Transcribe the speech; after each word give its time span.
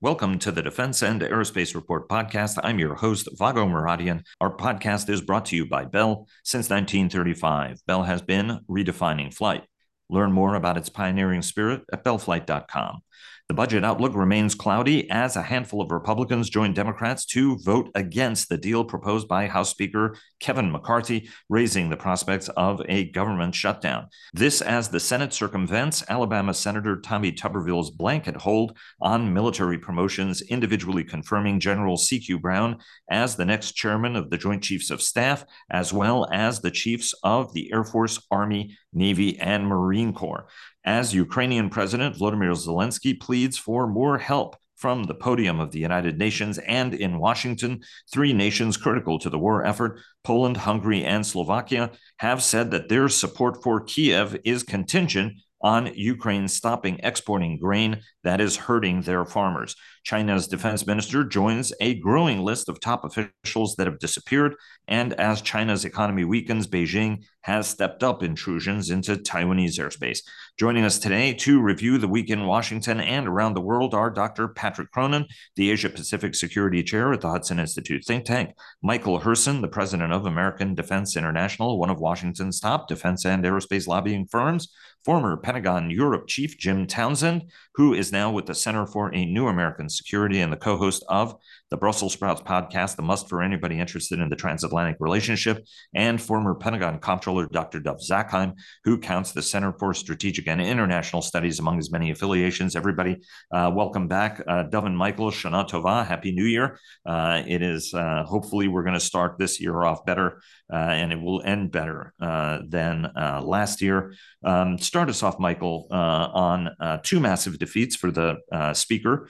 Welcome 0.00 0.38
to 0.40 0.52
the 0.52 0.62
Defense 0.62 1.02
and 1.02 1.20
Aerospace 1.22 1.74
Report 1.74 2.08
podcast. 2.08 2.56
I'm 2.62 2.78
your 2.78 2.94
host, 2.94 3.28
Vago 3.36 3.66
Muradian. 3.66 4.22
Our 4.40 4.56
podcast 4.56 5.08
is 5.08 5.20
brought 5.20 5.46
to 5.46 5.56
you 5.56 5.66
by 5.66 5.86
Bell. 5.86 6.28
Since 6.44 6.70
1935, 6.70 7.84
Bell 7.84 8.04
has 8.04 8.22
been 8.22 8.60
redefining 8.70 9.34
flight. 9.34 9.64
Learn 10.08 10.30
more 10.30 10.54
about 10.54 10.76
its 10.76 10.88
pioneering 10.88 11.42
spirit 11.42 11.82
at 11.92 12.04
bellflight.com. 12.04 13.00
The 13.48 13.54
budget 13.54 13.82
outlook 13.82 14.14
remains 14.14 14.54
cloudy 14.54 15.08
as 15.08 15.34
a 15.34 15.42
handful 15.42 15.80
of 15.80 15.90
Republicans 15.90 16.50
join 16.50 16.74
Democrats 16.74 17.24
to 17.26 17.56
vote 17.60 17.90
against 17.94 18.50
the 18.50 18.58
deal 18.58 18.84
proposed 18.84 19.26
by 19.26 19.46
House 19.46 19.70
Speaker 19.70 20.16
Kevin 20.38 20.70
McCarthy, 20.70 21.30
raising 21.48 21.88
the 21.88 21.96
prospects 21.96 22.50
of 22.58 22.82
a 22.90 23.04
government 23.04 23.54
shutdown. 23.54 24.08
This 24.34 24.60
as 24.60 24.90
the 24.90 25.00
Senate 25.00 25.32
circumvents 25.32 26.04
Alabama 26.10 26.52
Senator 26.52 27.00
Tommy 27.00 27.32
Tuberville's 27.32 27.90
blanket 27.90 28.36
hold 28.36 28.76
on 29.00 29.32
military 29.32 29.78
promotions, 29.78 30.42
individually 30.42 31.02
confirming 31.02 31.58
General 31.58 31.96
C.Q. 31.96 32.40
Brown 32.40 32.76
as 33.08 33.36
the 33.36 33.46
next 33.46 33.72
chairman 33.72 34.14
of 34.14 34.28
the 34.28 34.36
Joint 34.36 34.62
Chiefs 34.62 34.90
of 34.90 35.00
Staff, 35.00 35.46
as 35.70 35.90
well 35.90 36.28
as 36.30 36.60
the 36.60 36.70
chiefs 36.70 37.14
of 37.22 37.54
the 37.54 37.72
Air 37.72 37.84
Force, 37.84 38.20
Army, 38.30 38.76
Navy, 38.92 39.38
and 39.38 39.66
Marine 39.66 40.12
Corps 40.12 40.48
as 40.88 41.12
Ukrainian 41.12 41.68
President 41.68 42.16
Volodymyr 42.16 42.56
Zelensky 42.56 43.20
pleads 43.20 43.58
for 43.58 43.86
more 43.86 44.16
help 44.16 44.56
from 44.74 45.04
the 45.04 45.14
podium 45.14 45.60
of 45.60 45.70
the 45.70 45.78
United 45.78 46.16
Nations 46.18 46.56
and 46.56 46.94
in 46.94 47.18
Washington, 47.18 47.82
three 48.10 48.32
nations 48.32 48.78
critical 48.78 49.18
to 49.18 49.28
the 49.28 49.38
war 49.38 49.66
effort, 49.66 50.00
Poland, 50.24 50.56
Hungary, 50.56 51.04
and 51.04 51.26
Slovakia, 51.26 51.90
have 52.20 52.42
said 52.42 52.70
that 52.70 52.88
their 52.88 53.10
support 53.10 53.62
for 53.62 53.82
Kiev 53.82 54.38
is 54.44 54.62
contingent 54.62 55.34
on 55.60 55.92
Ukraine 55.94 56.48
stopping 56.48 56.98
exporting 57.02 57.58
grain 57.58 58.00
that 58.24 58.40
is 58.40 58.56
hurting 58.56 59.02
their 59.02 59.26
farmers. 59.26 59.76
China's 60.04 60.48
defense 60.48 60.86
minister 60.86 61.22
joins 61.22 61.70
a 61.80 61.96
growing 61.96 62.40
list 62.40 62.70
of 62.70 62.80
top 62.80 63.04
officials 63.04 63.76
that 63.76 63.86
have 63.86 63.98
disappeared. 63.98 64.54
And 64.88 65.12
as 65.14 65.42
China's 65.42 65.84
economy 65.84 66.24
weakens, 66.24 66.66
Beijing 66.66 67.24
has 67.42 67.68
stepped 67.68 68.02
up 68.02 68.22
intrusions 68.22 68.90
into 68.90 69.16
Taiwanese 69.16 69.78
airspace. 69.78 70.20
Joining 70.58 70.84
us 70.84 70.98
today 70.98 71.34
to 71.34 71.60
review 71.60 71.98
the 71.98 72.08
week 72.08 72.30
in 72.30 72.46
Washington 72.46 72.98
and 72.98 73.28
around 73.28 73.54
the 73.54 73.60
world 73.60 73.94
are 73.94 74.10
Dr. 74.10 74.48
Patrick 74.48 74.90
Cronin, 74.90 75.26
the 75.56 75.70
Asia 75.70 75.90
Pacific 75.90 76.34
Security 76.34 76.82
Chair 76.82 77.12
at 77.12 77.20
the 77.20 77.28
Hudson 77.28 77.58
Institute 77.58 78.04
think 78.04 78.24
tank, 78.24 78.54
Michael 78.82 79.20
Herson, 79.20 79.60
the 79.60 79.68
president 79.68 80.12
of 80.12 80.26
American 80.26 80.74
Defense 80.74 81.16
International, 81.16 81.78
one 81.78 81.90
of 81.90 82.00
Washington's 82.00 82.58
top 82.58 82.88
defense 82.88 83.24
and 83.24 83.44
aerospace 83.44 83.86
lobbying 83.86 84.26
firms, 84.26 84.72
former 85.04 85.36
Pentagon 85.36 85.90
Europe 85.90 86.26
chief 86.26 86.58
Jim 86.58 86.86
Townsend, 86.86 87.50
who 87.74 87.94
is 87.94 88.12
now 88.12 88.30
with 88.30 88.46
the 88.46 88.54
Center 88.54 88.86
for 88.86 89.14
a 89.14 89.24
New 89.24 89.48
American 89.48 89.88
Security 89.88 90.40
and 90.40 90.52
the 90.52 90.56
co 90.56 90.76
host 90.76 91.04
of 91.08 91.36
the 91.70 91.76
Brussels 91.76 92.14
Sprouts 92.14 92.40
podcast, 92.40 92.96
the 92.96 93.02
must 93.02 93.28
for 93.28 93.42
anybody 93.42 93.78
interested 93.78 94.20
in 94.20 94.28
the 94.28 94.36
transatlantic 94.36 94.96
relationship, 95.00 95.66
and 95.94 96.20
former 96.20 96.54
Pentagon 96.54 96.98
Comptroller 96.98 97.46
Dr. 97.46 97.80
Dov 97.80 97.98
Zakheim, 97.98 98.54
who 98.84 98.98
counts 98.98 99.32
the 99.32 99.42
Center 99.42 99.72
for 99.78 99.92
Strategic 99.92 100.48
and 100.48 100.60
International 100.60 101.20
Studies 101.20 101.58
among 101.58 101.76
his 101.76 101.90
many 101.90 102.10
affiliations. 102.10 102.74
Everybody, 102.74 103.18
uh, 103.52 103.70
welcome 103.74 104.08
back. 104.08 104.42
Uh, 104.46 104.64
and 104.72 104.96
Michael, 104.96 105.30
Shana 105.30 105.68
Tova, 105.68 106.06
Happy 106.06 106.32
New 106.32 106.44
Year. 106.44 106.78
Uh, 107.04 107.42
it 107.46 107.62
is, 107.62 107.92
uh, 107.92 108.22
hopefully, 108.24 108.68
we're 108.68 108.84
going 108.84 108.94
to 108.94 109.00
start 109.00 109.38
this 109.38 109.60
year 109.60 109.84
off 109.84 110.04
better 110.06 110.40
uh, 110.72 110.76
and 110.76 111.12
it 111.12 111.20
will 111.20 111.42
end 111.42 111.70
better 111.70 112.12
uh, 112.20 112.58
than 112.66 113.06
uh, 113.06 113.40
last 113.42 113.80
year. 113.80 114.14
Um, 114.44 114.78
start 114.78 115.08
us 115.08 115.22
off, 115.22 115.38
Michael, 115.38 115.88
on 115.90 116.70
two 117.02 117.20
massive 117.20 117.58
defeats 117.58 117.96
for 117.96 118.10
the 118.10 118.36
speaker 118.74 119.28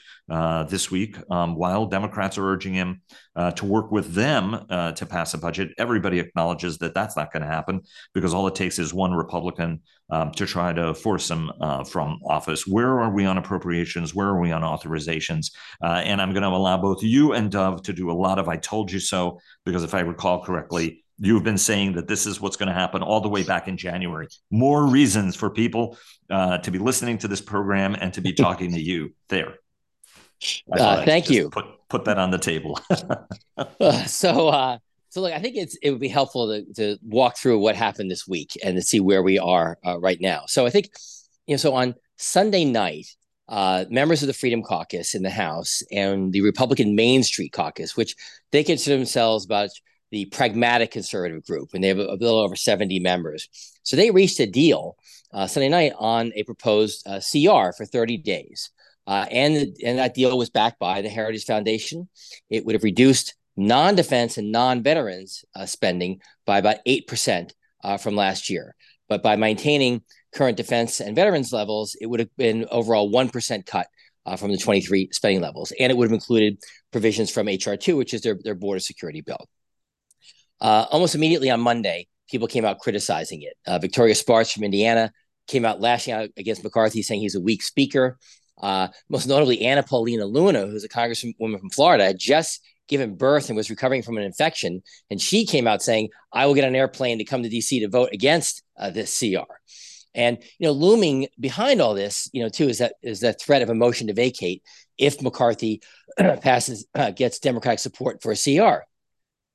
this 0.69 0.91
week. 0.91 1.17
Um, 1.31 1.55
while 1.55 1.87
Democrats 1.87 2.28
are 2.37 2.53
urging 2.53 2.75
him 2.75 3.01
to 3.55 3.65
work 3.65 3.93
with 3.93 4.13
them 4.15 4.67
to 4.69 5.07
pass 5.09 5.33
a 5.35 5.39
budget, 5.39 5.71
everybody 5.79 6.19
acknowledges 6.19 6.79
that 6.79 6.95
that's 6.95 7.17
not 7.17 7.33
going 7.33 7.43
to 7.43 7.49
happen 7.49 7.81
because 8.13 8.35
all 8.35 8.47
it 8.49 8.55
takes 8.55 8.79
is 8.79 8.93
one 8.93 9.13
Republican 9.13 9.81
um, 10.11 10.33
to 10.33 10.47
try 10.47 10.73
to 10.73 10.95
force 10.95 11.31
him 11.31 11.51
uh, 11.61 11.85
from 11.85 12.19
office. 12.25 12.67
Where 12.67 13.01
are 13.01 13.11
we 13.11 13.27
on 13.27 13.39
appropriations? 13.39 14.15
Where 14.15 14.29
are 14.29 14.41
we 14.41 14.53
on 14.53 14.63
authorizations? 14.63 15.53
Uh, 15.83 16.03
and 16.05 16.21
I'm 16.21 16.33
going 16.33 16.43
to 16.43 16.49
allow 16.49 16.79
both 16.79 17.03
you 17.03 17.33
and 17.33 17.51
Dov 17.51 17.83
to 17.83 17.93
do 17.93 18.11
a 18.11 18.13
lot 18.13 18.39
of 18.39 18.49
I 18.49 18.57
told 18.57 18.91
you 18.91 19.01
so, 19.01 19.41
because 19.65 19.85
if 19.85 19.95
I 19.95 20.01
recall 20.01 20.43
correctly, 20.43 21.05
you've 21.19 21.45
been 21.45 21.59
saying 21.59 21.95
that 21.95 22.09
this 22.09 22.27
is 22.27 22.41
what's 22.41 22.57
going 22.57 22.69
to 22.69 22.75
happen 22.75 23.03
all 23.03 23.21
the 23.21 23.29
way 23.29 23.43
back 23.43 23.69
in 23.69 23.77
January. 23.77 24.29
More 24.51 24.87
reasons 24.87 25.37
for 25.37 25.51
people 25.51 25.99
uh, 26.31 26.59
to 26.59 26.71
be 26.71 26.79
listening 26.79 27.19
to 27.19 27.29
this 27.29 27.41
program 27.41 27.95
and 27.95 28.13
to 28.15 28.21
be 28.21 28.33
talking 28.33 28.73
to 28.73 28.81
you 28.81 29.15
there. 29.29 29.55
Uh, 30.71 31.05
thank 31.05 31.31
you. 31.31 31.51
Put 31.51 31.67
put 31.89 32.05
that 32.05 32.19
on 32.19 32.31
the 32.31 32.39
table. 32.39 32.79
uh, 33.57 34.05
so 34.05 34.49
uh, 34.49 34.79
so 35.11 35.21
look, 35.23 35.33
I 35.33 35.39
think 35.39 35.57
it's 35.57 35.77
it 35.83 35.91
would 35.91 36.01
be 36.01 36.09
helpful 36.09 36.49
to 36.49 36.73
to 36.75 36.99
walk 37.03 37.37
through 37.37 37.59
what 37.59 37.77
happened 37.77 38.11
this 38.11 38.27
week 38.27 38.57
and 38.63 38.77
to 38.77 38.83
see 38.83 39.01
where 39.01 39.23
we 39.23 39.39
are 39.39 39.79
uh, 39.85 39.99
right 39.99 40.21
now. 40.21 40.45
So 40.47 40.67
I 40.67 40.71
think 40.71 40.91
you 41.47 41.55
know 41.55 41.59
so 41.59 41.75
on 41.75 41.95
Sunday 42.17 42.65
night. 42.65 43.07
Uh, 43.51 43.87
members 43.89 44.23
of 44.23 44.27
the 44.27 44.35
Freedom 44.35 44.63
Caucus 44.63 45.15
in 45.15 45.23
the 45.23 45.31
House 45.31 45.81
and 45.91 46.35
the 46.35 46.43
Republican 46.43 46.95
Main 46.95 47.23
Street 47.23 47.51
Caucus, 47.51 47.97
which 47.97 48.15
they 48.53 48.63
consider 48.63 48.95
themselves 48.95 49.47
about 49.47 49.71
the 50.11 50.27
pragmatic 50.27 50.91
conservative 50.91 51.47
group, 51.47 51.71
and 51.73 51.83
they 51.83 51.89
have 51.89 51.99
a, 51.99 52.09
a 52.09 52.21
little 52.21 52.41
over 52.41 52.57
70 52.57 52.99
members. 53.01 53.49
So 53.85 53.97
they 53.97 54.11
reached 54.11 54.39
a 54.41 54.47
deal 54.47 54.99
uh, 55.33 55.47
Sunday 55.47 55.69
night 55.71 55.93
on 55.99 56.33
a 56.35 56.43
proposed 56.45 57.07
uh, 57.07 57.21
CR 57.21 57.73
for 57.77 57.85
30 57.85 58.19
days. 58.19 58.71
Uh, 59.09 59.25
and, 59.31 59.75
and 59.83 59.99
that 59.99 60.13
deal 60.13 60.37
was 60.37 60.51
backed 60.51 60.79
by 60.79 61.01
the 61.01 61.09
Heritage 61.09 61.47
Foundation. 61.47 62.11
It 62.51 62.67
would 62.67 62.75
have 62.75 62.85
reduced 62.85 63.35
non 63.57 63.95
defense 63.95 64.37
and 64.37 64.53
non 64.53 64.83
veterans 64.83 65.47
uh, 65.57 65.65
spending 65.65 66.21
by 66.45 66.59
about 66.59 66.77
8% 66.87 67.51
uh, 67.83 67.97
from 67.97 68.17
last 68.17 68.51
year. 68.51 68.75
But 69.09 69.23
by 69.23 69.37
maintaining 69.37 70.03
current 70.35 70.59
defense 70.59 71.01
and 71.01 71.17
veterans 71.17 71.55
levels, 71.55 71.97
it 71.99 72.07
would 72.07 72.21
have 72.21 72.37
been 72.37 72.67
overall 72.71 73.11
1% 73.11 73.65
cut 73.65 73.87
uh, 74.27 74.37
from 74.37 74.53
the 74.53 74.59
23 74.59 75.09
spending 75.13 75.41
levels. 75.41 75.73
And 75.81 75.91
it 75.91 75.97
would 75.97 76.05
have 76.05 76.13
included 76.15 76.59
provisions 76.93 77.31
from 77.31 77.47
HR2, 77.47 77.97
which 77.97 78.13
is 78.13 78.21
their, 78.21 78.39
their 78.45 78.55
border 78.55 78.81
security 78.81 79.23
bill. 79.23 79.49
Uh, 80.61 80.85
almost 80.91 81.15
immediately 81.15 81.49
on 81.49 81.61
Monday, 81.61 82.09
people 82.29 82.47
came 82.47 82.67
out 82.67 82.79
criticizing 82.79 83.41
it. 83.41 83.55
Uh, 83.67 83.79
Victoria 83.79 84.15
Spartz 84.15 84.53
from 84.53 84.65
Indiana 84.65 85.11
came 85.47 85.65
out 85.65 85.81
lashing 85.81 86.13
out 86.13 86.29
against 86.37 86.63
McCarthy, 86.63 87.01
saying 87.01 87.23
he's 87.23 87.37
a 87.37 87.41
weak 87.41 87.63
speaker. 87.63 88.19
Uh, 88.61 88.89
most 89.09 89.27
notably, 89.27 89.63
Anna 89.63 89.83
Paulina 89.83 90.27
Luna, 90.27 90.67
who's 90.67 90.85
a 90.85 90.89
congresswoman 90.89 91.61
from 91.61 91.71
Florida, 91.71 92.05
had 92.05 92.19
just 92.19 92.61
given 92.89 93.17
birth 93.17 93.49
and 93.49 93.57
was 93.57 93.71
recovering 93.71 94.03
from 94.03 94.17
an 94.17 94.25
infection. 94.25 94.83
And 95.11 95.21
she 95.21 95.45
came 95.45 95.67
out 95.67 95.83
saying, 95.83 96.09
I 96.33 96.47
will 96.47 96.55
get 96.55 96.67
an 96.67 96.75
airplane 96.75 97.19
to 97.19 97.25
come 97.25 97.43
to 97.43 97.49
DC 97.49 97.81
to 97.81 97.89
vote 97.89 98.11
against 98.13 98.63
uh, 98.79 98.91
this 98.91 99.19
CR. 99.19 99.53
And 100.15 100.39
you 100.59 100.67
know, 100.67 100.73
looming 100.73 101.29
behind 101.39 101.81
all 101.81 101.95
this, 101.95 102.29
you 102.33 102.43
know, 102.43 102.49
too, 102.49 102.69
is 102.69 102.79
that 102.79 102.95
is 103.03 103.21
that 103.21 103.41
threat 103.41 103.63
of 103.63 103.71
a 103.71 103.75
motion 103.75 104.09
to 104.09 104.15
vacate 104.15 104.63
if 104.97 105.23
McCarthy 105.23 105.81
passes 106.19 106.87
uh, 106.95 107.11
gets 107.11 107.39
Democratic 107.39 107.79
support 107.79 108.23
for 108.23 108.33
a 108.33 108.37
CR. 108.37 108.85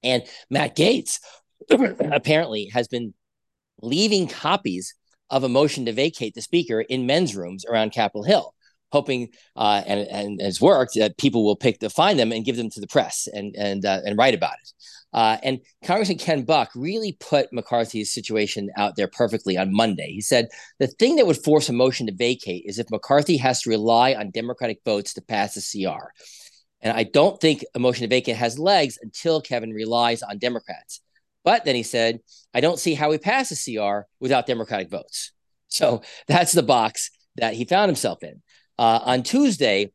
And 0.03 0.23
Matt 0.49 0.75
Gaetz 0.75 1.19
apparently 1.69 2.67
has 2.67 2.87
been 2.87 3.13
leaving 3.81 4.27
copies 4.27 4.95
of 5.29 5.43
a 5.43 5.49
motion 5.49 5.85
to 5.85 5.91
vacate 5.91 6.35
the 6.35 6.41
speaker 6.41 6.81
in 6.81 7.05
men's 7.07 7.35
rooms 7.35 7.65
around 7.65 7.91
Capitol 7.91 8.23
Hill, 8.23 8.53
hoping 8.93 9.29
uh, 9.57 9.81
and 9.85 10.39
and 10.39 10.57
worked 10.61 10.93
that 10.95 11.17
people 11.17 11.43
will 11.43 11.55
pick 11.55 11.79
to 11.79 11.89
find 11.89 12.17
them 12.17 12.31
and 12.31 12.45
give 12.45 12.55
them 12.55 12.69
to 12.69 12.79
the 12.79 12.87
press 12.87 13.27
and 13.33 13.55
and 13.57 13.85
uh, 13.85 13.99
and 14.05 14.17
write 14.17 14.35
about 14.35 14.53
it. 14.61 14.71
Uh, 15.11 15.37
and 15.43 15.59
Congressman 15.83 16.17
Ken 16.17 16.43
Buck 16.43 16.69
really 16.75 17.17
put 17.19 17.51
McCarthy's 17.51 18.11
situation 18.11 18.69
out 18.77 18.95
there 18.95 19.07
perfectly 19.07 19.57
on 19.57 19.75
Monday. 19.75 20.11
He 20.11 20.21
said 20.21 20.47
the 20.79 20.87
thing 20.87 21.17
that 21.17 21.27
would 21.27 21.43
force 21.43 21.69
a 21.69 21.73
motion 21.73 22.07
to 22.07 22.13
vacate 22.13 22.63
is 22.65 22.79
if 22.79 22.89
McCarthy 22.89 23.37
has 23.37 23.61
to 23.63 23.69
rely 23.69 24.13
on 24.13 24.31
Democratic 24.31 24.79
votes 24.85 25.13
to 25.13 25.21
pass 25.21 25.55
the 25.55 25.85
CR. 25.85 26.11
And 26.81 26.95
I 26.95 27.03
don't 27.03 27.39
think 27.39 27.63
a 27.75 27.79
motion 27.79 28.03
to 28.03 28.15
vacate 28.15 28.35
has 28.37 28.59
legs 28.59 28.99
until 29.01 29.41
Kevin 29.41 29.71
relies 29.71 30.21
on 30.23 30.37
Democrats. 30.37 31.01
But 31.43 31.65
then 31.65 31.75
he 31.75 31.83
said, 31.83 32.19
I 32.53 32.61
don't 32.61 32.79
see 32.79 32.93
how 32.93 33.09
we 33.09 33.17
pass 33.17 33.51
a 33.51 33.55
CR 33.55 34.07
without 34.19 34.47
Democratic 34.47 34.89
votes. 34.89 35.31
So 35.67 36.01
that's 36.27 36.53
the 36.53 36.63
box 36.63 37.11
that 37.35 37.53
he 37.53 37.65
found 37.65 37.89
himself 37.89 38.23
in. 38.23 38.41
Uh, 38.77 38.99
on 39.03 39.23
Tuesday, 39.23 39.91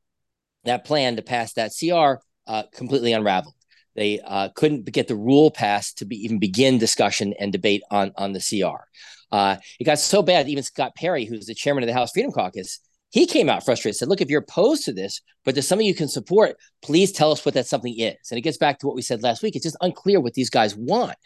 that 0.64 0.84
plan 0.84 1.16
to 1.16 1.22
pass 1.22 1.54
that 1.54 1.72
CR 1.78 2.22
uh, 2.46 2.64
completely 2.72 3.12
unraveled. 3.12 3.54
They 3.94 4.20
uh, 4.20 4.50
couldn't 4.54 4.90
get 4.92 5.08
the 5.08 5.16
rule 5.16 5.50
passed 5.50 5.98
to 5.98 6.04
be, 6.04 6.16
even 6.24 6.38
begin 6.38 6.78
discussion 6.78 7.34
and 7.38 7.52
debate 7.52 7.82
on, 7.90 8.12
on 8.16 8.32
the 8.32 8.40
CR. 8.40 8.84
Uh, 9.30 9.56
it 9.80 9.84
got 9.84 9.98
so 9.98 10.22
bad, 10.22 10.48
even 10.48 10.62
Scott 10.62 10.94
Perry, 10.94 11.24
who's 11.24 11.46
the 11.46 11.54
chairman 11.54 11.82
of 11.82 11.88
the 11.88 11.94
House 11.94 12.12
Freedom 12.12 12.32
Caucus, 12.32 12.80
he 13.10 13.26
came 13.26 13.48
out 13.48 13.64
frustrated, 13.64 13.96
said, 13.96 14.08
Look, 14.08 14.20
if 14.20 14.28
you're 14.28 14.42
opposed 14.42 14.84
to 14.84 14.92
this, 14.92 15.20
but 15.44 15.54
there's 15.54 15.66
something 15.66 15.86
you 15.86 15.94
can 15.94 16.08
support, 16.08 16.56
please 16.82 17.10
tell 17.10 17.32
us 17.32 17.44
what 17.44 17.54
that 17.54 17.66
something 17.66 17.98
is. 17.98 18.16
And 18.30 18.38
it 18.38 18.42
gets 18.42 18.58
back 18.58 18.78
to 18.78 18.86
what 18.86 18.96
we 18.96 19.02
said 19.02 19.22
last 19.22 19.42
week. 19.42 19.56
It's 19.56 19.64
just 19.64 19.76
unclear 19.80 20.20
what 20.20 20.34
these 20.34 20.50
guys 20.50 20.76
want. 20.76 21.16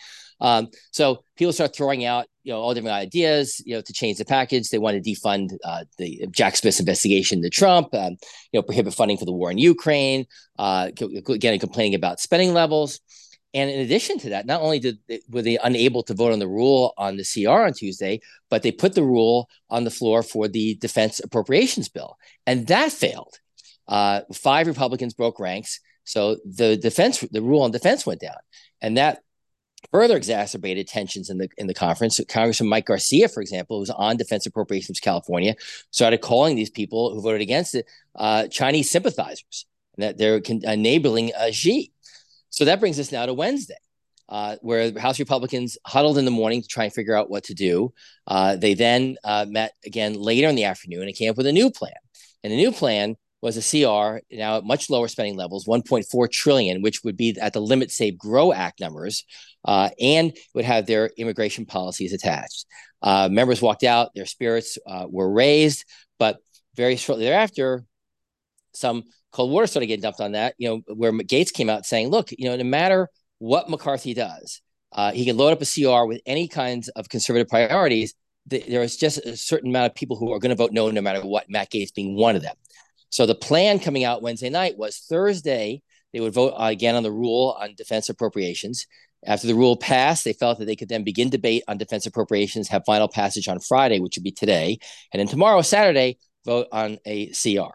Um, 0.42 0.68
so 0.90 1.24
people 1.36 1.52
start 1.52 1.74
throwing 1.74 2.04
out, 2.04 2.26
you 2.42 2.52
know, 2.52 2.60
all 2.60 2.74
different 2.74 2.96
ideas, 2.96 3.62
you 3.64 3.74
know, 3.74 3.80
to 3.80 3.92
change 3.92 4.18
the 4.18 4.24
package. 4.24 4.68
They 4.68 4.78
want 4.78 5.02
to 5.02 5.10
defund 5.10 5.56
uh, 5.64 5.84
the 5.98 6.26
Jack 6.32 6.56
Smith's 6.56 6.80
investigation 6.80 7.40
to 7.42 7.48
Trump, 7.48 7.94
um, 7.94 8.16
you 8.50 8.58
know, 8.58 8.62
prohibit 8.62 8.92
funding 8.92 9.16
for 9.16 9.24
the 9.24 9.32
war 9.32 9.52
in 9.52 9.58
Ukraine, 9.58 10.26
uh, 10.58 10.90
again, 11.28 11.58
complaining 11.60 11.94
about 11.94 12.20
spending 12.20 12.52
levels. 12.52 13.00
And 13.54 13.70
in 13.70 13.80
addition 13.80 14.18
to 14.20 14.30
that, 14.30 14.46
not 14.46 14.62
only 14.62 14.80
did 14.80 14.98
they, 15.06 15.20
were 15.30 15.42
they 15.42 15.58
unable 15.58 16.02
to 16.04 16.14
vote 16.14 16.32
on 16.32 16.40
the 16.40 16.48
rule 16.48 16.92
on 16.98 17.16
the 17.16 17.24
CR 17.24 17.62
on 17.66 17.72
Tuesday, 17.72 18.20
but 18.50 18.62
they 18.62 18.72
put 18.72 18.94
the 18.94 19.04
rule 19.04 19.48
on 19.70 19.84
the 19.84 19.90
floor 19.90 20.22
for 20.22 20.48
the 20.48 20.74
defense 20.76 21.20
appropriations 21.20 21.88
bill, 21.88 22.16
and 22.46 22.66
that 22.66 22.90
failed. 22.90 23.38
Uh, 23.86 24.22
five 24.32 24.66
Republicans 24.66 25.12
broke 25.12 25.38
ranks, 25.38 25.80
so 26.04 26.38
the 26.46 26.76
defense, 26.76 27.20
the 27.30 27.42
rule 27.42 27.62
on 27.62 27.70
defense 27.70 28.06
went 28.06 28.20
down, 28.20 28.38
and 28.80 28.96
that 28.96 29.22
further 29.90 30.16
exacerbated 30.16 30.86
tensions 30.86 31.30
in 31.30 31.38
the 31.38 31.48
in 31.58 31.66
the 31.66 31.74
conference. 31.74 32.20
Congressman 32.28 32.68
Mike 32.68 32.86
Garcia, 32.86 33.28
for 33.28 33.40
example, 33.40 33.78
who's 33.78 33.90
on 33.90 34.16
Defense 34.16 34.46
Appropriations 34.46 35.00
California, 35.00 35.54
started 35.90 36.20
calling 36.20 36.56
these 36.56 36.70
people 36.70 37.14
who 37.14 37.20
voted 37.20 37.40
against 37.40 37.74
it 37.74 37.86
uh, 38.16 38.48
Chinese 38.48 38.90
sympathizers, 38.90 39.66
and 39.96 40.04
that 40.04 40.18
they're 40.18 40.40
enabling 40.64 41.32
uh, 41.34 41.50
Xi. 41.50 41.92
So 42.50 42.64
that 42.64 42.80
brings 42.80 42.98
us 42.98 43.12
now 43.12 43.26
to 43.26 43.34
Wednesday. 43.34 43.76
Uh, 44.28 44.56
where 44.62 44.98
House 44.98 45.18
Republicans 45.18 45.76
huddled 45.84 46.16
in 46.16 46.24
the 46.24 46.30
morning 46.30 46.62
to 46.62 46.68
try 46.68 46.84
and 46.84 46.92
figure 46.92 47.14
out 47.14 47.28
what 47.28 47.44
to 47.44 47.54
do. 47.54 47.92
Uh, 48.26 48.56
they 48.56 48.72
then 48.72 49.16
uh, 49.24 49.44
met 49.46 49.74
again 49.84 50.14
later 50.14 50.48
in 50.48 50.54
the 50.54 50.64
afternoon 50.64 51.02
and 51.02 51.14
came 51.14 51.28
up 51.28 51.36
with 51.36 51.46
a 51.46 51.52
new 51.52 51.70
plan. 51.70 51.92
And 52.42 52.50
the 52.50 52.56
new 52.56 52.72
plan 52.72 53.16
was 53.42 53.56
a 53.56 53.60
CR 53.60 54.20
now 54.30 54.58
at 54.58 54.64
much 54.64 54.88
lower 54.88 55.08
spending 55.08 55.36
levels, 55.36 55.66
1.4 55.66 56.30
trillion, 56.30 56.80
which 56.80 57.02
would 57.02 57.16
be 57.16 57.36
at 57.40 57.52
the 57.52 57.60
Limit 57.60 57.90
Save 57.90 58.16
Grow 58.16 58.52
Act 58.52 58.80
numbers, 58.80 59.24
uh, 59.64 59.90
and 60.00 60.34
would 60.54 60.64
have 60.64 60.86
their 60.86 61.10
immigration 61.18 61.66
policies 61.66 62.12
attached. 62.12 62.66
Uh, 63.02 63.28
members 63.30 63.60
walked 63.60 63.82
out; 63.82 64.14
their 64.14 64.26
spirits 64.26 64.78
uh, 64.86 65.06
were 65.10 65.30
raised, 65.30 65.84
but 66.18 66.38
very 66.76 66.96
shortly 66.96 67.24
thereafter, 67.24 67.84
some 68.72 69.02
cold 69.32 69.50
water 69.50 69.66
started 69.66 69.88
getting 69.88 70.02
dumped 70.02 70.20
on 70.20 70.32
that. 70.32 70.54
You 70.56 70.68
know, 70.68 70.94
where 70.94 71.12
Gaetz 71.12 71.52
came 71.52 71.68
out 71.68 71.84
saying, 71.84 72.08
"Look, 72.08 72.30
you 72.30 72.48
know, 72.48 72.56
no 72.56 72.64
matter 72.64 73.08
what 73.38 73.68
McCarthy 73.68 74.14
does, 74.14 74.62
uh, 74.92 75.10
he 75.10 75.24
can 75.24 75.36
load 75.36 75.52
up 75.52 75.60
a 75.60 75.66
CR 75.66 76.06
with 76.06 76.20
any 76.26 76.46
kinds 76.46 76.88
of 76.90 77.08
conservative 77.08 77.48
priorities." 77.48 78.14
there 78.46 78.82
is 78.82 78.96
just 78.96 79.18
a 79.18 79.36
certain 79.36 79.70
amount 79.70 79.86
of 79.86 79.94
people 79.94 80.16
who 80.16 80.32
are 80.32 80.40
going 80.40 80.50
to 80.50 80.56
vote 80.56 80.72
no, 80.72 80.90
no 80.90 81.00
matter 81.00 81.20
what. 81.20 81.48
Matt 81.48 81.70
Gaetz 81.70 81.94
being 81.94 82.16
one 82.16 82.34
of 82.34 82.42
them. 82.42 82.56
So 83.12 83.26
the 83.26 83.34
plan 83.34 83.78
coming 83.78 84.04
out 84.04 84.22
Wednesday 84.22 84.48
night 84.48 84.78
was 84.78 84.96
Thursday, 84.96 85.82
they 86.14 86.20
would 86.20 86.32
vote 86.32 86.54
again 86.56 86.94
on 86.94 87.02
the 87.02 87.12
rule 87.12 87.56
on 87.60 87.74
defense 87.74 88.08
appropriations. 88.08 88.86
After 89.24 89.46
the 89.46 89.54
rule 89.54 89.76
passed, 89.76 90.24
they 90.24 90.32
felt 90.32 90.58
that 90.58 90.64
they 90.64 90.76
could 90.76 90.88
then 90.88 91.04
begin 91.04 91.28
debate 91.28 91.62
on 91.68 91.76
defense 91.76 92.06
appropriations, 92.06 92.68
have 92.68 92.84
final 92.86 93.08
passage 93.08 93.48
on 93.48 93.60
Friday, 93.60 94.00
which 94.00 94.16
would 94.16 94.24
be 94.24 94.32
today. 94.32 94.78
And 95.12 95.20
then 95.20 95.28
tomorrow, 95.28 95.60
Saturday, 95.60 96.18
vote 96.46 96.68
on 96.72 96.98
a 97.04 97.28
CR. 97.28 97.74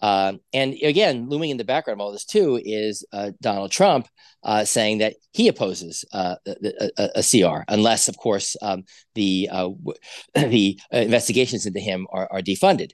Uh, 0.00 0.32
and 0.54 0.74
again, 0.82 1.28
looming 1.28 1.50
in 1.50 1.58
the 1.58 1.64
background 1.64 2.00
of 2.00 2.04
all 2.04 2.12
this 2.12 2.24
too 2.24 2.60
is 2.64 3.04
uh, 3.12 3.30
Donald 3.40 3.70
Trump 3.70 4.08
uh, 4.42 4.64
saying 4.64 4.98
that 4.98 5.14
he 5.32 5.48
opposes 5.48 6.04
uh, 6.12 6.34
a, 6.46 6.90
a, 6.98 7.10
a, 7.16 7.22
CR, 7.22 7.62
unless, 7.68 8.08
of 8.08 8.16
course, 8.16 8.56
um, 8.62 8.82
the 9.14 9.48
uh, 9.52 9.68
the 10.34 10.80
investigations 10.90 11.66
into 11.66 11.78
him 11.78 12.08
are, 12.10 12.26
are 12.32 12.40
defunded. 12.40 12.90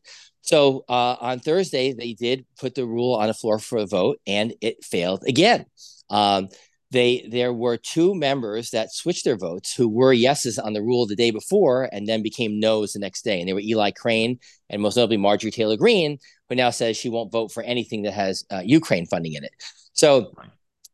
So 0.49 0.87
uh, 0.89 1.17
on 1.21 1.41
Thursday, 1.41 1.93
they 1.93 2.15
did 2.15 2.47
put 2.59 2.75
the 2.75 2.87
rule 2.87 3.15
on 3.17 3.27
the 3.27 3.35
floor 3.35 3.59
for 3.59 3.77
a 3.77 3.87
vote, 3.87 4.19
and 4.27 4.55
it 4.63 4.83
failed 4.83 5.23
again. 5.29 5.67
Um, 6.09 6.49
they 6.91 7.29
there 7.31 7.53
were 7.53 7.77
two 7.77 8.15
members 8.15 8.71
that 8.71 8.91
switched 8.91 9.27
their 9.27 9.37
votes 9.37 9.75
who 9.75 9.91
were 9.91 10.11
yeses 10.11 10.59
on 10.59 10.73
the 10.73 10.81
rule 10.81 11.07
the 11.07 11.15
day 11.15 11.31
before 11.31 11.91
and 11.93 12.07
then 12.07 12.23
became 12.23 12.59
no's 12.59 12.95
the 12.95 12.99
next 12.99 13.27
day 13.27 13.39
and 13.39 13.47
they 13.47 13.53
were 13.53 13.61
eli 13.61 13.91
crane 13.91 14.39
and 14.71 14.81
most 14.81 14.97
notably 14.97 15.19
marjorie 15.19 15.51
taylor 15.51 15.77
greene 15.77 16.17
who 16.49 16.55
now 16.55 16.71
says 16.71 16.97
she 16.97 17.11
won't 17.11 17.31
vote 17.31 17.53
for 17.53 17.63
anything 17.63 18.05
that 18.05 18.15
has 18.15 18.43
uh, 18.51 18.63
ukraine 18.65 19.05
funding 19.05 19.35
in 19.35 19.45
it 19.45 19.53
so 19.93 20.33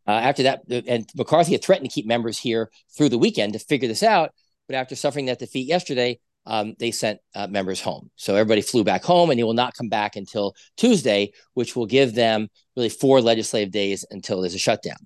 uh, 0.09 0.11
after 0.11 0.43
that 0.43 0.62
and 0.69 1.09
mccarthy 1.15 1.53
had 1.53 1.62
threatened 1.62 1.89
to 1.89 1.95
keep 1.95 2.09
members 2.09 2.41
here 2.41 2.73
through 2.97 3.09
the 3.09 3.17
weekend 3.17 3.53
to 3.53 3.61
figure 3.61 3.87
this 3.87 4.03
out 4.03 4.33
but 4.67 4.75
after 4.75 4.97
suffering 4.97 5.27
that 5.27 5.39
defeat 5.39 5.69
yesterday 5.69 6.19
um, 6.46 6.75
they 6.79 6.91
sent 6.91 7.20
uh, 7.35 7.46
members 7.46 7.81
home. 7.81 8.11
So 8.17 8.35
everybody 8.35 8.61
flew 8.61 8.85
back 8.85 9.02
home 9.02 9.31
and 9.31 9.38
they 9.38 9.44
will 9.44 9.55
not 9.55 9.75
come 9.75 9.88
back 9.88 10.17
until 10.17 10.55
Tuesday, 10.76 11.32
which 11.55 11.75
will 11.75 11.87
give 11.87 12.14
them 12.14 12.49
really 12.76 12.88
four 12.88 13.20
legislative 13.20 13.70
days 13.70 14.05
until 14.11 14.41
there's 14.41 14.55
a 14.55 14.58
shutdown. 14.58 14.99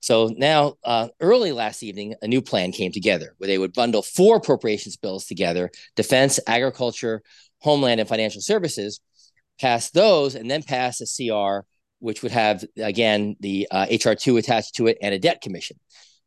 So 0.00 0.32
now, 0.36 0.74
uh, 0.82 1.08
early 1.20 1.52
last 1.52 1.82
evening, 1.82 2.14
a 2.22 2.28
new 2.28 2.40
plan 2.40 2.72
came 2.72 2.90
together 2.90 3.34
where 3.36 3.48
they 3.48 3.58
would 3.58 3.74
bundle 3.74 4.02
four 4.02 4.36
appropriations 4.36 4.96
bills 4.96 5.26
together 5.26 5.70
defense, 5.94 6.40
agriculture, 6.46 7.22
homeland, 7.58 8.00
and 8.00 8.08
financial 8.08 8.40
services, 8.40 9.00
pass 9.60 9.90
those, 9.90 10.34
and 10.34 10.50
then 10.50 10.62
pass 10.62 11.02
a 11.02 11.06
CR, 11.06 11.66
which 11.98 12.22
would 12.22 12.32
have, 12.32 12.64
again, 12.78 13.36
the 13.40 13.68
uh, 13.70 13.86
HR2 13.86 14.38
attached 14.38 14.74
to 14.76 14.86
it 14.86 14.96
and 15.02 15.14
a 15.14 15.18
debt 15.18 15.42
commission. 15.42 15.78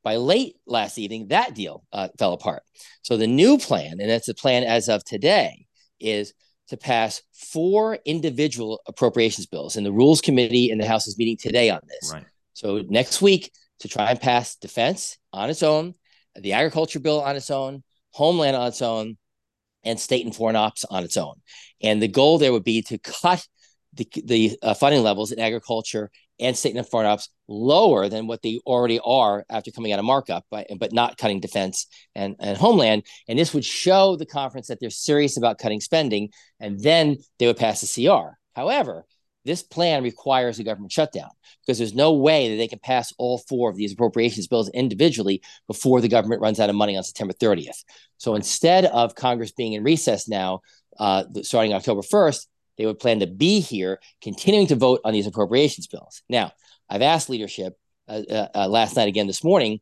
By 0.04 0.18
late 0.18 0.56
last 0.66 0.98
evening, 0.98 1.28
that 1.30 1.56
deal 1.56 1.84
uh, 1.94 2.10
fell 2.20 2.34
apart. 2.34 2.64
So 3.04 3.16
the 3.16 3.28
new 3.28 3.58
plan, 3.58 4.00
and 4.00 4.10
that's 4.10 4.28
the 4.28 4.34
plan 4.34 4.64
as 4.64 4.90
of 4.90 5.04
today, 5.04 5.66
is 6.00 6.34
to 6.68 6.78
pass 6.78 7.22
four 7.34 7.98
individual 8.06 8.82
appropriations 8.88 9.46
bills. 9.46 9.76
And 9.76 9.86
the 9.86 9.92
Rules 9.92 10.22
Committee 10.22 10.72
in 10.72 10.78
the 10.78 10.88
House 10.88 11.08
is 11.08 11.18
meeting 11.18 11.38
today 11.38 11.70
on 11.70 11.82
this. 11.88 12.12
Right. 12.14 12.26
So 12.54 12.84
next 12.90 13.22
week, 13.22 13.52
to 13.80 13.88
try 13.88 14.12
and 14.12 14.20
pass 14.20 14.56
defense 14.56 15.18
on 15.32 15.50
its 15.50 15.64
own, 15.64 15.96
the 16.36 16.54
agriculture 16.54 17.00
bill 17.00 17.22
on 17.22 17.36
its 17.36 17.50
own, 17.50 17.84
homeland 18.12 18.56
on 18.56 18.68
its 18.68 18.82
own, 18.82 19.18
and 19.84 20.00
state 20.00 20.26
and 20.26 20.36
foreign 20.36 20.56
ops 20.56 20.86
on 20.86 21.04
its 21.04 21.18
own. 21.18 21.36
And 21.82 22.02
the 22.02 22.08
goal 22.08 22.38
there 22.38 22.54
would 22.54 22.64
be 22.64 22.82
to 22.84 22.98
cut 22.98 23.46
the, 23.94 24.08
the 24.24 24.58
uh, 24.62 24.74
funding 24.74 25.04
levels 25.04 25.32
in 25.32 25.40
agriculture 25.40 26.10
and 26.40 26.58
state 26.58 26.76
and 26.76 26.88
foreign 26.88 27.08
ops 27.08 27.30
lower 27.48 28.10
than 28.10 28.28
what 28.28 28.42
they 28.42 28.60
already 28.66 29.00
are 29.04 29.46
after 29.50 29.72
coming 29.72 29.92
out 29.92 30.00
of 30.00 30.06
markup, 30.06 30.46
but, 30.50 30.68
but 30.78 30.92
not 30.92 31.18
cutting 31.18 31.40
defense 31.40 31.88
and, 32.16 32.36
and 32.40 32.58
homeland. 32.58 33.04
And 33.28 33.38
this 33.38 33.54
would 33.54 33.66
show 33.66 34.16
the 34.16 34.26
conference 34.26 34.68
that 34.68 34.80
they're 34.80 34.90
serious 34.90 35.38
about 35.38 35.60
cutting 35.60 35.82
spending, 35.82 36.30
and 36.60 36.80
then 36.80 37.18
they 37.40 37.48
would 37.48 37.58
pass 37.58 37.82
the 37.82 38.08
CR. 38.08 38.38
However, 38.56 39.06
this 39.46 39.62
plan 39.62 40.04
requires 40.04 40.60
a 40.60 40.64
government 40.64 40.92
shutdown 40.92 41.30
because 41.62 41.78
there's 41.78 41.94
no 41.94 42.14
way 42.14 42.50
that 42.50 42.56
they 42.56 42.68
can 42.68 42.80
pass 42.80 43.14
all 43.18 43.38
four 43.38 43.70
of 43.70 43.76
these 43.76 43.94
appropriations 43.94 44.48
bills 44.48 44.70
individually 44.70 45.42
before 45.68 46.00
the 46.00 46.08
government 46.08 46.42
runs 46.42 46.60
out 46.60 46.70
of 46.70 46.76
money 46.76 46.96
on 46.96 47.04
September 47.04 47.34
30th. 47.34 47.84
So 48.18 48.36
instead 48.36 48.86
of 48.86 49.16
Congress 49.16 49.52
being 49.52 49.74
in 49.74 49.84
recess 49.84 50.28
now, 50.30 50.62
uh, 50.98 51.26
starting 51.42 51.74
October 51.74 52.02
1st, 52.02 52.48
they 52.78 52.86
would 52.86 53.00
plan 53.00 53.20
to 53.20 53.28
be 53.28 53.60
here, 53.60 54.00
continuing 54.22 54.68
to 54.68 54.76
vote 54.76 55.02
on 55.06 55.14
these 55.14 55.28
appropriations 55.28 55.88
bills. 55.88 56.24
Now, 56.30 56.52
I've 56.90 57.02
asked 57.02 57.30
leadership 57.30 57.78
uh, 58.08 58.22
uh, 58.30 58.48
uh, 58.56 58.68
last 58.68 58.96
night 58.96 59.08
again 59.08 59.28
this 59.28 59.44
morning. 59.44 59.80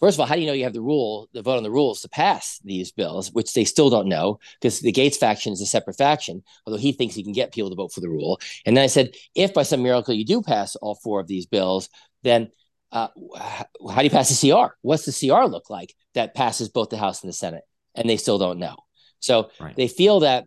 First 0.00 0.16
of 0.16 0.20
all, 0.20 0.26
how 0.26 0.34
do 0.34 0.40
you 0.40 0.46
know 0.46 0.54
you 0.54 0.64
have 0.64 0.72
the 0.72 0.80
rule, 0.80 1.28
the 1.34 1.42
vote 1.42 1.58
on 1.58 1.62
the 1.62 1.70
rules 1.70 2.00
to 2.00 2.08
pass 2.08 2.58
these 2.64 2.90
bills, 2.90 3.30
which 3.32 3.52
they 3.52 3.64
still 3.64 3.90
don't 3.90 4.08
know 4.08 4.38
because 4.58 4.80
the 4.80 4.92
Gaetz 4.92 5.16
faction 5.16 5.52
is 5.52 5.60
a 5.60 5.66
separate 5.66 5.98
faction, 5.98 6.42
although 6.66 6.78
he 6.78 6.92
thinks 6.92 7.14
he 7.14 7.22
can 7.22 7.34
get 7.34 7.52
people 7.52 7.68
to 7.68 7.76
vote 7.76 7.92
for 7.92 8.00
the 8.00 8.08
rule. 8.08 8.40
And 8.64 8.74
then 8.74 8.82
I 8.82 8.86
said, 8.86 9.10
if 9.34 9.52
by 9.52 9.62
some 9.62 9.82
miracle 9.82 10.14
you 10.14 10.24
do 10.24 10.40
pass 10.40 10.74
all 10.76 10.94
four 10.94 11.20
of 11.20 11.26
these 11.26 11.44
bills, 11.44 11.90
then 12.22 12.50
uh, 12.92 13.08
how 13.38 13.98
do 13.98 14.04
you 14.04 14.10
pass 14.10 14.40
the 14.40 14.50
CR? 14.50 14.74
What's 14.80 15.04
the 15.04 15.28
CR 15.28 15.44
look 15.44 15.68
like 15.68 15.94
that 16.14 16.34
passes 16.34 16.70
both 16.70 16.88
the 16.88 16.96
House 16.96 17.22
and 17.22 17.28
the 17.28 17.34
Senate? 17.34 17.64
And 17.94 18.08
they 18.08 18.16
still 18.16 18.38
don't 18.38 18.58
know. 18.58 18.76
So 19.20 19.50
right. 19.60 19.76
they 19.76 19.86
feel 19.86 20.20
that 20.20 20.46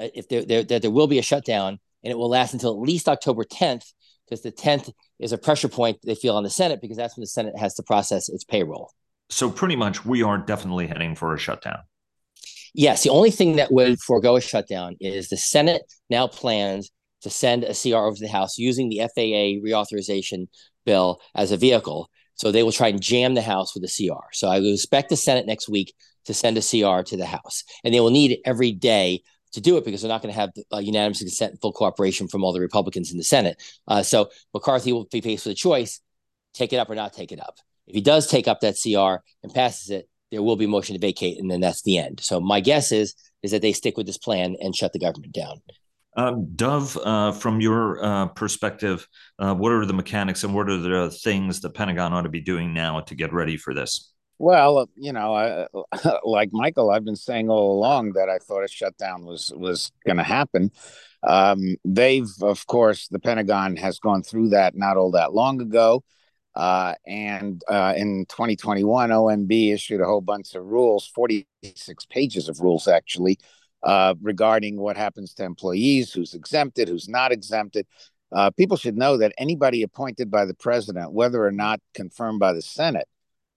Uh, 0.00 0.08
if 0.14 0.28
there, 0.28 0.44
there 0.44 0.62
that 0.64 0.82
there 0.82 0.90
will 0.90 1.06
be 1.06 1.18
a 1.18 1.22
shutdown 1.22 1.78
and 2.02 2.10
it 2.10 2.16
will 2.16 2.30
last 2.30 2.54
until 2.54 2.72
at 2.72 2.80
least 2.80 3.08
October 3.08 3.44
10th, 3.44 3.84
because 4.26 4.42
the 4.42 4.52
10th 4.52 4.90
is 5.18 5.32
a 5.32 5.38
pressure 5.38 5.68
point 5.68 5.98
they 6.02 6.14
feel 6.14 6.36
on 6.36 6.44
the 6.44 6.50
Senate 6.50 6.80
because 6.80 6.96
that's 6.96 7.16
when 7.16 7.22
the 7.22 7.26
Senate 7.28 7.58
has 7.58 7.74
to 7.74 7.82
process 7.82 8.28
its 8.28 8.44
payroll. 8.44 8.90
So 9.28 9.50
pretty 9.50 9.76
much 9.76 10.04
we 10.04 10.22
are 10.22 10.38
definitely 10.38 10.86
heading 10.86 11.14
for 11.14 11.34
a 11.34 11.38
shutdown. 11.38 11.78
Yes, 12.72 13.02
the 13.02 13.10
only 13.10 13.30
thing 13.30 13.56
that 13.56 13.72
would 13.72 14.00
forego 14.00 14.36
a 14.36 14.40
shutdown 14.40 14.96
is 15.00 15.28
the 15.28 15.36
Senate 15.36 15.82
now 16.08 16.26
plans 16.26 16.90
to 17.22 17.30
send 17.30 17.64
a 17.64 17.74
CR 17.74 17.96
over 17.96 18.16
to 18.16 18.22
the 18.22 18.32
House 18.32 18.58
using 18.58 18.88
the 18.88 19.00
FAA 19.00 19.60
reauthorization 19.64 20.46
bill 20.86 21.20
as 21.34 21.52
a 21.52 21.56
vehicle. 21.56 22.08
So 22.34 22.50
they 22.50 22.62
will 22.62 22.72
try 22.72 22.88
and 22.88 23.02
jam 23.02 23.34
the 23.34 23.42
House 23.42 23.74
with 23.74 23.84
a 23.84 23.88
CR. 23.94 24.24
So 24.32 24.48
I 24.48 24.60
would 24.60 24.72
expect 24.72 25.10
the 25.10 25.16
Senate 25.16 25.46
next 25.46 25.68
week 25.68 25.92
to 26.24 26.34
send 26.34 26.56
a 26.56 26.62
CR 26.62 27.02
to 27.02 27.16
the 27.16 27.26
House, 27.26 27.64
and 27.84 27.92
they 27.92 28.00
will 28.00 28.10
need 28.10 28.30
it 28.30 28.40
every 28.44 28.72
day 28.72 29.22
to 29.52 29.60
do 29.60 29.76
it 29.76 29.84
because 29.84 30.02
they're 30.02 30.08
not 30.08 30.22
going 30.22 30.32
to 30.32 30.40
have 30.40 30.50
uh, 30.72 30.78
unanimous 30.78 31.18
consent 31.18 31.52
and 31.52 31.60
full 31.60 31.72
cooperation 31.72 32.28
from 32.28 32.44
all 32.44 32.52
the 32.52 32.60
Republicans 32.60 33.10
in 33.10 33.18
the 33.18 33.24
Senate. 33.24 33.60
Uh, 33.88 34.02
so 34.02 34.30
McCarthy 34.54 34.92
will 34.92 35.06
be 35.06 35.20
faced 35.20 35.46
with 35.46 35.52
a 35.52 35.56
choice: 35.56 36.00
take 36.54 36.72
it 36.72 36.76
up 36.76 36.90
or 36.90 36.94
not 36.94 37.12
take 37.12 37.32
it 37.32 37.40
up. 37.40 37.56
If 37.86 37.94
he 37.94 38.00
does 38.00 38.26
take 38.26 38.46
up 38.46 38.60
that 38.60 38.76
CR 38.80 39.24
and 39.42 39.52
passes 39.52 39.90
it, 39.90 40.08
there 40.30 40.42
will 40.42 40.56
be 40.56 40.66
motion 40.66 40.94
to 40.94 41.00
vacate, 41.00 41.38
and 41.38 41.50
then 41.50 41.60
that's 41.60 41.82
the 41.82 41.98
end. 41.98 42.20
So 42.20 42.40
my 42.40 42.60
guess 42.60 42.92
is 42.92 43.14
is 43.42 43.50
that 43.52 43.62
they 43.62 43.72
stick 43.72 43.96
with 43.96 44.06
this 44.06 44.18
plan 44.18 44.56
and 44.60 44.76
shut 44.76 44.92
the 44.92 44.98
government 44.98 45.32
down. 45.32 45.60
Um, 46.16 46.54
Dov, 46.54 46.96
uh, 46.96 47.32
from 47.32 47.60
your 47.60 48.04
uh, 48.04 48.26
perspective, 48.26 49.06
uh, 49.38 49.54
what 49.54 49.72
are 49.72 49.86
the 49.86 49.92
mechanics 49.92 50.44
and 50.44 50.54
what 50.54 50.68
are 50.68 50.76
the 50.76 51.10
things 51.10 51.60
the 51.60 51.70
Pentagon 51.70 52.12
ought 52.12 52.22
to 52.22 52.28
be 52.28 52.40
doing 52.40 52.74
now 52.74 53.00
to 53.00 53.14
get 53.14 53.32
ready 53.32 53.56
for 53.56 53.74
this? 53.74 54.09
Well, 54.40 54.88
you 54.96 55.12
know, 55.12 55.34
I, 55.34 55.66
like 56.24 56.48
Michael, 56.50 56.90
I've 56.90 57.04
been 57.04 57.14
saying 57.14 57.50
all 57.50 57.78
along 57.78 58.14
that 58.14 58.30
I 58.30 58.38
thought 58.38 58.64
a 58.64 58.68
shutdown 58.68 59.26
was 59.26 59.52
was 59.54 59.92
going 60.06 60.16
to 60.16 60.22
happen. 60.22 60.70
Um, 61.22 61.76
they've, 61.84 62.30
of 62.40 62.66
course, 62.66 63.08
the 63.08 63.18
Pentagon 63.18 63.76
has 63.76 63.98
gone 63.98 64.22
through 64.22 64.48
that 64.48 64.74
not 64.74 64.96
all 64.96 65.10
that 65.10 65.34
long 65.34 65.60
ago. 65.60 66.04
Uh, 66.54 66.94
and 67.06 67.62
uh, 67.68 67.92
in 67.94 68.24
2021, 68.30 69.10
OMB 69.10 69.74
issued 69.74 70.00
a 70.00 70.06
whole 70.06 70.22
bunch 70.22 70.54
of 70.54 70.64
rules, 70.64 71.06
46 71.06 72.06
pages 72.06 72.48
of 72.48 72.60
rules 72.60 72.88
actually, 72.88 73.38
uh, 73.82 74.14
regarding 74.22 74.80
what 74.80 74.96
happens 74.96 75.34
to 75.34 75.44
employees, 75.44 76.14
who's 76.14 76.32
exempted, 76.32 76.88
who's 76.88 77.10
not 77.10 77.30
exempted. 77.30 77.86
Uh, 78.32 78.50
people 78.52 78.78
should 78.78 78.96
know 78.96 79.18
that 79.18 79.34
anybody 79.36 79.82
appointed 79.82 80.30
by 80.30 80.46
the 80.46 80.54
president, 80.54 81.12
whether 81.12 81.44
or 81.44 81.52
not 81.52 81.78
confirmed 81.92 82.40
by 82.40 82.54
the 82.54 82.62
Senate, 82.62 83.06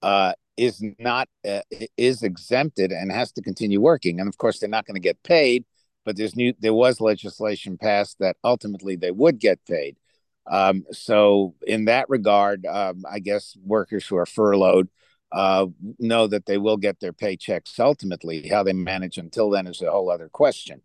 uh, 0.02 0.34
is 0.58 0.84
not 1.00 1.28
uh, 1.48 1.62
is 1.98 2.24
exempted 2.24 2.92
and 2.92 3.12
has 3.12 3.32
to 3.34 3.42
continue 3.42 3.82
working. 3.82 4.20
And 4.20 4.30
of 4.30 4.38
course, 4.38 4.60
they're 4.60 4.70
not 4.70 4.86
going 4.86 4.96
to 4.96 5.02
get 5.02 5.22
paid. 5.24 5.66
But 6.06 6.18
there's 6.18 6.36
new 6.36 6.54
there 6.60 6.74
was 6.74 7.00
legislation 7.00 7.78
passed 7.78 8.18
that 8.20 8.38
ultimately 8.44 8.96
they 8.96 9.12
would 9.12 9.40
get 9.40 9.66
paid. 9.66 9.98
Um, 10.46 10.84
so 10.92 11.56
in 11.66 11.86
that 11.86 12.10
regard, 12.10 12.66
um, 12.66 13.04
I 13.10 13.20
guess 13.20 13.56
workers 13.64 14.06
who 14.06 14.18
are 14.18 14.26
furloughed 14.26 14.90
uh, 15.32 15.68
know 16.00 16.28
that 16.28 16.46
they 16.46 16.58
will 16.58 16.78
get 16.78 17.00
their 17.00 17.14
paychecks 17.14 17.80
ultimately. 17.80 18.48
How 18.50 18.64
they 18.64 18.74
manage 18.74 19.18
until 19.18 19.50
then 19.50 19.68
is 19.68 19.82
a 19.82 19.90
whole 19.92 20.12
other 20.12 20.30
question. 20.30 20.82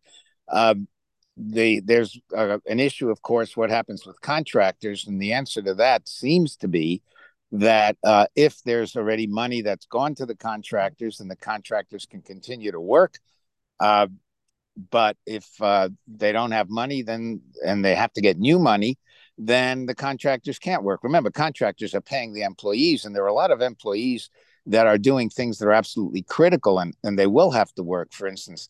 Um, 0.48 0.88
the 1.36 1.80
there's 1.80 2.18
uh, 2.36 2.58
an 2.66 2.80
issue, 2.80 3.10
of 3.10 3.22
course, 3.22 3.56
what 3.56 3.70
happens 3.70 4.06
with 4.06 4.20
contractors, 4.20 5.06
and 5.06 5.20
the 5.20 5.32
answer 5.32 5.62
to 5.62 5.74
that 5.74 6.08
seems 6.08 6.56
to 6.56 6.68
be 6.68 7.02
that 7.52 7.96
uh, 8.04 8.26
if 8.36 8.62
there's 8.64 8.96
already 8.96 9.26
money 9.26 9.62
that's 9.62 9.86
gone 9.86 10.14
to 10.16 10.26
the 10.26 10.36
contractors 10.36 11.20
and 11.20 11.30
the 11.30 11.36
contractors 11.36 12.06
can 12.06 12.22
continue 12.22 12.70
to 12.70 12.80
work, 12.80 13.14
uh, 13.80 14.06
but 14.90 15.16
if 15.26 15.46
uh, 15.60 15.88
they 16.06 16.32
don't 16.32 16.52
have 16.52 16.68
money, 16.68 17.02
then 17.02 17.40
and 17.64 17.84
they 17.84 17.94
have 17.94 18.12
to 18.12 18.20
get 18.20 18.38
new 18.38 18.58
money, 18.58 18.98
then 19.36 19.86
the 19.86 19.94
contractors 19.94 20.58
can't 20.58 20.82
work. 20.82 21.00
Remember, 21.02 21.30
contractors 21.30 21.94
are 21.94 22.00
paying 22.00 22.32
the 22.32 22.42
employees, 22.42 23.04
and 23.04 23.14
there 23.14 23.24
are 23.24 23.28
a 23.28 23.34
lot 23.34 23.50
of 23.50 23.60
employees 23.60 24.30
that 24.66 24.86
are 24.86 24.98
doing 24.98 25.30
things 25.30 25.58
that 25.58 25.66
are 25.66 25.72
absolutely 25.72 26.22
critical, 26.22 26.78
and, 26.78 26.94
and 27.02 27.18
they 27.18 27.26
will 27.26 27.50
have 27.50 27.72
to 27.74 27.82
work. 27.82 28.12
For 28.12 28.26
instance, 28.26 28.68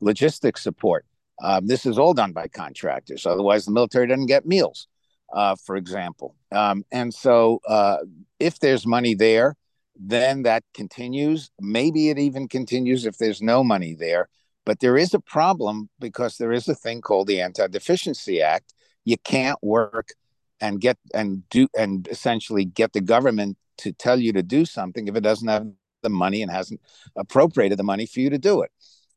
logistics 0.00 0.62
support. 0.62 1.04
Um, 1.42 1.66
this 1.66 1.84
is 1.84 1.98
all 1.98 2.14
done 2.14 2.32
by 2.32 2.48
contractors. 2.48 3.26
Otherwise, 3.26 3.66
the 3.66 3.72
military 3.72 4.06
doesn't 4.06 4.26
get 4.26 4.46
meals, 4.46 4.88
uh, 5.32 5.56
for 5.56 5.76
example. 5.76 6.34
Um, 6.52 6.84
and 6.92 7.12
so, 7.12 7.60
uh, 7.66 7.98
if 8.38 8.58
there's 8.58 8.86
money 8.86 9.14
there, 9.14 9.56
then 9.98 10.42
that 10.42 10.62
continues. 10.74 11.50
Maybe 11.60 12.10
it 12.10 12.18
even 12.18 12.48
continues 12.48 13.06
if 13.06 13.18
there's 13.18 13.40
no 13.40 13.64
money 13.64 13.94
there. 13.94 14.28
But 14.64 14.80
there 14.80 14.96
is 14.96 15.14
a 15.14 15.20
problem 15.20 15.88
because 16.00 16.36
there 16.36 16.52
is 16.52 16.68
a 16.68 16.74
thing 16.74 17.00
called 17.00 17.28
the 17.28 17.40
Anti 17.40 17.66
Deficiency 17.68 18.42
Act, 18.42 18.74
you 19.04 19.16
can't 19.16 19.58
work 19.62 20.08
and 20.60 20.80
get 20.80 20.98
and 21.14 21.48
do 21.48 21.68
and 21.78 22.08
essentially 22.08 22.64
get 22.64 22.92
the 22.92 23.00
government 23.00 23.56
to 23.78 23.92
tell 23.92 24.18
you 24.18 24.32
to 24.32 24.42
do 24.42 24.64
something 24.64 25.06
if 25.06 25.14
it 25.14 25.20
doesn't 25.20 25.48
have 25.48 25.66
the 26.02 26.08
money 26.08 26.42
and 26.42 26.50
hasn't 26.50 26.80
appropriated 27.16 27.78
the 27.78 27.84
money 27.84 28.06
for 28.06 28.20
you 28.20 28.30
to 28.30 28.38
do 28.38 28.62
it. 28.62 28.70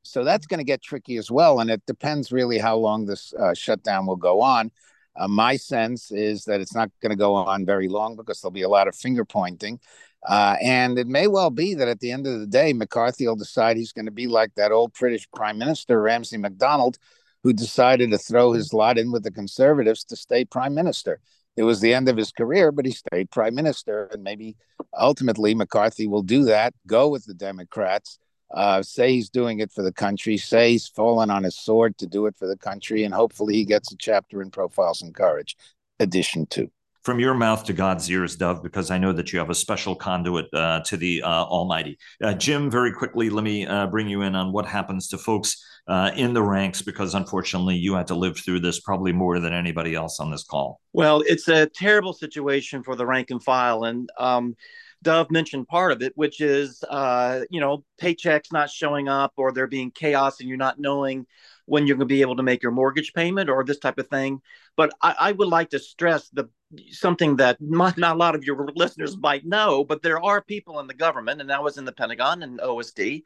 So 0.03 0.23
that's 0.23 0.47
going 0.47 0.59
to 0.59 0.63
get 0.63 0.81
tricky 0.81 1.17
as 1.17 1.29
well. 1.29 1.59
And 1.59 1.69
it 1.69 1.85
depends 1.85 2.31
really 2.31 2.57
how 2.57 2.77
long 2.77 3.05
this 3.05 3.33
uh, 3.33 3.53
shutdown 3.53 4.05
will 4.05 4.15
go 4.15 4.41
on. 4.41 4.71
Uh, 5.19 5.27
my 5.27 5.57
sense 5.57 6.11
is 6.11 6.45
that 6.45 6.61
it's 6.61 6.73
not 6.73 6.89
going 7.01 7.11
to 7.11 7.15
go 7.17 7.35
on 7.35 7.65
very 7.65 7.89
long 7.89 8.15
because 8.15 8.39
there'll 8.39 8.51
be 8.51 8.61
a 8.61 8.69
lot 8.69 8.88
of 8.88 8.95
finger 8.95 9.25
pointing. 9.25 9.79
Uh, 10.27 10.55
and 10.61 10.97
it 10.97 11.07
may 11.07 11.27
well 11.27 11.49
be 11.49 11.73
that 11.73 11.88
at 11.88 11.99
the 11.99 12.11
end 12.11 12.25
of 12.25 12.39
the 12.39 12.47
day, 12.47 12.73
McCarthy 12.73 13.27
will 13.27 13.35
decide 13.35 13.77
he's 13.77 13.93
going 13.93 14.05
to 14.05 14.11
be 14.11 14.27
like 14.27 14.53
that 14.55 14.71
old 14.71 14.93
British 14.93 15.29
Prime 15.31 15.57
Minister, 15.57 16.01
Ramsay 16.01 16.38
MacDonald, 16.38 16.97
who 17.43 17.53
decided 17.53 18.11
to 18.11 18.17
throw 18.17 18.53
his 18.53 18.73
lot 18.73 18.97
in 18.97 19.11
with 19.11 19.23
the 19.23 19.31
conservatives 19.31 20.03
to 20.05 20.15
stay 20.15 20.43
prime 20.45 20.73
minister. 20.73 21.19
It 21.55 21.63
was 21.63 21.81
the 21.81 21.93
end 21.93 22.09
of 22.09 22.17
his 22.17 22.31
career, 22.31 22.71
but 22.71 22.85
he 22.85 22.91
stayed 22.91 23.31
prime 23.31 23.55
minister. 23.55 24.09
And 24.11 24.23
maybe 24.23 24.55
ultimately 24.97 25.55
McCarthy 25.55 26.07
will 26.07 26.21
do 26.21 26.43
that, 26.45 26.73
go 26.88 27.09
with 27.09 27.25
the 27.25 27.33
Democrats, 27.33 28.19
uh, 28.51 28.81
say 28.81 29.13
he's 29.13 29.29
doing 29.29 29.59
it 29.59 29.71
for 29.71 29.83
the 29.83 29.93
country, 29.93 30.37
say 30.37 30.71
he's 30.71 30.87
fallen 30.87 31.29
on 31.29 31.43
his 31.43 31.55
sword 31.55 31.97
to 31.97 32.07
do 32.07 32.25
it 32.25 32.35
for 32.37 32.47
the 32.47 32.57
country, 32.57 33.03
and 33.03 33.13
hopefully 33.13 33.55
he 33.55 33.65
gets 33.65 33.91
a 33.91 33.97
chapter 33.97 34.41
in 34.41 34.51
Profiles 34.51 35.01
in 35.01 35.13
Courage, 35.13 35.55
edition 35.99 36.45
two 36.45 36.71
from 37.09 37.19
your 37.19 37.33
mouth 37.33 37.63
to 37.63 37.73
God's 37.73 38.09
ears, 38.11 38.35
Dov, 38.35 38.61
because 38.61 38.91
I 38.91 38.97
know 38.97 39.13
that 39.13 39.31
you 39.31 39.39
have 39.39 39.49
a 39.49 39.55
special 39.55 39.95
conduit 39.95 40.47
uh, 40.53 40.81
to 40.81 40.97
the 40.97 41.23
uh, 41.23 41.27
Almighty. 41.45 41.97
Uh, 42.21 42.33
Jim, 42.33 42.69
very 42.69 42.91
quickly, 42.91 43.29
let 43.29 43.43
me 43.43 43.65
uh, 43.65 43.87
bring 43.87 44.07
you 44.07 44.21
in 44.21 44.35
on 44.35 44.51
what 44.51 44.65
happens 44.65 45.07
to 45.07 45.17
folks 45.17 45.63
uh, 45.87 46.11
in 46.15 46.33
the 46.33 46.43
ranks, 46.43 46.81
because 46.81 47.15
unfortunately, 47.15 47.75
you 47.75 47.95
had 47.95 48.07
to 48.07 48.15
live 48.15 48.37
through 48.37 48.59
this 48.59 48.79
probably 48.81 49.11
more 49.11 49.39
than 49.39 49.53
anybody 49.53 49.95
else 49.95 50.19
on 50.19 50.29
this 50.29 50.43
call. 50.43 50.81
Well, 50.93 51.23
it's 51.25 51.47
a 51.47 51.67
terrible 51.67 52.13
situation 52.13 52.83
for 52.83 52.95
the 52.95 53.05
rank 53.05 53.31
and 53.31 53.41
file, 53.41 53.85
and 53.85 54.09
um, 54.19 54.55
Dov 55.01 55.31
mentioned 55.31 55.67
part 55.67 55.91
of 55.91 56.01
it, 56.01 56.13
which 56.15 56.41
is 56.41 56.83
uh, 56.89 57.41
you 57.49 57.59
know 57.59 57.83
paychecks 58.01 58.51
not 58.51 58.69
showing 58.69 59.07
up, 59.07 59.33
or 59.37 59.51
there 59.51 59.67
being 59.67 59.91
chaos, 59.91 60.39
and 60.39 60.49
you're 60.49 60.57
not 60.57 60.79
knowing 60.79 61.25
when 61.65 61.85
you're 61.85 61.97
going 61.97 62.07
to 62.07 62.13
be 62.13 62.21
able 62.21 62.35
to 62.35 62.43
make 62.43 62.63
your 62.63 62.71
mortgage 62.71 63.13
payment 63.13 63.49
or 63.49 63.63
this 63.63 63.77
type 63.77 63.99
of 63.99 64.07
thing. 64.07 64.41
But 64.75 64.91
I, 65.01 65.15
I 65.19 65.31
would 65.31 65.47
like 65.47 65.69
to 65.69 65.79
stress 65.79 66.29
the 66.29 66.49
something 66.91 67.37
that 67.37 67.57
not, 67.59 67.97
a 67.97 68.13
lot 68.13 68.35
of 68.35 68.43
your 68.43 68.69
listeners 68.75 69.17
might 69.17 69.45
know, 69.45 69.83
but 69.83 70.01
there 70.01 70.23
are 70.23 70.41
people 70.41 70.79
in 70.79 70.87
the 70.87 70.93
government, 70.93 71.41
and 71.41 71.51
I 71.51 71.59
was 71.59 71.77
in 71.77 71.85
the 71.85 71.91
Pentagon 71.91 72.43
and 72.43 72.59
OSD, 72.59 73.23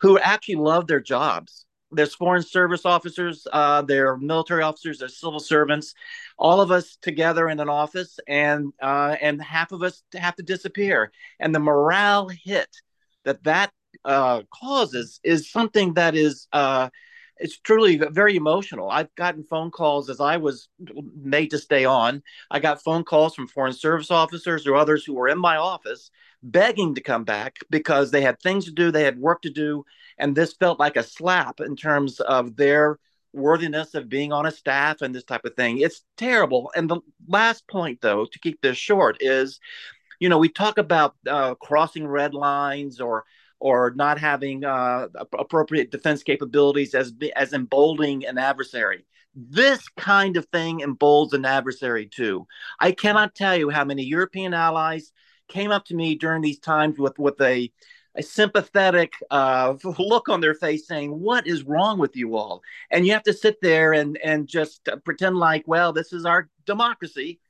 who 0.00 0.18
actually 0.18 0.56
love 0.56 0.86
their 0.86 1.00
jobs. 1.00 1.66
There's 1.94 2.14
foreign 2.14 2.42
service 2.42 2.84
officers, 2.84 3.46
uh, 3.52 3.82
there 3.82 4.08
are 4.10 4.18
military 4.18 4.62
officers, 4.62 4.98
there's 4.98 5.18
civil 5.18 5.40
servants, 5.40 5.94
all 6.38 6.60
of 6.60 6.70
us 6.70 6.96
together 7.00 7.48
in 7.48 7.60
an 7.60 7.68
office, 7.68 8.18
and 8.26 8.72
uh, 8.82 9.16
and 9.20 9.42
half 9.42 9.72
of 9.72 9.82
us 9.82 10.02
have 10.14 10.36
to 10.36 10.42
disappear. 10.42 11.12
And 11.40 11.54
the 11.54 11.60
morale 11.60 12.28
hit 12.28 12.68
that 13.24 13.42
that 13.44 13.70
uh, 14.04 14.42
causes 14.52 15.20
is 15.22 15.50
something 15.50 15.94
that 15.94 16.14
is 16.14 16.48
uh, 16.52 16.90
it's 17.38 17.58
truly 17.58 17.96
very 17.96 18.36
emotional. 18.36 18.90
I've 18.90 19.14
gotten 19.16 19.42
phone 19.42 19.70
calls 19.70 20.08
as 20.08 20.20
I 20.20 20.36
was 20.36 20.68
made 21.16 21.50
to 21.50 21.58
stay 21.58 21.84
on. 21.84 22.22
I 22.50 22.60
got 22.60 22.82
phone 22.82 23.04
calls 23.04 23.34
from 23.34 23.48
foreign 23.48 23.72
service 23.72 24.10
officers 24.10 24.66
or 24.66 24.76
others 24.76 25.04
who 25.04 25.14
were 25.14 25.28
in 25.28 25.38
my 25.38 25.56
office 25.56 26.10
begging 26.44 26.94
to 26.94 27.00
come 27.00 27.24
back 27.24 27.56
because 27.70 28.10
they 28.10 28.20
had 28.20 28.40
things 28.40 28.66
to 28.66 28.70
do, 28.70 28.90
they 28.90 29.02
had 29.02 29.18
work 29.18 29.42
to 29.42 29.50
do, 29.50 29.84
and 30.18 30.36
this 30.36 30.52
felt 30.52 30.78
like 30.78 30.96
a 30.96 31.02
slap 31.02 31.60
in 31.60 31.74
terms 31.74 32.20
of 32.20 32.56
their 32.56 32.98
worthiness 33.32 33.94
of 33.94 34.08
being 34.08 34.32
on 34.32 34.46
a 34.46 34.50
staff 34.50 35.02
and 35.02 35.14
this 35.14 35.24
type 35.24 35.44
of 35.44 35.54
thing. 35.54 35.78
It's 35.78 36.04
terrible. 36.16 36.70
And 36.76 36.88
the 36.88 37.00
last 37.26 37.66
point, 37.66 38.00
though, 38.00 38.26
to 38.26 38.38
keep 38.38 38.60
this 38.60 38.76
short, 38.76 39.16
is 39.20 39.58
you 40.20 40.28
know, 40.28 40.38
we 40.38 40.48
talk 40.48 40.78
about 40.78 41.16
uh, 41.28 41.54
crossing 41.56 42.06
red 42.06 42.34
lines 42.34 43.00
or 43.00 43.24
or 43.60 43.92
not 43.96 44.18
having 44.18 44.64
uh, 44.64 45.08
appropriate 45.38 45.90
defense 45.90 46.22
capabilities 46.22 46.94
as 46.94 47.12
as 47.34 47.52
emboldening 47.52 48.26
an 48.26 48.38
adversary. 48.38 49.04
This 49.34 49.88
kind 49.96 50.36
of 50.36 50.46
thing 50.46 50.80
emboldens 50.80 51.32
an 51.32 51.44
adversary 51.44 52.06
too. 52.06 52.46
I 52.78 52.92
cannot 52.92 53.34
tell 53.34 53.56
you 53.56 53.70
how 53.70 53.84
many 53.84 54.04
European 54.04 54.54
allies 54.54 55.12
came 55.48 55.70
up 55.70 55.84
to 55.86 55.94
me 55.94 56.14
during 56.14 56.42
these 56.42 56.58
times 56.58 56.98
with 56.98 57.18
with 57.18 57.40
a 57.40 57.70
a 58.16 58.22
sympathetic 58.22 59.14
uh, 59.30 59.74
look 59.98 60.28
on 60.28 60.40
their 60.40 60.54
face 60.54 60.86
saying 60.86 61.20
what 61.20 61.46
is 61.46 61.64
wrong 61.64 61.98
with 61.98 62.16
you 62.16 62.36
all 62.36 62.62
and 62.90 63.06
you 63.06 63.12
have 63.12 63.22
to 63.24 63.32
sit 63.32 63.60
there 63.60 63.92
and 63.92 64.18
and 64.18 64.46
just 64.46 64.88
pretend 65.04 65.36
like 65.36 65.64
well 65.66 65.92
this 65.92 66.12
is 66.12 66.24
our 66.24 66.48
democracy 66.64 67.40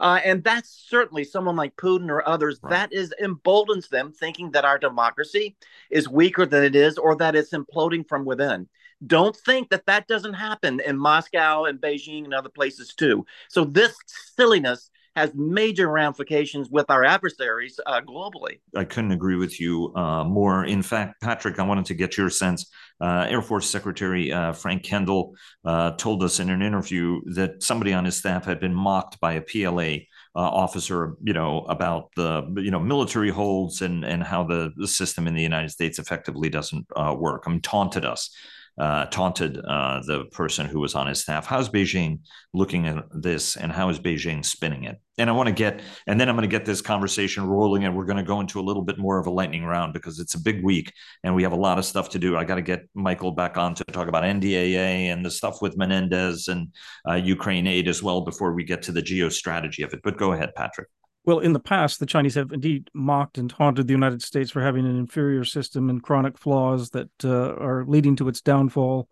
uh, 0.00 0.20
and 0.24 0.42
that's 0.42 0.86
certainly 0.88 1.24
someone 1.24 1.56
like 1.56 1.76
Putin 1.76 2.10
or 2.10 2.26
others 2.28 2.58
right. 2.62 2.70
that 2.70 2.92
is 2.92 3.14
emboldens 3.20 3.88
them 3.88 4.12
thinking 4.12 4.50
that 4.50 4.64
our 4.64 4.78
democracy 4.78 5.56
is 5.90 6.08
weaker 6.08 6.46
than 6.46 6.64
it 6.64 6.74
is 6.74 6.98
or 6.98 7.16
that 7.16 7.36
it's 7.36 7.52
imploding 7.52 8.06
from 8.08 8.24
within. 8.24 8.68
Don't 9.06 9.36
think 9.36 9.70
that 9.70 9.86
that 9.86 10.08
doesn't 10.08 10.34
happen 10.34 10.80
in 10.80 10.96
Moscow 10.96 11.64
and 11.64 11.80
Beijing 11.80 12.24
and 12.24 12.34
other 12.34 12.48
places 12.48 12.94
too. 12.94 13.26
So 13.48 13.64
this 13.64 13.94
silliness 14.36 14.90
has 15.16 15.30
major 15.34 15.88
ramifications 15.88 16.68
with 16.70 16.90
our 16.90 17.04
adversaries 17.04 17.78
uh, 17.86 18.00
globally. 18.00 18.58
I 18.74 18.84
couldn't 18.84 19.12
agree 19.12 19.36
with 19.36 19.60
you 19.60 19.92
uh, 19.94 20.24
more. 20.24 20.64
In 20.64 20.82
fact, 20.82 21.20
Patrick, 21.20 21.58
I 21.58 21.62
wanted 21.62 21.86
to 21.86 21.94
get 21.94 22.16
your 22.16 22.30
sense. 22.30 22.70
Uh, 23.00 23.26
Air 23.28 23.42
Force 23.42 23.68
Secretary 23.70 24.32
uh, 24.32 24.52
Frank 24.52 24.82
Kendall 24.82 25.36
uh, 25.64 25.92
told 25.92 26.22
us 26.22 26.40
in 26.40 26.50
an 26.50 26.62
interview 26.62 27.20
that 27.34 27.62
somebody 27.62 27.92
on 27.92 28.04
his 28.04 28.16
staff 28.16 28.44
had 28.44 28.60
been 28.60 28.74
mocked 28.74 29.20
by 29.20 29.34
a 29.34 29.40
PLA 29.40 30.04
uh, 30.36 30.40
officer, 30.40 31.16
you 31.22 31.32
know, 31.32 31.60
about 31.68 32.10
the 32.16 32.52
you 32.56 32.70
know 32.70 32.80
military 32.80 33.30
holds 33.30 33.82
and 33.82 34.04
and 34.04 34.22
how 34.22 34.42
the, 34.42 34.72
the 34.76 34.88
system 34.88 35.28
in 35.28 35.34
the 35.34 35.42
United 35.42 35.70
States 35.70 35.98
effectively 35.98 36.48
doesn't 36.48 36.86
work. 37.16 37.44
I 37.46 37.50
mean, 37.50 37.60
taunted 37.60 38.04
us. 38.04 38.30
Uh, 38.78 39.06
taunted 39.06 39.58
uh, 39.58 40.00
the 40.06 40.24
person 40.26 40.66
who 40.66 40.80
was 40.80 40.94
on 40.94 41.06
his 41.06 41.20
staff. 41.20 41.46
How's 41.46 41.68
Beijing 41.68 42.20
looking 42.52 42.86
at 42.86 43.04
this, 43.10 43.56
and 43.56 43.70
how 43.70 43.88
is 43.88 43.98
Beijing 43.98 44.44
spinning 44.44 44.84
it? 44.84 45.00
And 45.16 45.30
I 45.30 45.32
want 45.32 45.48
to 45.48 45.54
get, 45.54 45.80
and 46.06 46.20
then 46.20 46.28
I'm 46.28 46.34
going 46.34 46.48
to 46.48 46.52
get 46.52 46.64
this 46.64 46.80
conversation 46.80 47.46
rolling, 47.46 47.84
and 47.84 47.96
we're 47.96 48.04
going 48.04 48.16
to 48.16 48.24
go 48.24 48.40
into 48.40 48.58
a 48.58 48.62
little 48.62 48.82
bit 48.82 48.98
more 48.98 49.18
of 49.18 49.26
a 49.26 49.30
lightning 49.30 49.64
round 49.64 49.92
because 49.92 50.18
it's 50.18 50.34
a 50.34 50.40
big 50.40 50.64
week 50.64 50.92
and 51.22 51.34
we 51.34 51.42
have 51.44 51.52
a 51.52 51.56
lot 51.56 51.78
of 51.78 51.84
stuff 51.84 52.10
to 52.10 52.18
do. 52.18 52.36
I 52.36 52.44
got 52.44 52.56
to 52.56 52.62
get 52.62 52.88
Michael 52.94 53.30
back 53.30 53.56
on 53.56 53.74
to 53.76 53.84
talk 53.84 54.08
about 54.08 54.24
NDAA 54.24 55.12
and 55.12 55.24
the 55.24 55.30
stuff 55.30 55.62
with 55.62 55.76
Menendez 55.76 56.48
and 56.48 56.68
uh, 57.08 57.14
Ukraine 57.14 57.66
aid 57.66 57.86
as 57.86 58.02
well 58.02 58.22
before 58.22 58.54
we 58.54 58.64
get 58.64 58.82
to 58.82 58.92
the 58.92 59.02
geostrategy 59.02 59.84
of 59.84 59.94
it. 59.94 60.00
But 60.02 60.18
go 60.18 60.32
ahead, 60.32 60.54
Patrick. 60.56 60.88
Well, 61.24 61.38
in 61.38 61.54
the 61.54 61.60
past, 61.60 62.00
the 62.00 62.06
Chinese 62.06 62.34
have 62.34 62.52
indeed 62.52 62.90
mocked 62.92 63.38
and 63.38 63.48
taunted 63.48 63.86
the 63.86 63.94
United 63.94 64.22
States 64.22 64.50
for 64.50 64.60
having 64.60 64.84
an 64.84 64.98
inferior 64.98 65.44
system 65.44 65.88
and 65.88 66.02
chronic 66.02 66.36
flaws 66.36 66.90
that 66.90 67.08
uh, 67.24 67.54
are 67.54 67.84
leading 67.86 68.16
to 68.16 68.28
its 68.28 68.42
downfall. 68.42 69.08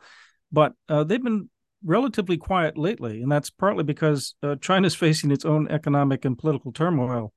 But 0.50 0.74
uh, 0.90 1.04
they've 1.04 1.22
been 1.22 1.48
relatively 1.82 2.36
quiet 2.36 2.76
lately, 2.76 3.22
and 3.22 3.32
that's 3.32 3.48
partly 3.48 3.82
because 3.82 4.34
uh, 4.42 4.56
China's 4.56 4.94
facing 5.06 5.30
its 5.30 5.46
own 5.46 5.68
economic 5.68 6.24
and 6.24 6.38
political 6.38 6.72
turmoil. 6.72 7.32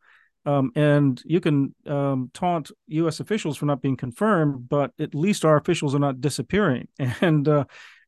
Um, 0.46 0.72
and 0.76 1.20
you 1.26 1.40
can 1.40 1.74
um, 1.88 2.30
taunt 2.34 2.70
U.S. 2.88 3.20
officials 3.20 3.58
for 3.58 3.66
not 3.66 3.82
being 3.82 3.98
confirmed, 3.98 4.70
but 4.70 4.92
at 5.00 5.16
least 5.16 5.44
our 5.44 5.58
officials 5.58 5.96
are 5.96 6.00
not 6.00 6.22
disappearing. 6.22 6.88
And 7.22 7.48
uh, 7.48 7.66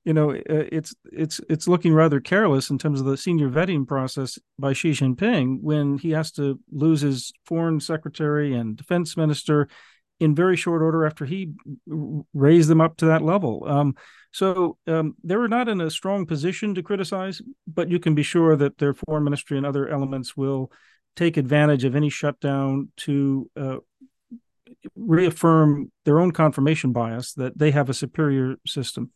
you 0.08 0.14
know, 0.14 0.30
it's 0.46 0.96
it's 1.12 1.42
it's 1.50 1.68
looking 1.68 1.94
rather 1.94 2.22
careless 2.22 2.70
in 2.70 2.78
terms 2.78 3.02
of 3.02 3.06
the 3.06 3.18
senior 3.18 3.50
vetting 3.50 3.86
process 3.86 4.40
by 4.58 4.72
Xi 4.72 4.92
Jinping 4.92 5.58
when 5.62 5.98
he 5.98 6.12
has 6.12 6.32
to 6.32 6.58
lose 6.72 7.02
his 7.02 7.34
foreign 7.46 7.82
secretary 7.82 8.56
and 8.56 8.78
defense 8.78 9.18
minister 9.18 9.68
in 10.22 10.34
very 10.34 10.56
short 10.56 10.82
order 10.82 11.06
after 11.06 11.26
he 11.26 11.52
raised 12.34 12.70
them 12.70 12.80
up 12.80 12.96
to 12.98 13.08
that 13.08 13.22
level. 13.22 13.66
Um, 13.68 13.98
so 14.32 14.78
um, 14.88 15.16
they 15.26 15.36
were 15.36 15.50
not 15.50 15.68
in 15.68 15.82
a 15.82 15.92
strong 15.92 16.26
position 16.26 16.74
to 16.76 16.84
criticize, 16.84 17.42
but 17.68 17.90
you 17.90 18.00
can 18.00 18.16
be 18.16 18.24
sure 18.24 18.56
that 18.56 18.78
their 18.78 18.94
foreign 18.94 19.26
ministry 19.26 19.58
and 19.58 19.66
other 19.66 19.90
elements 19.90 20.38
will 20.38 20.72
take 21.18 21.36
advantage 21.36 21.84
of 21.84 21.98
any 21.98 22.10
shutdown 22.10 22.94
to 22.96 23.52
uh, 23.58 23.78
reaffirm 24.96 25.92
their 26.06 26.22
own 26.22 26.32
confirmation 26.32 26.94
bias 26.94 27.34
that 27.34 27.58
they 27.58 27.72
have 27.72 27.90
a 27.90 27.94
superior 27.94 28.56
system. 28.66 29.12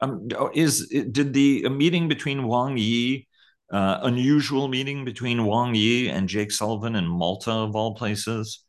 Um, 0.00 0.28
is 0.54 0.88
did 0.88 1.32
the 1.32 1.68
meeting 1.68 2.08
between 2.08 2.46
Wang 2.46 2.76
Yi, 2.76 3.26
uh, 3.72 3.98
unusual 4.02 4.68
meeting 4.68 5.04
between 5.04 5.44
Wang 5.44 5.74
Yi 5.74 6.08
and 6.08 6.28
Jake 6.28 6.52
Sullivan 6.52 6.96
in 6.96 7.06
Malta 7.06 7.50
of 7.50 7.74
all 7.74 7.94
places, 7.94 8.64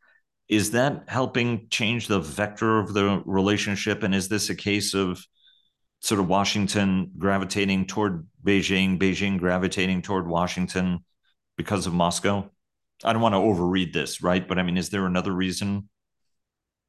is 0.47 0.71
that 0.71 1.03
helping 1.07 1.67
change 1.69 2.07
the 2.07 2.19
vector 2.19 2.79
of 2.79 2.93
the 2.93 3.21
relationship? 3.25 4.03
And 4.03 4.13
is 4.13 4.27
this 4.29 4.49
a 4.49 4.55
case 4.55 4.93
of 4.93 5.23
sort 6.01 6.19
of 6.19 6.27
Washington 6.27 7.11
gravitating 7.17 7.87
toward 7.87 8.27
Beijing, 8.43 8.99
Beijing 8.99 9.39
gravitating 9.39 10.01
toward 10.03 10.27
Washington 10.27 10.99
because 11.57 11.87
of 11.87 11.93
Moscow? 11.93 12.49
I 13.03 13.13
don't 13.13 13.21
want 13.21 13.33
to 13.33 13.39
overread 13.39 13.93
this, 13.93 14.21
right? 14.21 14.47
But 14.47 14.59
I 14.59 14.63
mean, 14.63 14.77
is 14.77 14.89
there 14.89 15.05
another 15.05 15.31
reason 15.31 15.89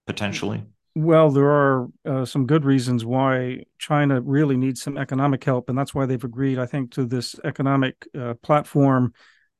potentially? 0.07 0.65
Well, 0.99 1.31
there 1.31 1.50
are 1.50 1.88
uh, 2.07 2.25
some 2.25 2.47
good 2.47 2.65
reasons 2.65 3.05
why 3.05 3.65
China 3.79 4.23
really 4.23 4.57
needs 4.57 4.81
some 4.81 4.97
economic 4.97 5.45
help, 5.45 5.69
and 5.69 5.76
that's 5.76 5.95
why 5.95 6.07
they've 6.07 6.25
agreed, 6.25 6.59
I 6.59 6.65
think, 6.65 6.93
to 6.93 7.05
this 7.05 7.38
economic 7.45 8.09
uh, 8.19 8.33
platform 8.43 9.12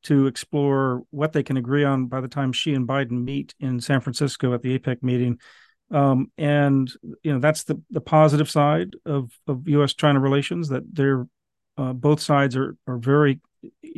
to 0.05 0.29
explore 0.29 1.03
what 1.11 1.35
they 1.35 1.43
can 1.43 1.59
agree 1.59 1.85
on 1.85 2.07
by 2.07 2.23
the 2.23 2.29
time 2.29 2.53
Xi 2.53 2.73
and 2.73 2.89
Biden 2.89 3.23
meet 3.23 3.55
in 3.61 3.81
San 3.81 4.01
Francisco 4.01 4.55
at 4.55 4.63
the 4.63 4.79
APEC 4.79 5.03
meeting. 5.03 5.39
Um, 5.91 6.33
and 6.39 6.91
you 7.23 7.35
know 7.35 7.39
that's 7.39 7.65
the 7.65 7.83
the 7.91 8.01
positive 8.01 8.49
side 8.49 8.95
of 9.05 9.31
of 9.47 9.69
U.S. 9.69 9.93
China 9.93 10.21
relations 10.21 10.71
that 10.71 10.85
they're 10.91 11.29
uh, 11.77 11.93
both 11.93 12.23
sides 12.23 12.57
are 12.57 12.79
are 12.87 12.97
very 12.97 13.41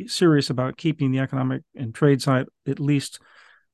serious 0.07 0.49
about 0.49 0.75
keeping 0.75 1.11
the 1.11 1.19
economic 1.19 1.61
and 1.73 1.95
trade 1.95 2.21
side 2.21 2.47
at 2.67 2.81
least 2.81 3.21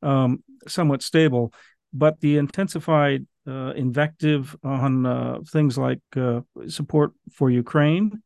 um, 0.03 0.43
somewhat 0.67 1.01
stable. 1.01 1.51
But 1.97 2.19
the 2.19 2.37
intensified 2.37 3.25
uh, 3.47 3.71
invective 3.75 4.55
on 4.63 5.05
uh, 5.05 5.39
things 5.47 5.77
like 5.77 6.01
uh, 6.17 6.41
support 6.67 7.13
for 7.31 7.49
Ukraine 7.49 8.21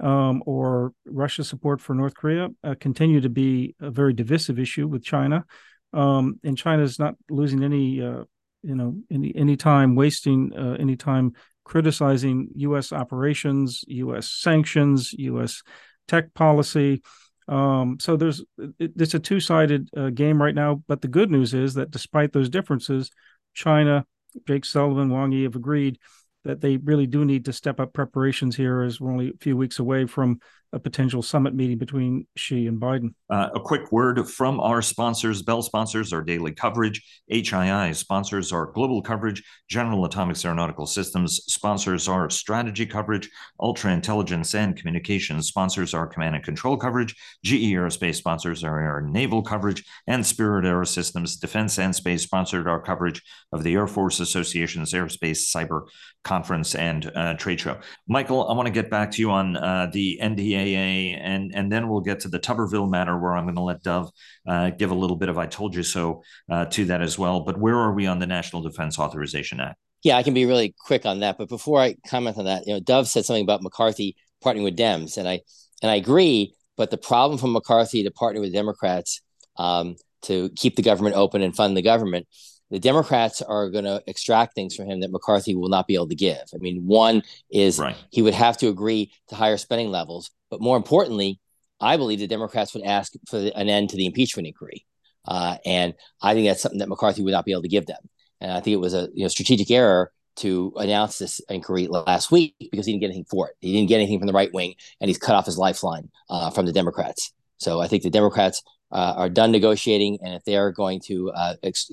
um, 0.00 0.42
or 0.46 0.92
Russia's 1.06 1.48
support 1.48 1.80
for 1.80 1.94
North 1.94 2.14
Korea 2.14 2.48
uh, 2.62 2.74
continue 2.78 3.20
to 3.22 3.30
be 3.30 3.74
a 3.80 3.90
very 3.90 4.12
divisive 4.12 4.58
issue 4.58 4.86
with 4.86 5.02
China. 5.02 5.44
Um, 5.92 6.38
and 6.44 6.58
China 6.58 6.82
is 6.82 6.98
not 6.98 7.14
losing 7.30 7.62
any, 7.64 8.02
uh, 8.02 8.24
you 8.62 8.74
know, 8.74 8.96
any 9.10 9.32
any 9.34 9.56
time 9.56 9.94
wasting 9.94 10.52
uh, 10.54 10.76
any 10.78 10.96
time 10.96 11.32
criticizing 11.64 12.48
U.S. 12.56 12.92
operations, 12.92 13.84
U.S. 13.86 14.30
sanctions, 14.30 15.12
U.S. 15.14 15.62
tech 16.08 16.34
policy. 16.34 17.02
Um, 17.46 17.98
so 18.00 18.16
there's 18.16 18.42
it, 18.78 18.92
it's 18.96 19.14
a 19.14 19.18
two 19.18 19.40
sided 19.40 19.90
game 20.14 20.40
right 20.40 20.54
now. 20.54 20.82
But 20.88 21.02
the 21.02 21.08
good 21.08 21.30
news 21.30 21.54
is 21.54 21.74
that 21.74 21.90
despite 21.90 22.32
those 22.32 22.48
differences, 22.48 23.10
China 23.54 24.06
Jake 24.46 24.64
Sullivan, 24.64 25.10
Wang 25.10 25.32
Yi 25.32 25.44
have 25.44 25.56
agreed 25.56 25.98
that 26.44 26.60
they 26.60 26.76
really 26.76 27.06
do 27.06 27.24
need 27.24 27.46
to 27.46 27.52
step 27.52 27.80
up 27.80 27.92
preparations 27.92 28.56
here 28.56 28.82
as 28.82 29.00
we're 29.00 29.12
only 29.12 29.30
a 29.30 29.38
few 29.40 29.56
weeks 29.56 29.78
away 29.78 30.06
from 30.06 30.40
a 30.74 30.80
potential 30.80 31.22
summit 31.22 31.54
meeting 31.54 31.78
between 31.78 32.26
Xi 32.36 32.66
and 32.66 32.80
Biden. 32.80 33.14
Uh, 33.30 33.48
a 33.54 33.60
quick 33.60 33.92
word 33.92 34.28
from 34.28 34.58
our 34.60 34.82
sponsors. 34.82 35.40
Bell 35.40 35.62
sponsors 35.62 36.12
our 36.12 36.20
daily 36.22 36.52
coverage. 36.52 37.00
HII 37.30 37.94
sponsors 37.94 38.52
our 38.52 38.66
global 38.66 39.00
coverage. 39.00 39.42
General 39.68 40.04
Atomics 40.04 40.44
Aeronautical 40.44 40.86
Systems 40.86 41.40
sponsors 41.46 42.08
our 42.08 42.28
strategy 42.28 42.84
coverage. 42.86 43.30
Ultra 43.60 43.92
Intelligence 43.92 44.54
and 44.54 44.76
Communications 44.76 45.46
sponsors 45.46 45.94
our 45.94 46.06
command 46.06 46.34
and 46.34 46.44
control 46.44 46.76
coverage. 46.76 47.14
GE 47.44 47.72
Aerospace 47.72 48.16
sponsors 48.16 48.64
our 48.64 49.00
naval 49.00 49.42
coverage. 49.42 49.84
And 50.08 50.26
Spirit 50.26 50.64
Aerosystems 50.64 51.40
Defense 51.40 51.78
and 51.78 51.94
Space 51.94 52.22
sponsored 52.22 52.66
our 52.66 52.82
coverage 52.82 53.22
of 53.52 53.62
the 53.62 53.74
Air 53.74 53.86
Force 53.86 54.18
Association's 54.18 54.92
Aerospace 54.92 55.54
Cyber 55.54 55.86
Conference 56.24 56.74
and 56.74 57.10
uh, 57.14 57.34
Trade 57.34 57.60
Show. 57.60 57.78
Michael, 58.08 58.48
I 58.48 58.54
want 58.54 58.66
to 58.66 58.72
get 58.72 58.90
back 58.90 59.10
to 59.12 59.20
you 59.20 59.30
on 59.30 59.56
uh, 59.56 59.88
the 59.92 60.18
NDA 60.22 60.63
and 60.64 61.52
and 61.54 61.70
then 61.70 61.88
we'll 61.88 62.00
get 62.00 62.20
to 62.20 62.28
the 62.28 62.38
Tuberville 62.38 62.90
matter 62.90 63.18
where 63.18 63.34
I'm 63.34 63.44
going 63.44 63.56
to 63.56 63.62
let 63.62 63.82
Dov 63.82 64.10
uh, 64.46 64.70
give 64.70 64.90
a 64.90 64.94
little 64.94 65.16
bit 65.16 65.28
of 65.28 65.38
"I 65.38 65.46
told 65.46 65.74
you 65.74 65.82
so" 65.82 66.22
uh, 66.50 66.66
to 66.66 66.84
that 66.86 67.02
as 67.02 67.18
well. 67.18 67.40
But 67.40 67.58
where 67.58 67.76
are 67.76 67.92
we 67.92 68.06
on 68.06 68.18
the 68.18 68.26
National 68.26 68.62
Defense 68.62 68.98
Authorization 68.98 69.60
Act? 69.60 69.78
Yeah, 70.02 70.16
I 70.16 70.22
can 70.22 70.34
be 70.34 70.46
really 70.46 70.74
quick 70.78 71.06
on 71.06 71.20
that. 71.20 71.38
But 71.38 71.48
before 71.48 71.80
I 71.80 71.96
comment 72.06 72.36
on 72.38 72.44
that, 72.44 72.66
you 72.66 72.74
know, 72.74 72.80
Dov 72.80 73.08
said 73.08 73.24
something 73.24 73.42
about 73.42 73.62
McCarthy 73.62 74.16
partnering 74.44 74.64
with 74.64 74.76
Dems, 74.76 75.16
and 75.16 75.28
I 75.28 75.40
and 75.82 75.90
I 75.90 75.96
agree. 75.96 76.54
But 76.76 76.90
the 76.90 76.98
problem 76.98 77.38
for 77.38 77.46
McCarthy 77.46 78.02
to 78.02 78.10
partner 78.10 78.40
with 78.40 78.52
Democrats 78.52 79.22
um, 79.56 79.96
to 80.22 80.50
keep 80.56 80.76
the 80.76 80.82
government 80.82 81.16
open 81.16 81.42
and 81.42 81.54
fund 81.54 81.76
the 81.76 81.82
government 81.82 82.26
the 82.70 82.80
Democrats 82.80 83.42
are 83.42 83.70
going 83.70 83.84
to 83.84 84.02
extract 84.06 84.54
things 84.54 84.74
from 84.74 84.86
him 84.86 85.00
that 85.00 85.10
McCarthy 85.10 85.54
will 85.54 85.68
not 85.68 85.86
be 85.86 85.94
able 85.94 86.08
to 86.08 86.14
give. 86.14 86.42
I 86.54 86.58
mean, 86.58 86.86
one 86.86 87.22
is 87.50 87.78
right. 87.78 87.96
he 88.10 88.22
would 88.22 88.34
have 88.34 88.56
to 88.58 88.68
agree 88.68 89.12
to 89.28 89.34
higher 89.34 89.56
spending 89.56 89.90
levels, 89.90 90.30
but 90.50 90.60
more 90.60 90.76
importantly, 90.76 91.40
I 91.80 91.96
believe 91.96 92.18
the 92.18 92.26
Democrats 92.26 92.74
would 92.74 92.84
ask 92.84 93.12
for 93.28 93.38
an 93.38 93.68
end 93.68 93.90
to 93.90 93.96
the 93.96 94.06
impeachment 94.06 94.48
inquiry, 94.48 94.86
uh, 95.26 95.58
and 95.64 95.94
I 96.22 96.34
think 96.34 96.46
that's 96.46 96.62
something 96.62 96.78
that 96.78 96.88
McCarthy 96.88 97.22
would 97.22 97.32
not 97.32 97.44
be 97.44 97.52
able 97.52 97.62
to 97.62 97.68
give 97.68 97.86
them. 97.86 98.00
And 98.40 98.50
I 98.52 98.60
think 98.60 98.74
it 98.74 98.80
was 98.80 98.94
a 98.94 99.08
you 99.12 99.24
know 99.24 99.28
strategic 99.28 99.70
error 99.70 100.12
to 100.36 100.72
announce 100.76 101.18
this 101.18 101.40
inquiry 101.48 101.86
last 101.86 102.30
week 102.30 102.54
because 102.58 102.86
he 102.86 102.92
didn't 102.92 103.02
get 103.02 103.06
anything 103.08 103.26
for 103.30 103.48
it. 103.48 103.56
He 103.60 103.72
didn't 103.72 103.88
get 103.88 103.96
anything 103.96 104.18
from 104.18 104.26
the 104.26 104.32
right 104.32 104.52
wing, 104.52 104.74
and 105.00 105.08
he's 105.08 105.18
cut 105.18 105.34
off 105.34 105.46
his 105.46 105.58
lifeline 105.58 106.10
uh, 106.30 106.50
from 106.50 106.66
the 106.66 106.72
Democrats. 106.72 107.32
So 107.58 107.80
I 107.80 107.88
think 107.88 108.02
the 108.02 108.10
Democrats 108.10 108.62
uh, 108.94 109.14
are 109.16 109.28
done 109.28 109.50
negotiating, 109.50 110.18
and 110.22 110.34
if 110.34 110.44
they 110.44 110.56
are 110.56 110.70
going 110.70 111.00
to 111.00 111.30
uh, 111.32 111.54
ex- 111.64 111.90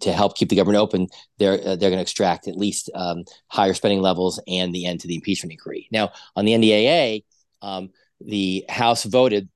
to 0.00 0.12
help 0.12 0.36
keep 0.36 0.48
the 0.48 0.56
government 0.56 0.80
open, 0.80 1.08
they're 1.38 1.54
uh, 1.54 1.76
they're 1.76 1.90
going 1.90 1.96
to 1.96 2.02
extract 2.02 2.46
at 2.46 2.56
least 2.56 2.88
um, 2.94 3.24
higher 3.48 3.74
spending 3.74 4.00
levels 4.00 4.40
and 4.46 4.72
the 4.72 4.86
end 4.86 5.00
to 5.00 5.08
the 5.08 5.16
impeachment 5.16 5.52
inquiry. 5.52 5.88
Now, 5.90 6.12
on 6.36 6.44
the 6.44 6.52
NDAA, 6.52 7.24
um, 7.60 7.90
the 8.20 8.64
House 8.68 9.02
voted 9.02 9.48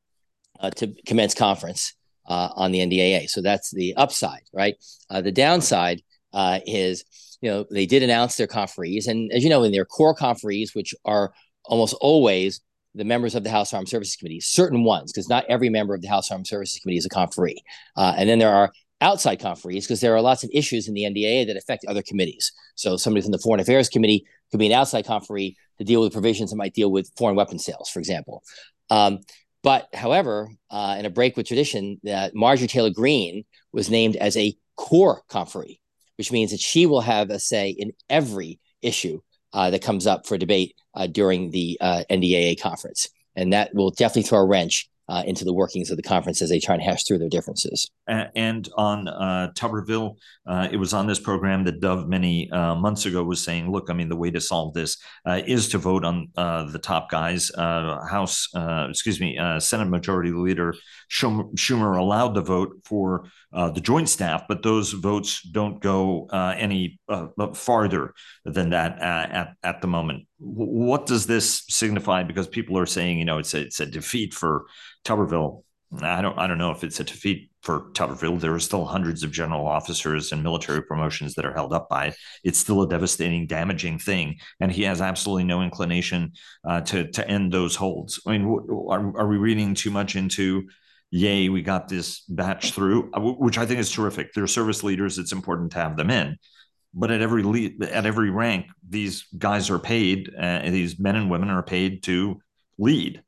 uh, 0.58 0.70
to 0.70 0.92
commence 1.06 1.34
conference 1.34 1.94
uh, 2.26 2.48
on 2.56 2.72
the 2.72 2.80
NDAA, 2.80 3.30
so 3.30 3.42
that's 3.42 3.70
the 3.70 3.94
upside, 3.94 4.42
right? 4.52 4.74
Uh, 5.08 5.20
the 5.20 5.32
downside 5.32 6.02
is, 6.66 7.04
you 7.40 7.48
know, 7.48 7.64
they 7.70 7.87
did 7.87 8.02
announce 8.02 8.34
their 8.34 8.48
conferees, 8.48 9.06
and 9.06 9.30
as 9.32 9.44
you 9.44 9.50
know, 9.50 9.62
in 9.62 9.70
their 9.70 9.84
core 9.84 10.16
conferees, 10.16 10.74
which 10.74 10.96
are 11.04 11.32
almost 11.64 11.94
always 12.00 12.61
the 12.94 13.05
members 13.05 13.35
of 13.35 13.44
the 13.44 13.51
House 13.51 13.72
Armed 13.72 13.88
Services 13.88 14.16
Committee, 14.16 14.40
certain 14.40 14.85
ones, 14.85 15.12
because 15.12 15.29
not 15.29 15.44
every 15.48 15.68
member 15.68 15.94
of 15.94 16.03
the 16.03 16.09
House 16.09 16.31
Armed 16.31 16.46
Services 16.46 16.81
Committee 16.81 16.98
is 16.98 17.07
a 17.07 17.11
conferee. 17.11 17.57
Uh, 17.96 18.14
and 18.16 18.29
then 18.29 18.38
there 18.38 18.55
are 18.55 18.72
outside 19.01 19.40
conferees 19.40 19.85
because 19.85 20.01
there 20.01 20.14
are 20.14 20.20
lots 20.20 20.42
of 20.42 20.51
issues 20.53 20.88
in 20.88 20.94
the 20.94 21.03
NDAA 21.03 21.46
that 21.46 21.57
affect 21.57 21.85
other 21.87 22.03
committees. 22.03 22.53
So 22.74 22.96
somebody 22.96 23.22
from 23.22 23.33
the 23.33 23.38
Foreign 23.38 23.61
Affairs 23.61 23.88
Committee 23.88 24.24
could 24.51 24.59
be 24.59 24.66
an 24.66 24.72
outside 24.72 25.07
conferee 25.07 25.55
to 25.79 25.85
deal 25.85 26.01
with 26.01 26.12
provisions 26.12 26.51
that 26.51 26.57
might 26.57 26.74
deal 26.74 26.90
with 26.90 27.11
foreign 27.16 27.37
weapon 27.37 27.59
sales, 27.59 27.88
for 27.88 27.98
example. 28.01 28.42
Um, 28.90 29.20
but 29.62 29.88
however, 29.92 30.48
uh, 30.70 30.96
in 30.98 31.07
a 31.07 31.11
break 31.11 31.37
with 31.37 31.46
tradition, 31.46 32.01
uh, 32.11 32.31
Marjorie 32.35 32.68
Taylor 32.68 32.90
Greene 32.90 33.44
was 33.72 33.90
named 33.90 34.16
as 34.16 34.37
a 34.37 34.57
core 34.77 35.22
conferee, 35.31 35.81
which 36.16 36.33
means 36.33 36.53
that 36.53 36.61
she 36.61 36.87
will 36.87 37.01
have 37.01 37.31
a 37.31 37.38
say 37.38 37.70
in 37.70 37.92
every 38.09 38.61
issue 38.83 39.20
uh, 39.52 39.70
that 39.70 39.82
comes 39.82 40.06
up 40.06 40.26
for 40.26 40.38
debate 40.38 40.74
uh, 40.94 41.06
during 41.06 41.50
the 41.50 41.78
uh, 41.80 42.04
NDAA 42.11 42.61
conference, 42.61 43.08
and 43.37 43.52
that 43.52 43.74
will 43.74 43.90
definitely 43.90 44.28
throw 44.28 44.40
a 44.40 44.46
wrench 44.46 44.88
uh, 45.08 45.22
into 45.26 45.44
the 45.44 45.52
workings 45.52 45.90
of 45.90 45.96
the 45.96 46.02
conference 46.02 46.42
as 46.42 46.50
they 46.50 46.60
try 46.60 46.74
and 46.74 46.82
hash 46.82 47.04
through 47.04 47.18
their 47.18 47.28
differences. 47.28 47.90
And 48.06 48.68
on 48.76 49.08
uh, 49.08 49.52
Tuberville, 49.54 50.16
uh, 50.46 50.68
it 50.70 50.76
was 50.76 50.92
on 50.92 51.06
this 51.06 51.18
program 51.18 51.64
that 51.64 51.80
Dov 51.80 52.08
many 52.08 52.50
uh, 52.50 52.74
months 52.74 53.06
ago 53.06 53.24
was 53.24 53.42
saying, 53.42 53.70
look, 53.70 53.88
I 53.90 53.94
mean, 53.94 54.08
the 54.08 54.16
way 54.16 54.30
to 54.30 54.40
solve 54.40 54.74
this 54.74 54.98
uh, 55.26 55.40
is 55.46 55.68
to 55.70 55.78
vote 55.78 56.04
on 56.04 56.28
uh, 56.36 56.70
the 56.70 56.78
top 56.78 57.10
guys. 57.10 57.50
House, 57.56 58.48
excuse 58.88 59.20
me, 59.20 59.38
Senate 59.58 59.88
Majority 59.88 60.32
Leader 60.32 60.74
Schumer 61.10 61.98
allowed 61.98 62.34
the 62.34 62.40
vote 62.40 62.80
for 62.84 63.24
the 63.52 63.80
Joint 63.80 64.08
Staff, 64.08 64.44
but 64.48 64.62
those 64.62 64.92
votes 64.92 65.42
don't 65.42 65.80
go 65.80 66.26
any 66.56 67.00
farther 67.54 68.14
than 68.44 68.70
that 68.70 69.00
at, 69.00 69.54
at 69.62 69.80
the 69.80 69.88
moment. 69.88 70.27
What 70.38 71.07
does 71.07 71.27
this 71.27 71.64
signify? 71.68 72.22
Because 72.22 72.46
people 72.46 72.79
are 72.79 72.87
saying, 72.87 73.18
you 73.18 73.24
know, 73.24 73.38
it's 73.38 73.55
a, 73.55 73.62
it's 73.62 73.81
a 73.81 73.87
defeat 73.87 74.35
for 74.35 74.66
Tuberville. 75.05 75.64
I 76.03 76.20
don't 76.20 76.38
I 76.38 76.46
don't 76.46 76.59
know 76.59 76.70
if 76.70 76.85
it's 76.85 77.01
a 77.01 77.05
defeat 77.05 77.51
for 77.62 77.90
Tuberville. 77.92 78.38
There 78.38 78.55
are 78.55 78.61
still 78.61 78.85
hundreds 78.85 79.22
of 79.22 79.33
general 79.33 79.66
officers 79.66 80.33
and 80.33 80.42
military 80.42 80.83
promotions 80.83 81.35
that 81.35 81.46
are 81.46 81.55
held 81.55 81.72
up 81.72 81.88
by 81.88 82.09
it. 82.09 82.16
It's 82.44 82.59
still 82.59 82.83
a 82.83 82.88
devastating, 82.88 83.46
damaging 83.46 83.98
thing, 83.98 84.37
and 84.61 84.70
he 84.70 84.83
has 84.83 85.01
absolutely 85.01 85.44
no 85.44 85.62
inclination 85.62 86.33
uh, 86.68 86.83
to 86.83 87.11
to 87.12 87.27
end 87.27 87.53
those 87.53 87.74
holds. 87.74 88.20
I 88.27 88.37
mean, 88.37 88.44
are, 88.90 89.16
are 89.18 89.29
we 89.29 89.38
reading 89.38 89.74
too 89.74 89.90
much 89.90 90.14
into? 90.14 90.68
Yay, 91.11 91.48
we 91.48 91.62
got 91.62 91.88
this 91.88 92.20
batch 92.29 92.72
through, 92.72 93.11
uh, 93.14 93.20
which 93.20 93.57
I 93.57 93.64
think 93.64 93.81
is 93.81 93.90
terrific. 93.90 94.35
They're 94.35 94.46
service 94.46 94.85
leaders; 94.85 95.16
it's 95.18 95.33
important 95.33 95.72
to 95.72 95.79
have 95.79 95.96
them 95.96 96.11
in. 96.11 96.37
But 96.94 97.11
at 97.11 97.20
every 97.20 97.42
lead, 97.42 97.83
at 97.85 98.07
every 98.07 98.31
rank, 98.31 98.66
these 98.88 99.27
guys 99.37 99.70
are 99.70 99.79
paid. 99.79 100.35
Uh, 100.35 100.62
these 100.70 100.98
men 100.98 101.16
and 101.16 101.31
women 101.31 101.51
are 101.51 101.62
paid 101.62 102.03
to 102.05 102.40
lead 102.79 103.22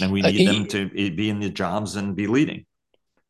and 0.00 0.12
we 0.12 0.22
uh, 0.22 0.30
need 0.30 0.48
uh, 0.48 0.52
them 0.52 0.66
to 0.66 0.88
be 1.10 1.30
in 1.30 1.40
the 1.40 1.50
jobs 1.50 1.96
and 1.96 2.14
be 2.14 2.26
leading. 2.26 2.66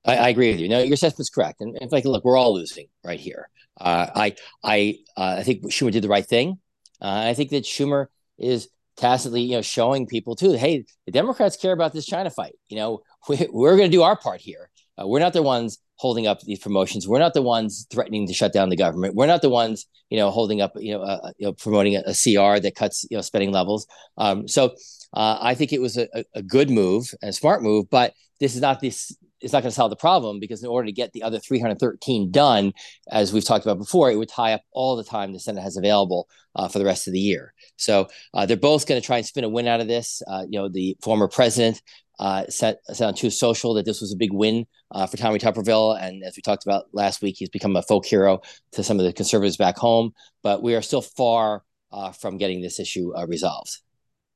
I, 0.04 0.16
I 0.16 0.28
agree 0.28 0.50
with 0.50 0.60
you. 0.60 0.68
No, 0.68 0.80
your 0.80 0.94
assessment's 0.94 1.30
correct. 1.30 1.60
And 1.60 1.76
in 1.78 1.88
fact, 1.88 2.06
look, 2.06 2.24
we're 2.24 2.36
all 2.36 2.54
losing 2.54 2.86
right 3.04 3.20
here. 3.20 3.48
Uh, 3.80 4.06
I 4.14 4.34
I 4.62 4.98
uh, 5.16 5.36
I 5.38 5.42
think 5.42 5.64
Schumer 5.64 5.92
did 5.92 6.02
the 6.02 6.08
right 6.08 6.26
thing. 6.26 6.58
Uh, 7.00 7.24
I 7.26 7.34
think 7.34 7.50
that 7.50 7.64
Schumer 7.64 8.06
is 8.38 8.68
tacitly, 8.96 9.42
you 9.42 9.52
know, 9.52 9.62
showing 9.62 10.06
people 10.06 10.36
too, 10.36 10.52
hey, 10.52 10.84
the 11.06 11.12
Democrats 11.12 11.56
care 11.56 11.72
about 11.72 11.92
this 11.92 12.04
China 12.04 12.30
fight. 12.30 12.54
You 12.68 12.76
know, 12.76 13.00
we, 13.28 13.36
are 13.38 13.76
going 13.76 13.90
to 13.90 13.96
do 13.96 14.02
our 14.02 14.16
part 14.16 14.40
here. 14.40 14.69
Uh, 15.00 15.06
we're 15.06 15.20
not 15.20 15.32
the 15.32 15.42
ones 15.42 15.78
holding 15.96 16.26
up 16.26 16.40
these 16.40 16.58
promotions. 16.58 17.06
We're 17.06 17.18
not 17.18 17.34
the 17.34 17.42
ones 17.42 17.86
threatening 17.90 18.26
to 18.26 18.34
shut 18.34 18.52
down 18.52 18.68
the 18.68 18.76
government. 18.76 19.14
We're 19.14 19.26
not 19.26 19.42
the 19.42 19.50
ones, 19.50 19.86
you 20.08 20.18
know, 20.18 20.30
holding 20.30 20.60
up, 20.60 20.72
you 20.76 20.92
know, 20.92 21.02
uh, 21.02 21.32
you 21.38 21.46
know 21.46 21.52
promoting 21.52 21.96
a, 21.96 22.02
a, 22.06 22.14
CR 22.14 22.60
that 22.60 22.74
cuts, 22.74 23.06
you 23.10 23.16
know, 23.16 23.20
spending 23.20 23.52
levels. 23.52 23.86
Um, 24.16 24.48
so 24.48 24.74
uh, 25.12 25.38
I 25.40 25.54
think 25.54 25.72
it 25.72 25.80
was 25.80 25.96
a, 25.96 26.08
a 26.34 26.42
good 26.42 26.70
move 26.70 27.12
and 27.22 27.30
a 27.30 27.32
smart 27.32 27.62
move, 27.62 27.90
but 27.90 28.14
this 28.38 28.54
is 28.54 28.60
not 28.60 28.80
this. 28.80 29.14
It's 29.42 29.54
not 29.54 29.62
going 29.62 29.70
to 29.70 29.74
solve 29.74 29.88
the 29.88 29.96
problem 29.96 30.38
because 30.38 30.62
in 30.62 30.68
order 30.68 30.84
to 30.84 30.92
get 30.92 31.12
the 31.12 31.22
other 31.22 31.38
313 31.38 32.30
done, 32.30 32.74
as 33.10 33.32
we've 33.32 33.44
talked 33.44 33.64
about 33.64 33.78
before, 33.78 34.10
it 34.10 34.16
would 34.16 34.28
tie 34.28 34.52
up 34.52 34.60
all 34.72 34.96
the 34.96 35.04
time 35.04 35.32
the 35.32 35.40
Senate 35.40 35.62
has 35.62 35.78
available 35.78 36.28
uh, 36.54 36.68
for 36.68 36.78
the 36.78 36.84
rest 36.84 37.06
of 37.06 37.14
the 37.14 37.20
year. 37.20 37.54
So 37.76 38.08
uh, 38.34 38.44
they're 38.44 38.58
both 38.58 38.86
going 38.86 39.00
to 39.00 39.06
try 39.06 39.16
and 39.16 39.24
spin 39.24 39.44
a 39.44 39.48
win 39.48 39.66
out 39.66 39.80
of 39.80 39.88
this. 39.88 40.20
Uh, 40.26 40.44
you 40.46 40.58
know, 40.58 40.68
the 40.68 40.94
former 41.00 41.26
president 41.26 41.80
uh, 42.20 42.44
said, 42.48 42.76
said 42.92 43.06
on 43.08 43.14
Truth 43.14 43.32
Social 43.32 43.74
that 43.74 43.86
this 43.86 44.00
was 44.00 44.12
a 44.12 44.16
big 44.16 44.32
win 44.32 44.66
uh, 44.92 45.06
for 45.06 45.16
Tommy 45.16 45.38
Tuberville. 45.38 46.00
And 46.00 46.22
as 46.22 46.36
we 46.36 46.42
talked 46.42 46.64
about 46.64 46.84
last 46.92 47.22
week, 47.22 47.36
he's 47.38 47.48
become 47.48 47.74
a 47.74 47.82
folk 47.82 48.04
hero 48.04 48.40
to 48.72 48.84
some 48.84 49.00
of 49.00 49.06
the 49.06 49.12
conservatives 49.12 49.56
back 49.56 49.78
home. 49.78 50.12
But 50.42 50.62
we 50.62 50.74
are 50.76 50.82
still 50.82 51.02
far 51.02 51.64
uh, 51.90 52.12
from 52.12 52.36
getting 52.36 52.60
this 52.60 52.78
issue 52.78 53.16
uh, 53.16 53.26
resolved. 53.26 53.78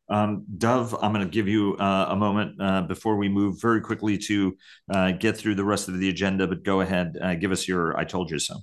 Um, 0.08 0.44
Dov, 0.58 0.94
I'm 1.00 1.12
going 1.12 1.24
to 1.24 1.30
give 1.30 1.46
you 1.46 1.76
uh, 1.76 2.06
a 2.10 2.16
moment 2.16 2.60
uh, 2.60 2.82
before 2.82 3.16
we 3.16 3.28
move 3.28 3.60
very 3.60 3.80
quickly 3.80 4.18
to 4.18 4.56
uh, 4.90 5.12
get 5.12 5.36
through 5.36 5.54
the 5.54 5.64
rest 5.64 5.88
of 5.88 5.98
the 5.98 6.08
agenda, 6.08 6.46
but 6.46 6.62
go 6.62 6.80
ahead, 6.80 7.16
uh, 7.22 7.34
give 7.34 7.52
us 7.52 7.68
your 7.68 7.96
I 7.96 8.04
told 8.04 8.30
you 8.30 8.38
so. 8.38 8.56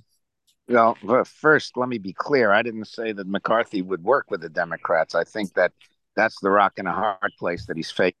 Well, 0.68 0.96
first, 1.24 1.76
let 1.76 1.88
me 1.88 1.98
be 1.98 2.12
clear. 2.12 2.52
I 2.52 2.62
didn't 2.62 2.86
say 2.86 3.12
that 3.12 3.26
McCarthy 3.26 3.82
would 3.82 4.02
work 4.02 4.30
with 4.30 4.40
the 4.40 4.48
Democrats. 4.48 5.14
I 5.14 5.24
think 5.24 5.52
that 5.54 5.72
that's 6.14 6.40
the 6.40 6.50
rock 6.50 6.74
in 6.76 6.86
a 6.86 6.92
hard 6.92 7.32
place 7.38 7.66
that 7.66 7.76
he's 7.76 7.90
facing. 7.90 8.14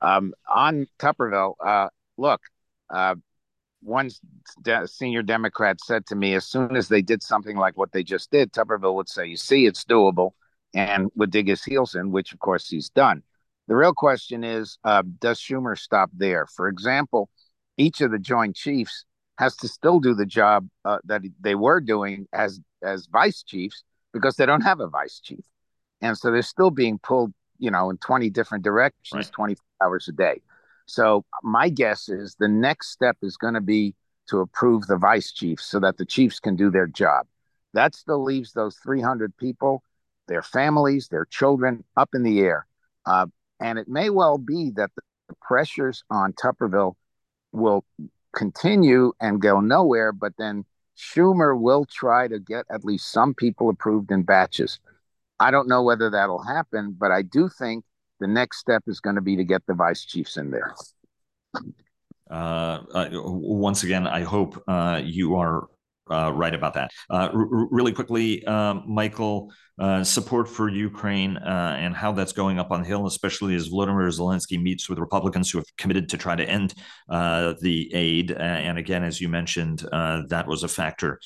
Um, 0.00 0.34
on 0.48 0.86
Tuberville, 0.98 1.54
uh, 1.64 1.88
look, 2.16 2.40
uh, 2.90 3.14
one 3.82 4.10
de- 4.62 4.88
senior 4.88 5.22
Democrat 5.22 5.80
said 5.80 6.06
to 6.06 6.14
me, 6.16 6.34
as 6.34 6.46
soon 6.46 6.76
as 6.76 6.88
they 6.88 7.02
did 7.02 7.22
something 7.22 7.56
like 7.56 7.76
what 7.76 7.92
they 7.92 8.02
just 8.02 8.30
did, 8.30 8.52
Tuberville 8.52 8.94
would 8.96 9.08
say, 9.08 9.26
You 9.26 9.36
see, 9.36 9.66
it's 9.66 9.84
doable 9.84 10.32
and 10.74 11.10
would 11.14 11.30
dig 11.30 11.48
his 11.48 11.64
heels 11.64 11.94
in, 11.94 12.10
which 12.10 12.32
of 12.32 12.38
course 12.38 12.68
he's 12.68 12.90
done. 12.90 13.22
The 13.68 13.76
real 13.76 13.94
question 13.94 14.44
is 14.44 14.78
uh, 14.84 15.02
does 15.20 15.40
Schumer 15.40 15.78
stop 15.78 16.10
there? 16.14 16.46
For 16.46 16.68
example, 16.68 17.28
each 17.76 18.00
of 18.00 18.10
the 18.10 18.18
Joint 18.18 18.56
Chiefs 18.56 19.04
has 19.38 19.56
to 19.56 19.68
still 19.68 20.00
do 20.00 20.14
the 20.14 20.26
job 20.26 20.68
uh, 20.84 20.98
that 21.04 21.22
they 21.40 21.54
were 21.54 21.80
doing 21.80 22.26
as 22.32 22.60
as 22.82 23.06
vice 23.06 23.42
chiefs 23.42 23.82
because 24.12 24.36
they 24.36 24.46
don't 24.46 24.62
have 24.62 24.80
a 24.80 24.88
vice 24.88 25.20
chief, 25.20 25.44
and 26.00 26.16
so 26.16 26.30
they're 26.30 26.42
still 26.42 26.70
being 26.70 26.98
pulled, 26.98 27.32
you 27.58 27.70
know, 27.70 27.90
in 27.90 27.98
twenty 27.98 28.30
different 28.30 28.64
directions, 28.64 29.12
right. 29.26 29.32
twenty 29.32 29.56
hours 29.82 30.08
a 30.08 30.12
day. 30.12 30.40
So 30.86 31.24
my 31.42 31.68
guess 31.68 32.08
is 32.08 32.36
the 32.38 32.48
next 32.48 32.90
step 32.90 33.16
is 33.22 33.36
going 33.36 33.54
to 33.54 33.60
be 33.60 33.94
to 34.28 34.40
approve 34.40 34.86
the 34.86 34.96
vice 34.96 35.32
chiefs 35.32 35.66
so 35.66 35.80
that 35.80 35.96
the 35.96 36.04
chiefs 36.04 36.40
can 36.40 36.56
do 36.56 36.70
their 36.70 36.86
job. 36.86 37.26
That 37.74 37.94
still 37.94 38.22
leaves 38.22 38.52
those 38.52 38.76
300 38.76 39.36
people 39.36 39.82
their 40.28 40.42
families, 40.42 41.08
their 41.08 41.24
children 41.24 41.84
up 41.96 42.10
in 42.14 42.22
the 42.22 42.40
air. 42.40 42.66
Uh, 43.04 43.26
and 43.60 43.78
it 43.78 43.88
may 43.88 44.10
well 44.10 44.38
be 44.38 44.70
that 44.76 44.90
the 44.96 45.34
pressures 45.40 46.04
on 46.10 46.32
Tuberville 46.32 46.94
will 47.52 47.84
continue 48.34 49.12
and 49.20 49.40
go 49.40 49.60
nowhere, 49.60 50.12
but 50.12 50.32
then 50.38 50.64
Schumer 50.96 51.58
will 51.58 51.84
try 51.84 52.28
to 52.28 52.38
get 52.38 52.64
at 52.70 52.84
least 52.84 53.10
some 53.10 53.34
people 53.34 53.68
approved 53.70 54.10
in 54.10 54.22
batches. 54.22 54.80
I 55.38 55.50
don't 55.50 55.68
know 55.68 55.82
whether 55.82 56.10
that'll 56.10 56.42
happen, 56.42 56.96
but 56.98 57.10
I 57.10 57.22
do 57.22 57.48
think 57.48 57.84
the 58.20 58.26
next 58.26 58.58
step 58.58 58.82
is 58.86 59.00
going 59.00 59.16
to 59.16 59.22
be 59.22 59.36
to 59.36 59.44
get 59.44 59.62
the 59.66 59.74
vice 59.74 60.04
chiefs 60.04 60.36
in 60.36 60.50
there. 60.50 60.74
Uh, 62.30 62.80
once 63.12 63.82
again, 63.84 64.06
I 64.06 64.22
hope 64.22 64.62
uh, 64.66 65.00
you 65.04 65.36
are 65.36 65.68
uh, 66.10 66.32
right 66.32 66.54
about 66.54 66.74
that. 66.74 66.90
Uh, 67.10 67.28
r- 67.32 67.68
really 67.70 67.92
quickly, 67.92 68.44
um, 68.46 68.84
Michael, 68.86 69.52
uh, 69.78 70.02
support 70.02 70.48
for 70.48 70.70
Ukraine 70.70 71.36
uh, 71.36 71.76
and 71.78 71.94
how 71.94 72.10
that's 72.10 72.32
going 72.32 72.58
up 72.58 72.70
on 72.70 72.80
the 72.80 72.88
Hill, 72.88 73.06
especially 73.06 73.54
as 73.54 73.68
Volodymyr 73.68 74.08
Zelensky 74.08 74.60
meets 74.60 74.88
with 74.88 74.98
Republicans 74.98 75.50
who 75.50 75.58
have 75.58 75.76
committed 75.76 76.08
to 76.08 76.16
try 76.16 76.34
to 76.34 76.48
end 76.48 76.72
uh, 77.10 77.52
the 77.60 77.92
aid. 77.92 78.30
and 78.30 78.78
again, 78.78 79.04
as 79.04 79.20
you 79.20 79.28
mentioned, 79.28 79.80
that 79.90 80.46
was 80.46 80.62
a 80.62 80.68
factor 80.68 81.20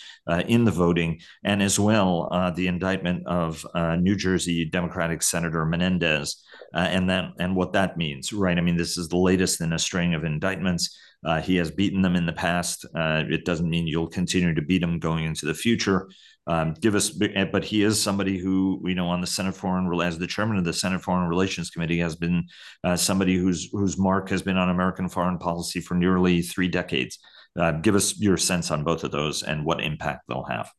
in 0.49 0.64
the 0.64 0.73
voting. 0.73 1.21
And 1.45 1.62
as 1.62 1.79
well, 1.79 2.53
the 2.57 2.66
indictment 2.66 3.25
of 3.29 3.64
New 4.01 4.16
Jersey 4.16 4.64
Democratic 4.64 5.23
Senator 5.23 5.64
Menendez 5.64 6.43
and 6.75 7.09
that 7.09 7.31
and 7.38 7.55
what 7.55 7.73
that 7.75 7.97
means, 7.97 8.33
right? 8.33 8.59
I 8.59 8.61
mean, 8.61 8.77
this 8.77 8.99
is 8.99 9.09
the 9.09 9.16
latest 9.16 9.61
in 9.61 9.73
a 9.73 9.79
string 9.79 10.14
of 10.14 10.25
indictments. 10.25 10.99
Uh, 11.25 11.41
he 11.41 11.57
has 11.57 11.71
beaten 11.71 12.03
them 12.03 12.17
in 12.17 12.27
the 12.27 12.33
past. 12.33 12.87
Uh, 12.95 13.25
it 13.29 13.45
doesn't 13.45 13.69
mean 13.69 13.87
you'll 13.87 14.09
continue 14.09 14.55
to 14.55 14.63
beat 14.63 14.81
them 14.81 14.99
going 14.99 15.25
into 15.25 15.47
the 15.47 15.55
future. 15.55 16.09
Um, 16.47 16.75
give 16.81 16.95
us, 16.95 17.11
but 17.11 17.65
he 17.65 17.83
is 17.83 18.01
somebody 18.01 18.39
who 18.39 18.83
you 18.85 18.95
know 18.95 19.09
on 19.09 19.21
the 19.21 19.27
Senate 19.27 19.55
Foreign, 19.55 19.89
as 20.01 20.19
the 20.19 20.27
chairman 20.27 20.57
of 20.57 20.65
the 20.65 20.73
Senate 20.73 21.03
Foreign 21.03 21.29
Relations 21.29 21.71
Committee, 21.71 21.99
has 21.99 22.17
been 22.17 22.45
uh, 22.83 22.97
somebody 22.97 23.37
whose 23.37 23.69
whose 23.73 23.99
mark 23.99 24.31
has 24.31 24.43
been 24.43 24.57
on 24.57 24.71
American 24.71 25.09
foreign 25.09 25.39
policy 25.39 25.81
for 25.81 25.95
nearly 25.95 26.43
three 26.43 26.69
decades. 26.69 27.19
Uh, 27.59 27.73
give 27.73 27.95
us 27.95 28.19
your 28.19 28.37
sense 28.37 28.71
on 28.71 28.85
both 28.85 29.05
of 29.05 29.11
those 29.11 29.43
and 29.43 29.65
what 29.65 29.83
impact 29.83 30.23
they'll 30.29 30.45
have. 30.45 30.71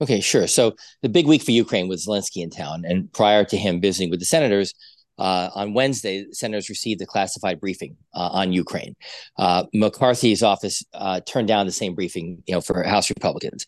Okay, 0.00 0.20
sure. 0.20 0.46
So 0.46 0.74
the 1.02 1.08
big 1.08 1.26
week 1.26 1.42
for 1.42 1.52
Ukraine 1.52 1.88
with 1.88 2.04
Zelensky 2.04 2.42
in 2.42 2.50
town, 2.50 2.84
and 2.86 3.12
prior 3.12 3.44
to 3.44 3.56
him 3.56 3.80
visiting 3.80 4.10
with 4.10 4.20
the 4.20 4.26
senators, 4.26 4.74
uh, 5.18 5.50
on 5.54 5.74
Wednesday, 5.74 6.26
senators 6.32 6.68
received 6.68 7.00
a 7.02 7.06
classified 7.06 7.60
briefing 7.60 7.96
uh, 8.14 8.30
on 8.32 8.52
Ukraine. 8.52 8.96
Uh, 9.38 9.64
McCarthy's 9.72 10.42
office 10.42 10.84
uh, 10.92 11.20
turned 11.20 11.48
down 11.48 11.66
the 11.66 11.72
same 11.72 11.94
briefing, 11.94 12.42
you 12.46 12.54
know, 12.54 12.60
for 12.60 12.82
House 12.82 13.10
Republicans, 13.10 13.66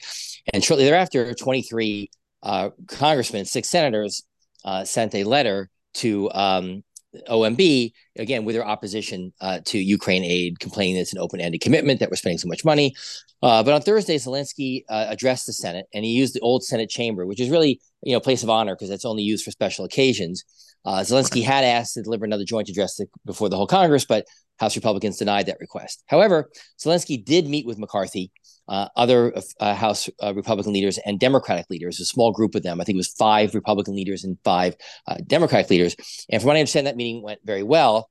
and 0.52 0.64
shortly 0.64 0.84
thereafter, 0.84 1.34
23 1.34 2.10
uh, 2.42 2.70
congressmen, 2.88 3.44
six 3.44 3.68
senators, 3.68 4.24
uh, 4.64 4.84
sent 4.84 5.14
a 5.14 5.24
letter 5.24 5.70
to 5.94 6.30
um, 6.32 6.82
OMB 7.28 7.92
again 8.18 8.44
with 8.44 8.54
their 8.54 8.66
opposition 8.66 9.32
to 9.64 9.78
Ukraine 9.78 10.24
aid, 10.24 10.58
complaining 10.58 10.96
that 10.96 11.02
it's 11.02 11.14
an 11.14 11.18
open-ended 11.18 11.60
commitment 11.60 12.00
that 12.00 12.10
we're 12.10 12.16
spending 12.16 12.38
so 12.38 12.48
much 12.48 12.64
money. 12.64 12.94
But 13.40 13.68
on 13.68 13.80
Thursday, 13.80 14.16
Zelensky 14.16 14.82
addressed 14.90 15.46
the 15.46 15.54
Senate, 15.54 15.86
and 15.94 16.04
he 16.04 16.10
used 16.10 16.34
the 16.34 16.40
old 16.40 16.62
Senate 16.62 16.90
chamber, 16.90 17.24
which 17.24 17.40
is 17.40 17.48
really 17.48 17.80
you 18.02 18.12
know 18.12 18.20
place 18.20 18.42
of 18.42 18.50
honor 18.50 18.74
because 18.74 18.90
it's 18.90 19.06
only 19.06 19.22
used 19.22 19.44
for 19.44 19.50
special 19.50 19.86
occasions. 19.86 20.44
Uh, 20.86 21.00
Zelensky 21.00 21.42
had 21.42 21.64
asked 21.64 21.94
to 21.94 22.02
deliver 22.02 22.24
another 22.24 22.44
joint 22.44 22.68
address 22.68 23.00
before 23.24 23.48
the 23.48 23.56
whole 23.56 23.66
Congress, 23.66 24.04
but 24.04 24.24
House 24.58 24.76
Republicans 24.76 25.18
denied 25.18 25.46
that 25.46 25.58
request. 25.60 26.04
However, 26.06 26.48
Zelensky 26.78 27.22
did 27.22 27.48
meet 27.48 27.66
with 27.66 27.76
McCarthy, 27.76 28.30
uh, 28.68 28.88
other 28.96 29.34
uh, 29.60 29.74
House 29.74 30.08
uh, 30.22 30.32
Republican 30.34 30.72
leaders, 30.72 30.98
and 31.04 31.20
Democratic 31.20 31.66
leaders, 31.68 32.00
a 32.00 32.04
small 32.04 32.32
group 32.32 32.54
of 32.54 32.62
them. 32.62 32.80
I 32.80 32.84
think 32.84 32.94
it 32.94 32.98
was 32.98 33.08
five 33.08 33.54
Republican 33.54 33.94
leaders 33.94 34.24
and 34.24 34.38
five 34.44 34.76
uh, 35.08 35.16
Democratic 35.26 35.70
leaders. 35.70 35.96
And 36.30 36.40
from 36.40 36.48
what 36.48 36.56
I 36.56 36.60
understand, 36.60 36.86
that 36.86 36.96
meeting 36.96 37.22
went 37.22 37.40
very 37.44 37.62
well. 37.62 38.10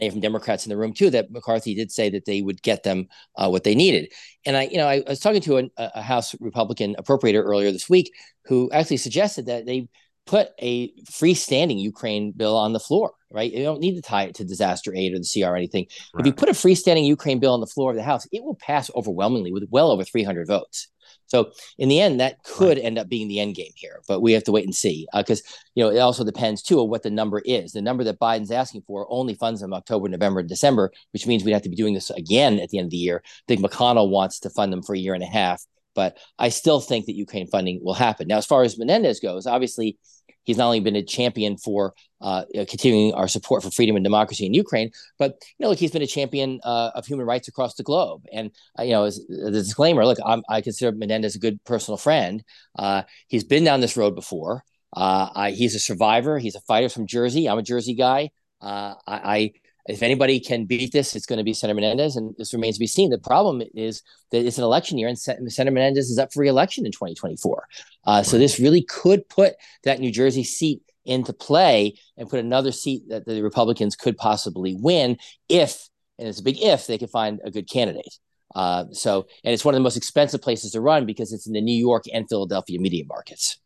And 0.00 0.12
from 0.12 0.20
Democrats 0.20 0.64
in 0.64 0.70
the 0.70 0.76
room 0.76 0.94
too, 0.94 1.10
that 1.10 1.30
McCarthy 1.30 1.74
did 1.74 1.90
say 1.90 2.08
that 2.10 2.24
they 2.24 2.40
would 2.40 2.62
get 2.62 2.84
them 2.84 3.08
uh, 3.36 3.48
what 3.48 3.64
they 3.64 3.74
needed. 3.74 4.12
And 4.46 4.56
I, 4.56 4.62
you 4.62 4.76
know, 4.76 4.86
I, 4.86 5.02
I 5.04 5.10
was 5.10 5.20
talking 5.20 5.40
to 5.42 5.58
a, 5.58 5.70
a 5.76 6.02
House 6.02 6.36
Republican 6.40 6.94
appropriator 6.96 7.42
earlier 7.42 7.72
this 7.72 7.90
week 7.90 8.12
who 8.44 8.70
actually 8.70 8.98
suggested 8.98 9.46
that 9.46 9.66
they 9.66 9.88
put 10.28 10.50
a 10.58 10.92
freestanding 11.04 11.80
Ukraine 11.80 12.32
bill 12.32 12.54
on 12.54 12.74
the 12.74 12.80
floor, 12.80 13.12
right? 13.30 13.50
You 13.50 13.64
don't 13.64 13.80
need 13.80 13.94
to 13.96 14.02
tie 14.02 14.24
it 14.24 14.34
to 14.36 14.44
disaster 14.44 14.94
aid 14.94 15.14
or 15.14 15.18
the 15.18 15.28
CR 15.32 15.48
or 15.48 15.56
anything. 15.56 15.86
Right. 16.12 16.20
If 16.20 16.26
you 16.26 16.32
put 16.34 16.50
a 16.50 16.52
freestanding 16.52 17.06
Ukraine 17.06 17.40
bill 17.40 17.54
on 17.54 17.60
the 17.60 17.66
floor 17.66 17.90
of 17.90 17.96
the 17.96 18.02
House, 18.02 18.26
it 18.30 18.44
will 18.44 18.54
pass 18.54 18.90
overwhelmingly 18.94 19.52
with 19.52 19.66
well 19.70 19.90
over 19.90 20.04
300 20.04 20.46
votes. 20.46 20.88
So 21.28 21.52
in 21.78 21.88
the 21.88 22.00
end, 22.00 22.20
that 22.20 22.42
could 22.42 22.76
right. 22.76 22.84
end 22.84 22.98
up 22.98 23.08
being 23.08 23.28
the 23.28 23.40
end 23.40 23.54
game 23.54 23.72
here, 23.74 24.02
but 24.06 24.20
we 24.20 24.32
have 24.32 24.44
to 24.44 24.52
wait 24.52 24.64
and 24.64 24.74
see 24.74 25.06
because 25.14 25.40
uh, 25.40 25.50
you 25.74 25.84
know 25.84 25.90
it 25.90 25.98
also 25.98 26.24
depends 26.24 26.62
too 26.62 26.80
on 26.80 26.90
what 26.90 27.02
the 27.02 27.10
number 27.10 27.40
is. 27.46 27.72
The 27.72 27.82
number 27.82 28.04
that 28.04 28.20
Biden's 28.20 28.50
asking 28.50 28.82
for 28.86 29.06
only 29.08 29.34
funds 29.34 29.62
them 29.62 29.72
October, 29.72 30.08
November, 30.08 30.40
and 30.40 30.48
December, 30.48 30.92
which 31.12 31.26
means 31.26 31.42
we'd 31.42 31.52
have 31.52 31.62
to 31.62 31.70
be 31.70 31.76
doing 31.76 31.94
this 31.94 32.10
again 32.10 32.58
at 32.60 32.68
the 32.68 32.78
end 32.78 32.86
of 32.86 32.90
the 32.90 32.98
year. 32.98 33.22
I 33.24 33.30
think 33.48 33.60
McConnell 33.60 34.10
wants 34.10 34.40
to 34.40 34.50
fund 34.50 34.72
them 34.72 34.82
for 34.82 34.94
a 34.94 34.98
year 34.98 35.14
and 35.14 35.22
a 35.22 35.26
half, 35.26 35.64
but 35.94 36.18
I 36.38 36.50
still 36.50 36.80
think 36.80 37.06
that 37.06 37.14
Ukraine 37.14 37.46
funding 37.46 37.80
will 37.82 37.94
happen. 37.94 38.28
Now, 38.28 38.38
as 38.38 38.46
far 38.46 38.62
as 38.62 38.78
Menendez 38.78 39.20
goes, 39.20 39.46
obviously 39.46 39.98
He's 40.48 40.56
not 40.56 40.64
only 40.64 40.80
been 40.80 40.96
a 40.96 41.02
champion 41.02 41.58
for 41.58 41.92
uh, 42.22 42.44
continuing 42.70 43.12
our 43.12 43.28
support 43.28 43.62
for 43.62 43.70
freedom 43.70 43.96
and 43.96 44.02
democracy 44.02 44.46
in 44.46 44.54
Ukraine, 44.54 44.90
but 45.18 45.32
you 45.58 45.64
know, 45.64 45.68
look, 45.68 45.78
he's 45.78 45.90
been 45.90 46.00
a 46.00 46.06
champion 46.06 46.58
uh, 46.64 46.90
of 46.94 47.04
human 47.04 47.26
rights 47.26 47.48
across 47.48 47.74
the 47.74 47.82
globe. 47.82 48.24
And 48.32 48.50
uh, 48.78 48.84
you 48.84 48.92
know, 48.92 49.04
as, 49.04 49.20
as, 49.30 49.48
a 49.48 49.50
disclaimer, 49.50 50.06
look, 50.06 50.16
I'm, 50.24 50.42
i 50.48 50.62
consider 50.62 50.96
Menendez 50.96 51.36
a 51.36 51.38
good 51.38 51.62
personal 51.64 51.98
friend. 51.98 52.42
Uh, 52.78 53.02
he's 53.26 53.44
been 53.44 53.62
down 53.62 53.82
this 53.82 53.98
road 53.98 54.14
before. 54.14 54.64
Uh, 54.96 55.28
I, 55.34 55.50
he's 55.50 55.74
a 55.74 55.78
survivor. 55.78 56.38
He's 56.38 56.54
a 56.54 56.62
fighter 56.62 56.88
from 56.88 57.06
Jersey. 57.06 57.46
I'm 57.46 57.58
a 57.58 57.62
Jersey 57.62 57.94
guy. 57.94 58.30
Uh, 58.62 58.94
I, 59.06 59.16
I 59.36 59.52
if 59.88 60.02
anybody 60.02 60.38
can 60.38 60.66
beat 60.66 60.92
this, 60.92 61.16
it's 61.16 61.26
going 61.26 61.38
to 61.38 61.44
be 61.44 61.54
Senator 61.54 61.74
Menendez, 61.74 62.16
and 62.16 62.34
this 62.36 62.52
remains 62.52 62.76
to 62.76 62.80
be 62.80 62.86
seen. 62.86 63.10
The 63.10 63.18
problem 63.18 63.62
is 63.74 64.02
that 64.30 64.44
it's 64.44 64.58
an 64.58 64.64
election 64.64 64.98
year, 64.98 65.08
and 65.08 65.18
Senator 65.18 65.70
Menendez 65.70 66.10
is 66.10 66.18
up 66.18 66.32
for 66.32 66.40
reelection 66.40 66.84
in 66.84 66.92
2024. 66.92 67.66
Uh, 68.04 68.22
so 68.22 68.36
this 68.36 68.60
really 68.60 68.82
could 68.82 69.28
put 69.28 69.54
that 69.84 69.98
New 69.98 70.12
Jersey 70.12 70.44
seat 70.44 70.82
into 71.06 71.32
play 71.32 71.98
and 72.18 72.28
put 72.28 72.38
another 72.38 72.70
seat 72.70 73.02
that 73.08 73.24
the 73.24 73.42
Republicans 73.42 73.96
could 73.96 74.18
possibly 74.18 74.76
win 74.78 75.16
if, 75.48 75.88
and 76.18 76.28
it's 76.28 76.40
a 76.40 76.44
big 76.44 76.60
if, 76.60 76.86
they 76.86 76.98
could 76.98 77.10
find 77.10 77.40
a 77.44 77.50
good 77.50 77.68
candidate. 77.68 78.14
Uh, 78.54 78.84
so, 78.92 79.26
and 79.42 79.54
it's 79.54 79.64
one 79.64 79.74
of 79.74 79.78
the 79.78 79.82
most 79.82 79.96
expensive 79.96 80.42
places 80.42 80.72
to 80.72 80.80
run 80.80 81.06
because 81.06 81.32
it's 81.32 81.46
in 81.46 81.54
the 81.54 81.60
New 81.60 81.76
York 81.76 82.04
and 82.12 82.28
Philadelphia 82.28 82.78
media 82.78 83.04
markets. 83.06 83.58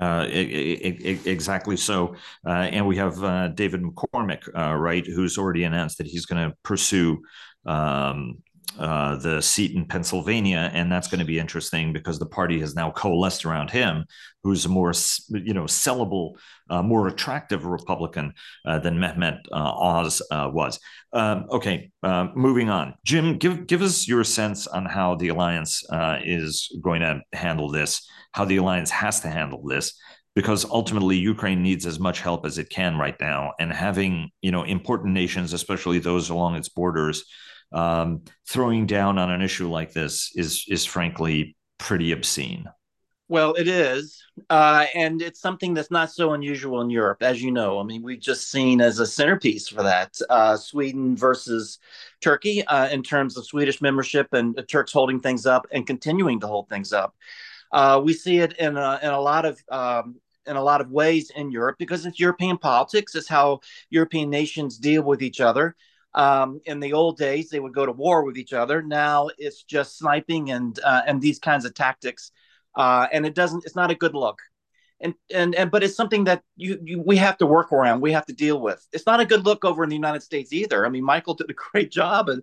Uh, 0.00 0.26
exactly 0.30 1.76
so. 1.76 2.14
Uh, 2.46 2.50
and 2.72 2.86
we 2.86 2.96
have 2.96 3.22
uh, 3.22 3.48
David 3.48 3.82
McCormick, 3.82 4.42
uh, 4.56 4.74
right, 4.74 5.06
who's 5.06 5.36
already 5.36 5.64
announced 5.64 5.98
that 5.98 6.06
he's 6.06 6.24
going 6.26 6.50
to 6.50 6.56
pursue 6.62 7.20
um, 7.66 8.38
uh, 8.78 9.16
the 9.16 9.40
seat 9.40 9.74
in 9.74 9.84
Pennsylvania, 9.84 10.70
and 10.72 10.90
that's 10.90 11.08
going 11.08 11.18
to 11.18 11.24
be 11.24 11.38
interesting 11.38 11.92
because 11.92 12.18
the 12.18 12.26
party 12.26 12.60
has 12.60 12.74
now 12.74 12.90
coalesced 12.90 13.44
around 13.44 13.70
him, 13.70 14.04
who's 14.42 14.64
a 14.64 14.68
more 14.68 14.92
you 15.28 15.54
know 15.54 15.64
sellable, 15.64 16.34
uh, 16.70 16.82
more 16.82 17.08
attractive 17.08 17.64
Republican 17.64 18.32
uh, 18.64 18.78
than 18.78 18.98
Mehmet 18.98 19.38
uh, 19.52 19.56
Oz 19.56 20.22
uh, 20.30 20.48
was. 20.52 20.78
Um, 21.12 21.46
okay, 21.50 21.90
moving 22.34 22.70
on. 22.70 22.94
Jim, 23.04 23.38
give 23.38 23.66
give 23.66 23.82
us 23.82 24.06
your 24.06 24.24
sense 24.24 24.66
on 24.66 24.86
how 24.86 25.16
the 25.16 25.28
alliance 25.28 25.82
is 26.24 26.78
going 26.82 27.00
to 27.00 27.20
handle 27.32 27.70
this, 27.70 28.08
how 28.32 28.44
the 28.44 28.58
alliance 28.58 28.90
has 28.90 29.20
to 29.20 29.28
handle 29.28 29.62
this. 29.66 29.98
Because 30.36 30.64
ultimately, 30.64 31.16
Ukraine 31.16 31.60
needs 31.60 31.86
as 31.86 31.98
much 31.98 32.20
help 32.20 32.46
as 32.46 32.56
it 32.56 32.70
can 32.70 32.96
right 32.96 33.16
now, 33.20 33.52
and 33.58 33.72
having 33.72 34.30
you 34.42 34.52
know 34.52 34.62
important 34.62 35.12
nations, 35.12 35.52
especially 35.52 35.98
those 35.98 36.30
along 36.30 36.54
its 36.54 36.68
borders, 36.68 37.24
um, 37.72 38.22
throwing 38.48 38.86
down 38.86 39.18
on 39.18 39.30
an 39.30 39.42
issue 39.42 39.68
like 39.68 39.92
this 39.92 40.32
is 40.34 40.64
is 40.68 40.84
frankly 40.84 41.56
pretty 41.78 42.12
obscene. 42.12 42.68
Well, 43.28 43.54
it 43.54 43.68
is, 43.68 44.20
uh, 44.50 44.86
and 44.92 45.22
it's 45.22 45.40
something 45.40 45.72
that's 45.72 45.92
not 45.92 46.10
so 46.10 46.32
unusual 46.32 46.80
in 46.80 46.90
Europe, 46.90 47.22
as 47.22 47.40
you 47.40 47.52
know. 47.52 47.78
I 47.78 47.84
mean, 47.84 48.02
we've 48.02 48.18
just 48.18 48.50
seen 48.50 48.80
as 48.80 48.98
a 48.98 49.06
centerpiece 49.06 49.68
for 49.68 49.84
that 49.84 50.18
uh, 50.28 50.56
Sweden 50.56 51.16
versus 51.16 51.78
Turkey 52.20 52.66
uh, 52.66 52.88
in 52.88 53.04
terms 53.04 53.36
of 53.36 53.46
Swedish 53.46 53.80
membership 53.80 54.32
and 54.32 54.52
the 54.56 54.64
Turks 54.64 54.92
holding 54.92 55.20
things 55.20 55.46
up 55.46 55.64
and 55.70 55.86
continuing 55.86 56.40
to 56.40 56.48
hold 56.48 56.68
things 56.68 56.92
up. 56.92 57.14
Uh, 57.70 58.00
we 58.02 58.14
see 58.14 58.38
it 58.38 58.54
in 58.54 58.76
a, 58.76 58.98
in 59.00 59.10
a 59.10 59.20
lot 59.20 59.44
of 59.44 59.62
um, 59.70 60.16
in 60.46 60.56
a 60.56 60.62
lot 60.62 60.80
of 60.80 60.90
ways 60.90 61.30
in 61.30 61.52
Europe 61.52 61.76
because 61.78 62.06
it's 62.06 62.18
European 62.18 62.58
politics. 62.58 63.14
It's 63.14 63.28
how 63.28 63.60
European 63.90 64.28
nations 64.28 64.76
deal 64.76 65.02
with 65.02 65.22
each 65.22 65.40
other. 65.40 65.76
Um, 66.14 66.60
in 66.64 66.80
the 66.80 66.92
old 66.92 67.18
days, 67.18 67.50
they 67.50 67.60
would 67.60 67.74
go 67.74 67.86
to 67.86 67.92
war 67.92 68.24
with 68.24 68.36
each 68.36 68.52
other. 68.52 68.82
Now 68.82 69.30
it's 69.38 69.62
just 69.62 69.96
sniping 69.96 70.50
and 70.50 70.78
uh, 70.84 71.02
and 71.06 71.20
these 71.20 71.38
kinds 71.38 71.64
of 71.64 71.74
tactics, 71.74 72.32
uh, 72.74 73.06
and 73.12 73.24
it 73.24 73.34
doesn't. 73.34 73.64
It's 73.64 73.76
not 73.76 73.90
a 73.90 73.94
good 73.94 74.14
look. 74.14 74.40
And 75.00 75.14
and 75.32 75.54
and 75.54 75.70
but 75.70 75.82
it's 75.82 75.94
something 75.94 76.24
that 76.24 76.42
you, 76.56 76.78
you 76.84 77.00
we 77.00 77.16
have 77.16 77.38
to 77.38 77.46
work 77.46 77.72
around. 77.72 78.00
We 78.00 78.12
have 78.12 78.26
to 78.26 78.32
deal 78.32 78.60
with. 78.60 78.84
It's 78.92 79.06
not 79.06 79.20
a 79.20 79.24
good 79.24 79.46
look 79.46 79.64
over 79.64 79.84
in 79.84 79.88
the 79.88 79.96
United 79.96 80.22
States 80.22 80.52
either. 80.52 80.84
I 80.84 80.88
mean, 80.88 81.04
Michael 81.04 81.34
did 81.34 81.48
a 81.48 81.54
great 81.72 81.90
job 81.90 82.28
and 82.28 82.42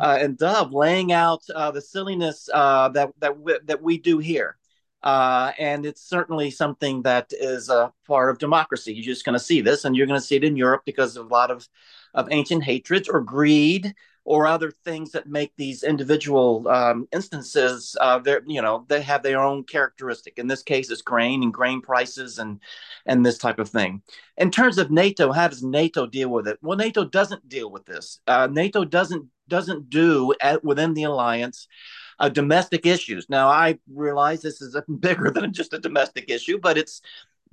uh, 0.00 0.18
and 0.20 0.36
Dov 0.36 0.72
laying 0.72 1.12
out 1.12 1.42
uh, 1.54 1.70
the 1.70 1.80
silliness 1.80 2.48
uh, 2.52 2.88
that 2.90 3.12
that 3.20 3.40
we, 3.40 3.58
that 3.64 3.80
we 3.80 3.98
do 3.98 4.18
here. 4.18 4.56
Uh, 5.04 5.52
and 5.58 5.84
it's 5.84 6.00
certainly 6.00 6.50
something 6.50 7.02
that 7.02 7.30
is 7.38 7.68
a 7.68 7.92
part 8.06 8.30
of 8.30 8.38
democracy. 8.38 8.94
You're 8.94 9.04
just 9.04 9.24
going 9.24 9.38
to 9.38 9.44
see 9.44 9.60
this, 9.60 9.84
and 9.84 9.94
you're 9.94 10.06
going 10.06 10.18
to 10.18 10.26
see 10.26 10.36
it 10.36 10.44
in 10.44 10.56
Europe 10.56 10.82
because 10.86 11.16
of 11.16 11.26
a 11.26 11.28
lot 11.28 11.50
of 11.50 11.68
of 12.14 12.28
ancient 12.30 12.64
hatreds 12.64 13.08
or 13.08 13.20
greed 13.20 13.94
or 14.24 14.46
other 14.46 14.70
things 14.70 15.12
that 15.12 15.28
make 15.28 15.52
these 15.56 15.82
individual 15.82 16.66
um, 16.68 17.06
instances 17.12 17.94
uh, 18.00 18.18
they 18.18 18.38
you 18.46 18.62
know 18.62 18.84
they 18.88 19.02
have 19.02 19.22
their 19.22 19.40
own 19.40 19.62
characteristic. 19.64 20.38
In 20.38 20.46
this 20.46 20.62
case 20.62 20.90
it's 20.90 21.02
grain 21.02 21.42
and 21.42 21.52
grain 21.52 21.80
prices 21.80 22.38
and 22.38 22.60
and 23.06 23.24
this 23.24 23.38
type 23.38 23.58
of 23.58 23.68
thing. 23.68 24.02
In 24.36 24.50
terms 24.50 24.78
of 24.78 24.90
nato 24.90 25.32
how 25.32 25.48
does 25.48 25.62
nato 25.62 26.06
deal 26.06 26.30
with 26.30 26.48
it? 26.48 26.58
Well 26.62 26.78
nato 26.78 27.04
doesn't 27.04 27.48
deal 27.48 27.70
with 27.70 27.84
this. 27.84 28.20
Uh, 28.26 28.48
nato 28.50 28.84
doesn't 28.84 29.26
doesn't 29.46 29.90
do 29.90 30.34
at, 30.40 30.64
within 30.64 30.94
the 30.94 31.02
alliance 31.02 31.68
uh, 32.18 32.30
domestic 32.30 32.86
issues. 32.86 33.28
Now 33.28 33.48
i 33.48 33.78
realize 33.92 34.40
this 34.40 34.62
is 34.62 34.76
bigger 35.00 35.30
than 35.30 35.52
just 35.52 35.74
a 35.74 35.78
domestic 35.78 36.30
issue 36.30 36.58
but 36.58 36.78
it's 36.78 37.02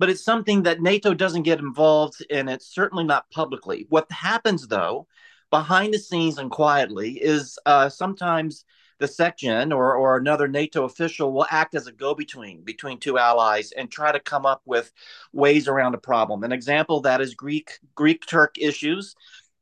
but 0.02 0.10
it's 0.10 0.24
something 0.24 0.64
that 0.64 0.82
NATO 0.82 1.14
doesn't 1.14 1.44
get 1.44 1.60
involved 1.60 2.26
in. 2.28 2.48
It's 2.48 2.66
certainly 2.66 3.04
not 3.04 3.30
publicly. 3.30 3.86
What 3.88 4.10
happens, 4.10 4.66
though, 4.66 5.06
behind 5.48 5.94
the 5.94 5.98
scenes 6.00 6.38
and 6.38 6.50
quietly, 6.50 7.22
is 7.22 7.56
uh, 7.66 7.88
sometimes 7.88 8.64
the 8.98 9.06
SecGen 9.06 9.70
or, 9.70 9.94
or 9.94 10.16
another 10.16 10.48
NATO 10.48 10.82
official 10.86 11.32
will 11.32 11.46
act 11.52 11.76
as 11.76 11.86
a 11.86 11.92
go 11.92 12.16
between 12.16 12.62
between 12.62 12.98
two 12.98 13.16
allies 13.16 13.70
and 13.70 13.88
try 13.88 14.10
to 14.10 14.18
come 14.18 14.44
up 14.44 14.62
with 14.64 14.90
ways 15.32 15.68
around 15.68 15.94
a 15.94 15.98
problem. 15.98 16.42
An 16.42 16.50
example 16.50 17.00
that 17.02 17.20
is 17.20 17.36
Greek 17.36 17.78
Greek 17.94 18.26
Turk 18.26 18.56
issues 18.58 19.14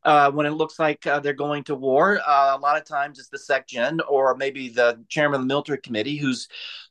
uh, 0.04 0.30
when 0.30 0.46
it 0.46 0.50
looks 0.50 0.78
like 0.78 1.06
uh, 1.06 1.20
they're 1.20 1.32
going 1.32 1.64
to 1.64 1.74
war. 1.74 2.20
Uh, 2.26 2.56
a 2.56 2.58
lot 2.58 2.76
of 2.76 2.84
times 2.84 3.18
it's 3.18 3.28
the 3.28 3.38
SecGen 3.38 4.00
or 4.08 4.34
maybe 4.34 4.68
the 4.68 5.02
chairman 5.08 5.36
of 5.36 5.42
the 5.42 5.46
military 5.46 5.78
committee 5.78 6.16
who's 6.16 6.48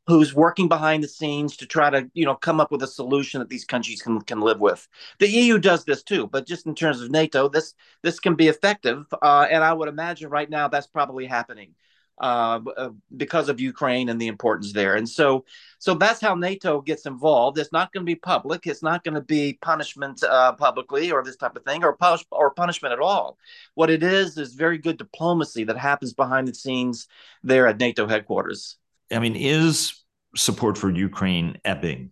who's 0.08 0.34
working 0.34 0.67
behind 0.67 1.04
the 1.04 1.08
scenes 1.08 1.56
to 1.58 1.65
try 1.67 1.89
to 1.89 2.10
you 2.13 2.26
know 2.26 2.36
come 2.36 2.60
up 2.60 2.72
with 2.72 2.84
a 2.84 2.88
solution 2.88 3.39
that 3.39 3.50
these 3.50 3.65
countries 3.65 4.02
can 4.02 4.22
can 4.22 4.41
live 4.41 4.60
with. 4.60 4.88
The 5.19 5.30
EU 5.30 5.60
does 5.60 5.86
this 5.86 6.04
too, 6.04 6.28
but 6.28 6.48
just 6.48 6.65
in 6.65 6.76
terms 6.76 7.02
of 7.02 7.12
NATO, 7.12 7.50
this 7.50 7.74
this 8.04 8.19
can 8.19 8.36
be 8.36 8.48
effective, 8.48 9.06
uh, 9.22 9.48
and 9.50 9.63
I 9.63 9.74
would 9.74 9.89
imagine 9.89 10.30
right 10.30 10.50
now 10.50 10.67
that's 10.67 10.88
probably 10.88 11.26
happening. 11.26 11.76
Uh, 12.19 12.60
uh, 12.75 12.89
because 13.15 13.47
of 13.47 13.62
Ukraine 13.62 14.10
and 14.10 14.19
the 14.19 14.27
importance 14.27 14.73
there. 14.73 14.95
And 14.95 15.08
so, 15.08 15.45
so 15.77 15.93
that's 15.93 16.19
how 16.19 16.36
NATO 16.36 16.82
gets 16.82 17.05
involved. 17.05 17.58
It's 17.58 17.71
not 17.71 17.93
going 17.93 18.05
to 18.05 18.10
be 18.10 18.15
public. 18.15 18.67
It's 18.67 18.84
not 18.84 19.05
going 19.05 19.15
to 19.15 19.21
be 19.21 19.58
punishment 19.62 20.21
uh, 20.21 20.51
publicly 20.51 21.13
or 21.13 21.23
this 21.23 21.38
type 21.38 21.55
of 21.55 21.63
thing, 21.63 21.82
or 21.82 21.95
punish 21.95 22.25
or 22.29 22.51
punishment 22.51 22.91
at 22.91 22.99
all. 22.99 23.38
What 23.75 23.89
it 23.89 24.03
is 24.03 24.38
is 24.38 24.53
very 24.53 24.77
good 24.77 24.97
diplomacy 24.97 25.63
that 25.63 25.77
happens 25.77 26.13
behind 26.13 26.49
the 26.49 26.53
scenes 26.53 27.08
there 27.41 27.67
at 27.67 27.79
NATO 27.79 28.05
headquarters. 28.05 28.75
I 29.10 29.19
mean, 29.19 29.38
is 29.38 30.03
support 30.36 30.77
for 30.77 30.89
Ukraine 30.89 31.58
ebbing 31.63 32.12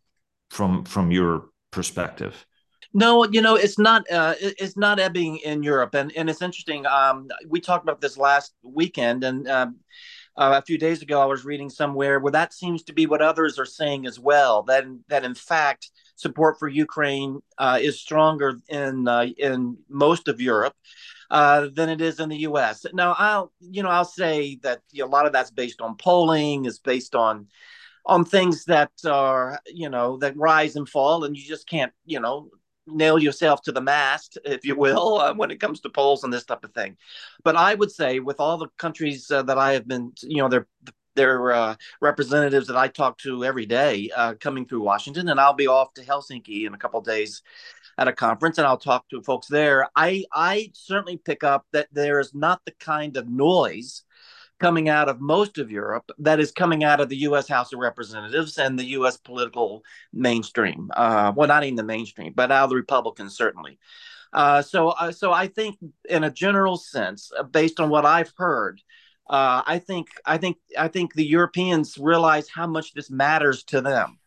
from 0.52 0.86
from 0.86 1.12
your 1.12 1.50
perspective? 1.72 2.46
No, 2.98 3.26
you 3.26 3.42
know 3.42 3.54
it's 3.54 3.78
not. 3.78 4.10
Uh, 4.10 4.34
it's 4.40 4.76
not 4.76 5.00
ebbing 5.00 5.38
in 5.38 5.62
Europe, 5.62 5.94
and 5.94 6.12
and 6.18 6.32
it's 6.32 6.42
interesting. 6.42 6.84
Um, 6.88 7.28
we 7.48 7.60
talked 7.62 7.86
about 7.86 8.02
this 8.02 8.18
last 8.18 8.56
weekend, 8.64 9.24
and 9.24 9.48
uh, 9.48 9.68
uh, 10.36 10.60
a 10.60 10.66
few 10.66 10.80
days 10.80 11.04
ago, 11.04 11.22
I 11.22 11.26
was 11.26 11.46
reading 11.46 11.70
somewhere 11.70 12.20
where 12.20 12.32
that 12.32 12.56
seems 12.56 12.82
to 12.86 12.94
be 12.94 13.06
what 13.06 13.22
others 13.22 13.60
are 13.60 13.68
saying 13.68 14.08
as 14.08 14.20
well. 14.20 14.64
That 14.64 14.86
that 15.10 15.24
in 15.24 15.36
fact, 15.36 15.92
support 16.16 16.58
for 16.58 16.68
Ukraine 16.68 17.40
uh, 17.60 17.78
is 17.80 18.02
stronger 18.02 18.56
in 18.68 19.08
uh, 19.08 19.28
in 19.38 19.78
most 19.88 20.28
of 20.28 20.42
Europe. 20.42 20.74
Uh, 21.30 21.68
than 21.76 21.90
it 21.90 22.02
is 22.02 22.20
in 22.20 22.30
the 22.30 22.38
U.S. 22.50 22.84
Now, 22.94 23.14
I'll 23.16 23.54
you 23.60 23.84
know 23.84 23.90
I'll 23.90 24.06
say 24.06 24.58
that 24.64 24.82
you 24.92 25.04
know, 25.04 25.08
a 25.08 25.14
lot 25.14 25.28
of 25.28 25.34
that's 25.34 25.52
based 25.52 25.82
on 25.82 25.98
polling, 25.98 26.66
is 26.66 26.80
based 26.80 27.14
on 27.14 27.46
on 28.08 28.24
things 28.26 28.66
that 28.66 28.92
are 29.06 29.60
you 29.68 29.90
know 29.90 30.18
that 30.18 30.36
rise 30.38 30.76
and 30.78 30.88
fall 30.90 31.26
and 31.26 31.36
you 31.38 31.44
just 31.48 31.68
can't 31.68 31.92
you 32.06 32.20
know 32.20 32.50
nail 32.88 33.20
yourself 33.20 33.62
to 33.64 33.72
the 33.72 33.82
mast 33.82 34.38
if 34.46 34.66
you 34.66 34.76
will 34.76 35.20
uh, 35.20 35.34
when 35.36 35.52
it 35.52 35.60
comes 35.60 35.80
to 35.82 35.90
polls 35.90 36.24
and 36.24 36.34
this 36.34 36.46
type 36.46 36.64
of 36.64 36.74
thing. 36.74 36.98
But 37.44 37.56
i 37.56 37.76
would 37.76 37.92
say 37.92 38.20
with 38.20 38.40
all 38.40 38.58
the 38.58 38.70
countries 38.78 39.30
uh, 39.32 39.44
that 39.44 39.58
i 39.58 39.74
have 39.74 39.88
been 39.88 40.14
you 40.24 40.38
know 40.38 40.50
their 40.50 40.68
their 41.16 41.52
uh, 41.52 41.76
representatives 42.00 42.68
that 42.68 42.78
i 42.78 42.88
talk 42.88 43.18
to 43.18 43.44
every 43.44 43.66
day 43.66 44.10
uh, 44.16 44.36
coming 44.40 44.66
through 44.66 44.82
washington 44.82 45.30
and 45.30 45.40
i'll 45.40 45.54
be 45.54 45.68
off 45.68 45.94
to 45.94 46.04
helsinki 46.04 46.68
in 46.68 46.74
a 46.74 46.78
couple 46.78 47.02
days 47.02 47.42
at 47.98 48.08
a 48.08 48.14
conference 48.14 48.58
and 48.58 48.68
i'll 48.68 48.78
talk 48.78 49.08
to 49.10 49.22
folks 49.22 49.48
there. 49.48 49.88
I 49.96 50.26
i 50.34 50.72
certainly 50.74 51.18
pick 51.18 51.44
up 51.44 51.66
that 51.74 51.88
there 51.92 52.20
is 52.20 52.34
not 52.34 52.62
the 52.66 52.74
kind 52.80 53.18
of 53.18 53.28
noise 53.28 54.04
coming 54.60 54.90
out 54.90 55.10
of 55.10 55.22
most 55.22 55.58
of 55.58 55.72
Europe 55.72 56.10
that 56.20 56.40
is 56.40 56.52
coming 56.52 56.84
out 56.84 57.00
of 57.00 57.10
the 57.10 57.18
U.S. 57.18 57.48
House 57.48 57.74
of 57.74 57.80
Representatives 57.80 58.58
and 58.58 58.78
the 58.78 58.86
U.S. 58.86 59.18
political 59.18 59.84
mainstream. 60.14 60.90
Uh, 60.96 61.32
well, 61.36 61.48
not 61.48 61.64
even 61.64 61.76
the 61.76 61.84
mainstream, 61.84 62.34
but 62.36 62.52
out 62.52 62.66
of 62.66 62.70
the 62.72 62.76
Republicans 62.76 63.36
certainly. 63.36 63.78
Uh, 64.34 64.62
so, 64.62 64.90
uh, 64.90 65.12
so 65.12 65.32
I 65.32 65.48
think, 65.48 65.78
in 66.10 66.24
a 66.24 66.32
general 66.32 66.78
sense, 66.78 67.32
uh, 67.38 67.44
based 67.44 67.80
on 67.80 67.90
what 67.90 68.06
I've 68.06 68.34
heard, 68.38 68.82
uh, 69.30 69.62
I 69.66 69.80
think, 69.80 70.08
I 70.26 70.38
think, 70.38 70.58
I 70.78 70.88
think 70.88 71.14
the 71.14 71.26
Europeans 71.26 71.98
realize 71.98 72.48
how 72.50 72.68
much 72.68 72.94
this 72.94 73.10
matters 73.10 73.64
to 73.66 73.82
them. 73.82 74.20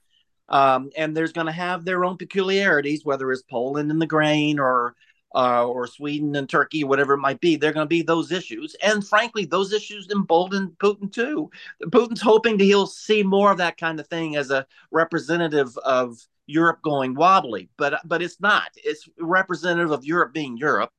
Um, 0.48 0.90
and 0.96 1.16
there's 1.16 1.32
going 1.32 1.46
to 1.46 1.52
have 1.52 1.84
their 1.84 2.04
own 2.04 2.16
peculiarities, 2.16 3.04
whether 3.04 3.30
it's 3.30 3.42
Poland 3.42 3.90
and 3.90 4.02
the 4.02 4.06
grain 4.06 4.58
or 4.58 4.96
uh, 5.34 5.66
or 5.66 5.86
Sweden 5.86 6.34
and 6.36 6.48
Turkey, 6.48 6.84
whatever 6.84 7.14
it 7.14 7.20
might 7.20 7.40
be, 7.40 7.56
they're 7.56 7.72
going 7.72 7.84
to 7.84 7.88
be 7.88 8.02
those 8.02 8.32
issues. 8.32 8.74
And 8.82 9.06
frankly, 9.06 9.44
those 9.44 9.72
issues 9.72 10.08
embolden 10.10 10.76
Putin 10.78 11.12
too. 11.12 11.50
Putin's 11.84 12.20
hoping 12.20 12.58
that 12.58 12.64
he'll 12.64 12.86
see 12.86 13.22
more 13.22 13.52
of 13.52 13.58
that 13.58 13.78
kind 13.78 14.00
of 14.00 14.06
thing 14.08 14.36
as 14.36 14.50
a 14.50 14.66
representative 14.90 15.76
of 15.78 16.18
Europe 16.46 16.82
going 16.82 17.14
wobbly, 17.14 17.70
but 17.76 18.00
but 18.04 18.22
it's 18.22 18.40
not. 18.40 18.70
It's 18.76 19.08
representative 19.18 19.92
of 19.92 20.04
Europe 20.04 20.34
being 20.34 20.56
Europe. 20.56 20.90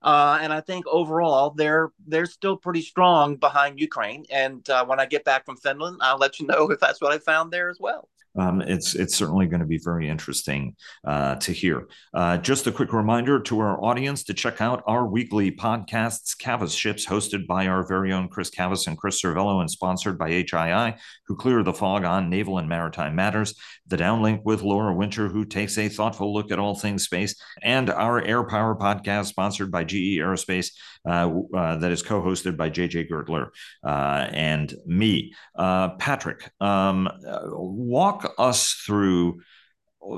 Uh, 0.00 0.38
and 0.40 0.52
I 0.52 0.60
think 0.60 0.86
overall 0.86 1.50
they're 1.50 1.90
they're 2.06 2.26
still 2.26 2.56
pretty 2.56 2.82
strong 2.82 3.36
behind 3.36 3.80
Ukraine. 3.80 4.26
And 4.30 4.68
uh, 4.70 4.84
when 4.84 5.00
I 5.00 5.06
get 5.06 5.24
back 5.24 5.44
from 5.44 5.56
Finland, 5.56 5.98
I'll 6.00 6.18
let 6.18 6.38
you 6.38 6.46
know 6.46 6.70
if 6.70 6.80
that's 6.80 7.00
what 7.00 7.12
I 7.12 7.18
found 7.18 7.52
there 7.52 7.68
as 7.68 7.78
well 7.80 8.08
um, 8.38 8.62
it's 8.62 8.94
it's 8.94 9.14
certainly 9.14 9.46
going 9.46 9.60
to 9.60 9.66
be 9.66 9.78
very 9.78 10.08
interesting 10.08 10.76
uh, 11.06 11.36
to 11.36 11.52
hear. 11.52 11.88
Uh, 12.14 12.38
just 12.38 12.66
a 12.66 12.72
quick 12.72 12.92
reminder 12.92 13.40
to 13.40 13.60
our 13.60 13.82
audience 13.84 14.24
to 14.24 14.34
check 14.34 14.60
out 14.60 14.82
our 14.86 15.06
weekly 15.06 15.50
podcasts, 15.50 16.36
Cavas 16.36 16.74
Ships, 16.74 17.06
hosted 17.06 17.46
by 17.46 17.66
our 17.66 17.86
very 17.86 18.12
own 18.12 18.28
Chris 18.28 18.50
Cavas 18.50 18.86
and 18.86 18.96
Chris 18.96 19.22
Servello, 19.22 19.60
and 19.60 19.70
sponsored 19.70 20.18
by 20.18 20.30
HII, 20.30 20.98
who 21.26 21.36
clear 21.36 21.62
the 21.62 21.72
fog 21.72 22.04
on 22.04 22.30
naval 22.30 22.58
and 22.58 22.68
maritime 22.68 23.14
matters. 23.14 23.54
The 23.86 23.96
Downlink 23.96 24.42
with 24.44 24.62
Laura 24.62 24.94
Winter, 24.94 25.28
who 25.28 25.44
takes 25.44 25.76
a 25.76 25.88
thoughtful 25.88 26.32
look 26.32 26.50
at 26.50 26.58
all 26.58 26.74
things 26.74 27.04
space, 27.04 27.34
and 27.62 27.90
our 27.90 28.22
Air 28.22 28.44
Power 28.44 28.74
podcast, 28.74 29.26
sponsored 29.26 29.70
by 29.70 29.84
GE 29.84 30.18
Aerospace, 30.18 30.70
uh, 31.04 31.30
uh, 31.56 31.76
that 31.76 31.90
is 31.90 32.02
co-hosted 32.02 32.56
by 32.56 32.70
JJ 32.70 33.10
Gertler 33.10 33.48
uh, 33.84 34.28
and 34.32 34.72
me, 34.86 35.34
uh, 35.56 35.90
Patrick. 35.96 36.48
Um, 36.60 37.08
walk 37.52 38.21
walk 38.22 38.34
us 38.38 38.72
through 38.72 39.40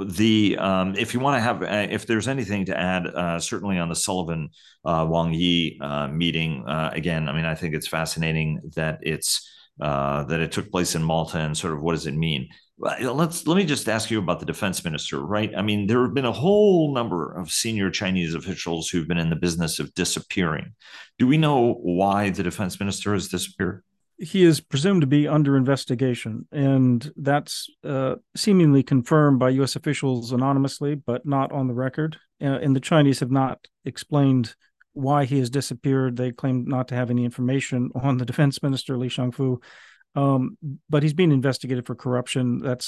the 0.07 0.57
um, 0.59 0.95
if 0.97 1.13
you 1.13 1.21
want 1.21 1.37
to 1.37 1.41
have 1.41 1.63
uh, 1.63 1.93
if 1.93 2.07
there's 2.07 2.29
anything 2.29 2.65
to 2.65 2.79
add 2.79 3.07
uh, 3.07 3.39
certainly 3.39 3.79
on 3.79 3.89
the 3.89 3.95
sullivan 3.95 4.49
uh, 4.85 5.07
wang 5.09 5.33
yi 5.33 5.79
uh, 5.83 6.09
meeting 6.09 6.65
uh, 6.67 6.91
again 6.95 7.29
i 7.29 7.33
mean 7.33 7.45
i 7.45 7.55
think 7.55 7.75
it's 7.75 7.89
fascinating 7.89 8.61
that 8.75 8.99
it's 9.03 9.51
uh, 9.81 10.25
that 10.25 10.41
it 10.41 10.53
took 10.53 10.71
place 10.71 10.95
in 10.95 11.03
malta 11.03 11.39
and 11.39 11.57
sort 11.57 11.75
of 11.75 11.83
what 11.83 11.93
does 11.93 12.07
it 12.07 12.15
mean? 12.15 12.49
Let's 12.79 13.47
let 13.47 13.57
me 13.57 13.65
just 13.65 13.89
ask 13.89 14.11
you 14.11 14.19
about 14.19 14.41
the 14.41 14.47
defense 14.47 14.85
minister 14.85 15.21
right? 15.21 15.53
I 15.57 15.63
mean 15.63 15.87
there 15.87 16.03
have 16.03 16.15
been 16.15 16.25
a 16.25 16.33
whole 16.33 16.93
number 16.93 17.33
of 17.33 17.51
senior 17.51 17.91
chinese 17.91 18.35
officials 18.35 18.89
who've 18.89 19.07
been 19.07 19.19
in 19.19 19.31
the 19.31 19.37
business 19.37 19.79
of 19.79 19.95
disappearing. 19.95 20.75
Do 21.19 21.27
we 21.27 21.39
know 21.39 21.75
why 21.75 22.31
the 22.31 22.43
defense 22.43 22.81
minister 22.81 23.13
has 23.13 23.29
disappeared 23.29 23.85
he 24.19 24.45
is 24.45 24.61
presumed 24.61 25.01
to 25.01 25.07
be 25.07 25.27
under 25.27 25.57
investigation, 25.57 26.47
and 26.53 27.13
that's 27.17 27.69
uh, 27.85 28.17
seemingly 28.37 28.83
confirmed 28.83 29.39
by 29.39 29.51
U.S. 29.51 29.77
officials 29.77 30.33
anonymously, 30.33 30.95
but 30.95 31.27
not 31.27 31.51
on 31.53 31.67
the 31.67 31.75
record. 31.75 32.17
Uh, 32.41 32.59
and 32.63 32.77
the 32.77 32.81
Chinese 32.81 33.21
have 33.21 33.31
not 33.31 33.67
explained 33.85 34.55
why 34.93 35.25
he 35.25 35.39
has 35.39 35.51
disappeared. 35.51 36.17
They 36.17 36.31
claim 36.31 36.65
not 36.67 36.89
to 36.89 36.95
have 36.95 37.11
any 37.11 37.25
information 37.25 37.91
on 37.95 38.19
the 38.19 38.25
defense 38.25 38.63
minister 38.63 38.97
Li 38.97 39.09
Shangfu, 39.09 39.61
um, 40.15 40.57
but 40.89 41.03
he's 41.03 41.13
being 41.13 41.33
investigated 41.33 41.87
for 41.87 41.97
corruption. 41.97 42.61
That 42.61 42.87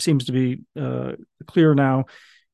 seems 0.00 0.24
to 0.24 0.32
be 0.32 0.62
uh, 0.78 1.12
clear 1.46 1.74
now. 1.74 2.06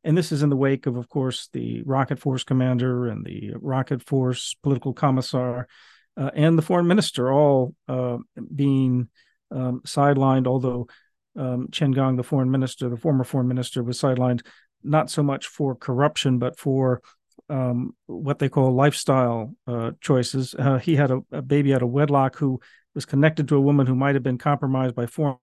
And 0.04 0.16
this 0.16 0.32
is 0.32 0.42
in 0.42 0.48
the 0.48 0.56
wake 0.56 0.86
of, 0.86 0.96
of 0.96 1.08
course, 1.08 1.48
the 1.52 1.82
rocket 1.84 2.18
force 2.18 2.44
commander 2.44 3.06
and 3.06 3.24
the 3.24 3.52
rocket 3.60 4.02
force 4.02 4.56
political 4.62 4.92
commissar 4.92 5.68
uh, 6.16 6.30
and 6.34 6.56
the 6.58 6.62
foreign 6.62 6.86
minister 6.86 7.32
all 7.32 7.74
uh, 7.88 8.18
being 8.54 9.08
um, 9.50 9.80
sidelined, 9.86 10.46
although 10.46 10.88
um, 11.36 11.68
Qin 11.68 11.94
Gang, 11.94 12.16
the 12.16 12.22
foreign 12.22 12.50
minister, 12.50 12.88
the 12.88 12.96
former 12.96 13.24
foreign 13.24 13.48
minister, 13.48 13.82
was 13.82 14.00
sidelined 14.00 14.42
not 14.82 15.10
so 15.10 15.22
much 15.22 15.46
for 15.46 15.74
corruption, 15.74 16.38
but 16.38 16.58
for 16.58 17.02
um, 17.48 17.94
what 18.06 18.38
they 18.38 18.48
call 18.48 18.72
lifestyle 18.72 19.54
uh, 19.66 19.90
choices. 20.00 20.54
Uh, 20.58 20.78
he 20.78 20.96
had 20.96 21.10
a, 21.10 21.20
a, 21.32 21.42
baby 21.42 21.74
out 21.74 21.82
of 21.82 21.90
wedlock 21.90 22.36
who 22.36 22.60
was 22.94 23.04
connected 23.04 23.48
to 23.48 23.56
a 23.56 23.60
woman 23.60 23.86
who 23.86 23.94
might 23.94 24.14
have 24.14 24.22
been 24.22 24.38
compromised 24.38 24.94
by 24.94 25.06
foreign 25.06 25.36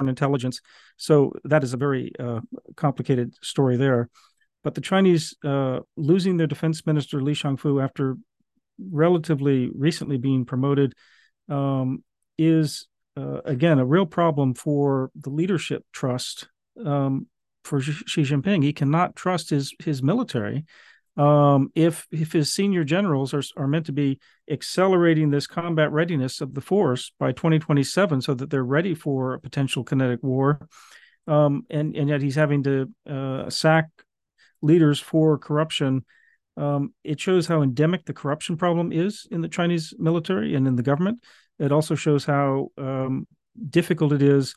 intelligence. 0.00 0.60
So 0.96 1.32
that 1.44 1.64
is 1.64 1.72
a 1.72 1.78
very 1.78 2.12
uh, 2.18 2.40
complicated 2.76 3.34
story 3.42 3.76
there. 3.76 4.10
But 4.62 4.74
the 4.74 4.80
Chinese 4.80 5.34
uh, 5.44 5.80
losing 5.96 6.36
their 6.36 6.46
defense 6.46 6.84
minister 6.86 7.22
Li 7.22 7.32
Shangfu 7.32 7.82
after 7.82 8.16
relatively 8.78 9.70
recently 9.74 10.16
being 10.16 10.44
promoted 10.44 10.94
um, 11.48 12.02
is 12.38 12.86
uh, 13.16 13.40
again 13.44 13.78
a 13.78 13.84
real 13.84 14.06
problem 14.06 14.54
for 14.54 15.10
the 15.14 15.30
leadership 15.30 15.84
trust 15.92 16.48
um, 16.84 17.26
for 17.62 17.80
Xi 17.80 18.22
Jinping. 18.22 18.62
He 18.62 18.72
cannot 18.72 19.16
trust 19.16 19.50
his 19.50 19.74
his 19.78 20.02
military 20.02 20.64
um, 21.16 21.70
if 21.74 22.06
if 22.10 22.32
his 22.32 22.52
senior 22.52 22.84
generals 22.84 23.32
are 23.34 23.42
are 23.56 23.68
meant 23.68 23.86
to 23.86 23.92
be 23.92 24.18
accelerating 24.50 25.30
this 25.30 25.46
combat 25.46 25.92
readiness 25.92 26.40
of 26.40 26.54
the 26.54 26.60
force 26.60 27.12
by 27.18 27.32
2027, 27.32 28.20
so 28.20 28.34
that 28.34 28.50
they're 28.50 28.64
ready 28.64 28.94
for 28.94 29.34
a 29.34 29.40
potential 29.40 29.84
kinetic 29.84 30.22
war. 30.22 30.68
Um, 31.26 31.66
and 31.70 31.96
and 31.96 32.08
yet 32.08 32.20
he's 32.20 32.34
having 32.34 32.64
to 32.64 32.90
uh, 33.08 33.48
sack 33.48 33.88
leaders 34.60 34.98
for 34.98 35.38
corruption 35.38 36.04
um, 36.56 36.94
it 37.02 37.20
shows 37.20 37.46
how 37.46 37.62
endemic 37.62 38.04
the 38.04 38.12
corruption 38.12 38.56
problem 38.56 38.92
is 38.92 39.26
in 39.30 39.40
the 39.40 39.48
Chinese 39.48 39.92
military 39.98 40.54
and 40.54 40.66
in 40.66 40.76
the 40.76 40.82
government. 40.82 41.20
It 41.58 41.72
also 41.72 41.94
shows 41.94 42.24
how 42.24 42.68
um, 42.78 43.26
difficult 43.70 44.12
it 44.12 44.22
is 44.22 44.54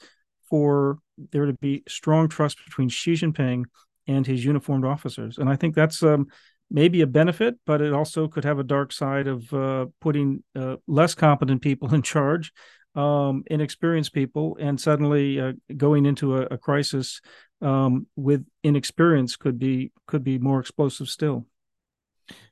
for 0.49 0.99
there 1.31 1.45
to 1.45 1.53
be 1.53 1.83
strong 1.87 2.29
trust 2.29 2.63
between 2.65 2.89
Xi 2.89 3.13
Jinping 3.13 3.65
and 4.07 4.25
his 4.25 4.45
uniformed 4.45 4.85
officers. 4.85 5.37
And 5.37 5.49
I 5.49 5.55
think 5.55 5.75
that's 5.75 6.01
um, 6.03 6.27
maybe 6.69 7.01
a 7.01 7.07
benefit, 7.07 7.55
but 7.65 7.81
it 7.81 7.93
also 7.93 8.27
could 8.27 8.45
have 8.45 8.59
a 8.59 8.63
dark 8.63 8.91
side 8.91 9.27
of 9.27 9.51
uh, 9.53 9.87
putting 9.99 10.43
uh, 10.55 10.77
less 10.87 11.15
competent 11.15 11.61
people 11.61 11.93
in 11.93 12.01
charge, 12.01 12.51
um, 12.95 13.43
inexperienced 13.47 14.13
people, 14.13 14.57
and 14.59 14.79
suddenly 14.79 15.39
uh, 15.39 15.53
going 15.75 16.05
into 16.05 16.37
a, 16.37 16.41
a 16.51 16.57
crisis 16.57 17.21
um, 17.61 18.07
with 18.15 18.45
inexperience 18.63 19.35
could 19.35 19.57
be 19.57 19.91
could 20.05 20.23
be 20.23 20.37
more 20.37 20.59
explosive 20.59 21.09
still. 21.09 21.45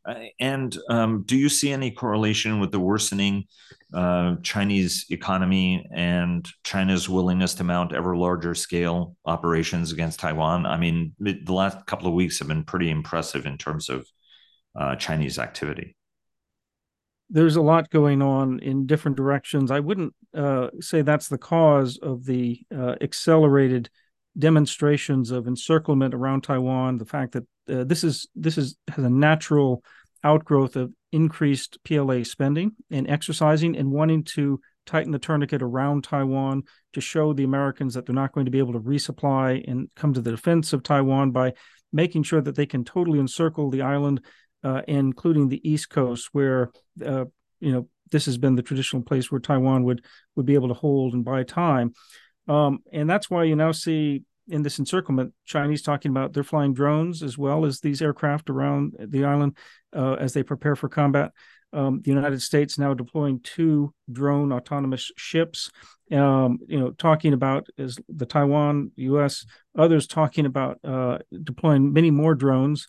Uh, 0.05 0.25
and 0.39 0.77
um, 0.89 1.23
do 1.23 1.35
you 1.35 1.49
see 1.49 1.71
any 1.71 1.91
correlation 1.91 2.59
with 2.59 2.71
the 2.71 2.79
worsening 2.79 3.45
uh, 3.93 4.35
Chinese 4.43 5.05
economy 5.09 5.85
and 5.93 6.47
China's 6.63 7.09
willingness 7.09 7.55
to 7.55 7.63
mount 7.63 7.93
ever 7.93 8.15
larger 8.15 8.53
scale 8.53 9.15
operations 9.25 9.91
against 9.91 10.19
Taiwan? 10.19 10.65
I 10.65 10.77
mean, 10.77 11.13
the 11.19 11.53
last 11.53 11.85
couple 11.88 12.07
of 12.07 12.13
weeks 12.13 12.39
have 12.39 12.47
been 12.47 12.63
pretty 12.63 12.89
impressive 12.89 13.45
in 13.45 13.57
terms 13.57 13.89
of 13.89 14.07
uh, 14.75 14.95
Chinese 14.95 15.39
activity. 15.39 15.95
There's 17.29 17.55
a 17.55 17.61
lot 17.61 17.89
going 17.89 18.21
on 18.21 18.59
in 18.59 18.85
different 18.85 19.17
directions. 19.17 19.71
I 19.71 19.79
wouldn't 19.79 20.13
uh, 20.35 20.69
say 20.79 21.01
that's 21.01 21.27
the 21.27 21.39
cause 21.39 21.97
of 21.97 22.25
the 22.25 22.59
uh, 22.75 22.95
accelerated 23.01 23.89
demonstrations 24.37 25.31
of 25.31 25.47
encirclement 25.47 26.13
around 26.13 26.41
Taiwan, 26.41 26.97
the 26.97 27.05
fact 27.05 27.33
that 27.33 27.43
uh, 27.69 27.83
this 27.83 28.03
is 28.03 28.27
this 28.36 28.57
is 28.57 28.75
has 28.89 29.03
a 29.03 29.09
natural 29.09 29.83
outgrowth 30.23 30.75
of 30.75 30.91
increased 31.11 31.77
PLA 31.86 32.23
spending 32.23 32.71
and 32.91 33.09
exercising 33.09 33.77
and 33.77 33.91
wanting 33.91 34.23
to 34.23 34.59
tighten 34.86 35.11
the 35.11 35.19
tourniquet 35.19 35.61
around 35.61 36.03
Taiwan 36.03 36.63
to 36.93 37.01
show 37.01 37.33
the 37.33 37.43
Americans 37.43 37.93
that 37.93 38.05
they're 38.05 38.15
not 38.15 38.33
going 38.33 38.45
to 38.45 38.51
be 38.51 38.59
able 38.59 38.73
to 38.73 38.79
resupply 38.79 39.63
and 39.67 39.89
come 39.95 40.13
to 40.13 40.21
the 40.21 40.31
defense 40.31 40.73
of 40.73 40.83
Taiwan 40.83 41.31
by 41.31 41.53
making 41.91 42.23
sure 42.23 42.41
that 42.41 42.55
they 42.55 42.65
can 42.65 42.83
totally 42.83 43.19
encircle 43.19 43.69
the 43.69 43.81
island, 43.81 44.23
uh, 44.63 44.81
including 44.88 45.49
the 45.49 45.67
east 45.67 45.89
coast, 45.89 46.29
where 46.33 46.71
uh, 47.03 47.25
you 47.59 47.71
know 47.71 47.88
this 48.11 48.25
has 48.25 48.38
been 48.38 48.55
the 48.55 48.61
traditional 48.61 49.01
place 49.01 49.31
where 49.31 49.41
Taiwan 49.41 49.83
would 49.83 50.03
would 50.36 50.45
be 50.45 50.53
able 50.55 50.67
to 50.67 50.73
hold 50.73 51.13
and 51.13 51.25
buy 51.25 51.43
time. 51.43 51.93
Um, 52.47 52.79
and 52.91 53.09
that's 53.09 53.29
why 53.29 53.43
you 53.43 53.55
now 53.55 53.71
see 53.71 54.23
in 54.47 54.61
this 54.61 54.79
encirclement, 54.79 55.33
Chinese 55.45 55.81
talking 55.81 56.11
about 56.11 56.33
they're 56.33 56.43
flying 56.43 56.73
drones 56.73 57.23
as 57.23 57.37
well 57.37 57.65
as 57.65 57.79
these 57.79 58.01
aircraft 58.01 58.49
around 58.49 58.95
the 58.99 59.25
island 59.25 59.57
uh, 59.95 60.13
as 60.13 60.33
they 60.33 60.43
prepare 60.43 60.75
for 60.75 60.89
combat. 60.89 61.31
Um, 61.73 62.01
the 62.03 62.11
United 62.11 62.41
States 62.41 62.77
now 62.77 62.93
deploying 62.93 63.41
two 63.41 63.93
drone 64.11 64.53
autonomous 64.53 65.11
ships. 65.17 65.71
Um, 66.11 66.59
you 66.67 66.79
know, 66.79 66.91
talking 66.91 67.33
about 67.33 67.67
is 67.77 67.97
the 68.07 68.25
Taiwan, 68.25 68.91
U.S. 68.95 69.45
Others 69.77 70.07
talking 70.07 70.45
about 70.45 70.79
uh, 70.83 71.17
deploying 71.43 71.91
many 71.91 72.11
more 72.11 72.35
drones. 72.35 72.87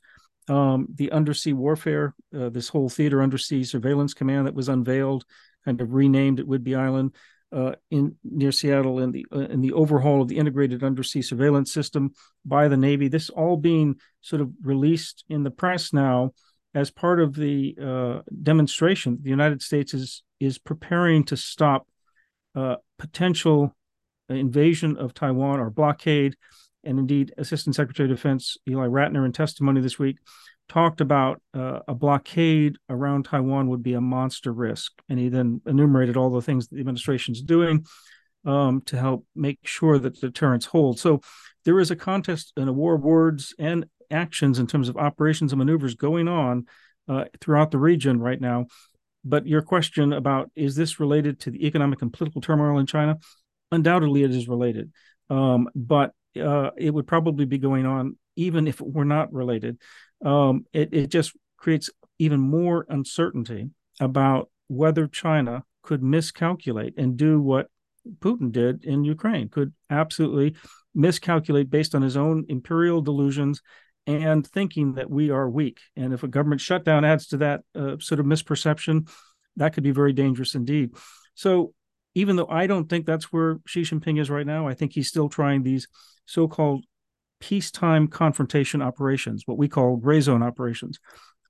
Um, 0.49 0.87
the 0.95 1.11
undersea 1.11 1.55
warfare, 1.55 2.15
uh, 2.39 2.51
this 2.51 2.69
whole 2.69 2.89
theater 2.89 3.23
undersea 3.23 3.65
surveillance 3.65 4.15
command 4.15 4.47
that 4.47 4.55
was 4.55 4.69
unveiled, 4.69 5.25
kind 5.65 5.81
of 5.81 5.93
renamed 5.93 6.39
at 6.39 6.47
Whidbey 6.47 6.79
Island 6.79 7.17
uh, 7.57 7.73
in 7.91 8.15
near 8.23 8.53
Seattle 8.53 8.99
in 8.99 9.13
the 9.13 9.25
uh, 9.33 9.47
the 9.57 9.73
overhaul 9.73 10.21
of 10.21 10.29
the 10.29 10.37
integrated 10.37 10.85
undersea 10.85 11.23
surveillance 11.23 11.73
system 11.73 12.13
by 12.45 12.69
the 12.69 12.77
Navy. 12.77 13.09
This 13.09 13.31
all 13.31 13.57
being 13.57 13.97
sort 14.21 14.43
of 14.43 14.51
released 14.63 15.25
in 15.31 15.43
the 15.43 15.51
press 15.51 15.93
now 15.93 16.33
as 16.75 16.91
part 16.91 17.19
of 17.19 17.35
the 17.35 17.75
uh, 17.83 18.21
demonstration. 18.43 19.19
The 19.23 19.31
United 19.31 19.63
States 19.63 19.95
is 19.95 20.23
is 20.39 20.59
preparing 20.59 21.25
to 21.25 21.37
stop 21.37 21.89
uh, 22.55 22.77
potential 22.99 23.75
invasion 24.29 24.99
of 24.99 25.15
Taiwan 25.15 25.59
or 25.59 25.71
blockade. 25.71 26.37
And 26.85 26.99
indeed, 26.99 27.33
Assistant 27.39 27.75
Secretary 27.75 28.09
of 28.09 28.17
Defense 28.17 28.59
Ely 28.69 28.87
Ratner, 28.87 29.25
in 29.25 29.33
testimony 29.33 29.81
this 29.81 29.99
week, 29.99 30.19
talked 30.69 31.01
about 31.01 31.41
uh, 31.55 31.81
a 31.87 31.95
blockade 31.95 32.77
around 32.89 33.25
Taiwan 33.25 33.69
would 33.69 33.83
be 33.83 33.95
a 33.95 34.01
monster 34.01 34.53
risk. 34.53 34.93
And 35.09 35.19
he 35.19 35.29
then 35.29 35.61
enumerated 35.67 36.17
all 36.17 36.31
the 36.31 36.43
things 36.43 36.69
the 36.69 36.81
administration 36.81 37.33
is 37.33 37.43
doing 37.43 37.87
um, 38.45 38.81
to 38.87 38.99
help 38.99 39.27
make 39.35 39.61
sure 39.65 39.99
that 39.99 40.21
deterrence 40.21 40.67
holds. 40.67 41.01
So 41.01 41.21
there 41.65 41.79
is 41.81 41.91
a 41.91 41.97
contest 41.97 42.53
and 42.57 42.69
a 42.69 42.73
war 42.73 42.95
of 42.95 43.03
words 43.03 43.55
and 43.59 43.87
actions 44.11 44.59
in 44.59 44.67
terms 44.67 44.89
of 44.89 44.97
operations 44.97 45.53
and 45.53 45.59
maneuvers 45.59 45.95
going 45.95 46.29
on 46.29 46.67
uh, 47.09 47.25
throughout 47.41 47.71
the 47.71 47.79
region 47.79 48.21
right 48.21 48.41
now. 48.41 48.67
But 49.25 49.47
your 49.47 49.63
question 49.63 50.13
about 50.13 50.51
is 50.55 50.77
this 50.77 51.01
related 51.01 51.41
to 51.41 51.51
the 51.51 51.67
economic 51.67 52.03
and 52.03 52.13
political 52.13 52.41
turmoil 52.41 52.79
in 52.79 52.87
China? 52.87 53.19
Undoubtedly, 53.73 54.23
it 54.23 54.31
is 54.31 54.49
related. 54.49 54.93
Um, 55.29 55.69
but 55.75 56.13
uh, 56.41 56.71
it 56.77 56.95
would 56.95 57.07
probably 57.07 57.45
be 57.45 57.59
going 57.59 57.87
on 57.87 58.17
even 58.37 58.69
if 58.69 58.81
it 58.81 58.87
were 58.87 59.05
not 59.05 59.33
related 59.33 59.79
um, 60.25 60.67
it, 60.73 60.93
it 60.93 61.07
just 61.09 61.33
creates 61.57 61.91
even 62.19 62.41
more 62.41 62.87
uncertainty 62.89 63.71
about 64.01 64.51
whether 64.69 65.07
China 65.07 65.65
could 65.83 66.03
miscalculate 66.03 66.95
and 66.97 67.17
do 67.17 67.41
what 67.41 67.69
Putin 68.19 68.53
did 68.53 68.85
in 68.85 69.05
Ukraine, 69.05 69.49
could 69.49 69.73
absolutely 69.91 70.57
miscalculate 70.95 71.71
based 71.71 71.95
on 71.95 72.03
his 72.03 72.17
own 72.17 72.45
imperial 72.49 73.01
delusions 73.01 73.61
and 74.07 74.47
thinking 74.47 74.95
that 74.95 75.11
we 75.11 75.31
are 75.31 75.51
weak. 75.51 75.81
And 75.97 76.13
if 76.13 76.23
a 76.23 76.29
government 76.29 76.61
shutdown 76.61 77.05
adds 77.05 77.27
to 77.29 77.39
that 77.39 77.63
uh, 77.75 77.97
sort 77.99 78.21
of 78.21 78.27
misperception, 78.27 79.09
that 79.57 79.75
could 79.75 79.83
be 79.83 79.91
very 79.91 80.13
dangerous 80.13 80.55
indeed. 80.55 80.91
So, 81.35 81.73
even 82.15 82.37
though 82.37 82.49
I 82.49 82.67
don't 82.67 82.89
think 82.89 83.05
that's 83.05 83.31
where 83.31 83.59
Xi 83.67 83.83
Jinping 83.83 84.19
is 84.19 84.31
right 84.31 84.47
now, 84.47 84.67
I 84.67 84.73
think 84.73 84.93
he's 84.93 85.09
still 85.09 85.29
trying 85.29 85.63
these 85.63 85.87
so 86.25 86.49
called 86.49 86.85
peacetime 87.41 88.09
confrontation 88.09 88.83
operations, 88.83 89.43
what 89.47 89.59
we 89.59 89.69
call 89.69 89.97
gray 89.97 90.21
zone 90.21 90.43
operations, 90.43 90.99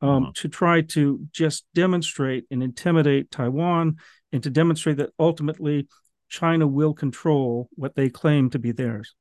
um, 0.03 0.25
uh-huh. 0.25 0.33
to 0.35 0.49
try 0.49 0.81
to 0.81 1.21
just 1.33 1.65
demonstrate 1.75 2.45
and 2.51 2.63
intimidate 2.63 3.31
Taiwan 3.31 3.97
and 4.33 4.43
to 4.43 4.51
demonstrate 4.51 4.99
that 4.99 5.11
ultimately 5.19 5.89
China 6.29 6.67
will 6.67 6.93
control 6.93 7.69
what 7.75 7.95
they 7.95 8.09
claim 8.09 8.51
to 8.51 8.59
be 8.59 8.73
theirs. 8.73 9.15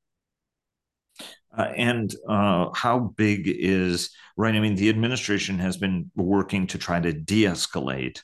Uh, 1.58 1.72
and 1.78 2.14
uh, 2.28 2.70
how 2.74 3.00
big 3.16 3.44
is 3.48 4.10
right? 4.36 4.56
I 4.56 4.60
mean, 4.60 4.76
the 4.76 4.90
administration 4.90 5.60
has 5.60 5.78
been 5.78 6.12
working 6.16 6.68
to 6.68 6.78
try 6.78 7.00
to 7.00 7.14
de 7.14 7.44
escalate. 7.44 8.22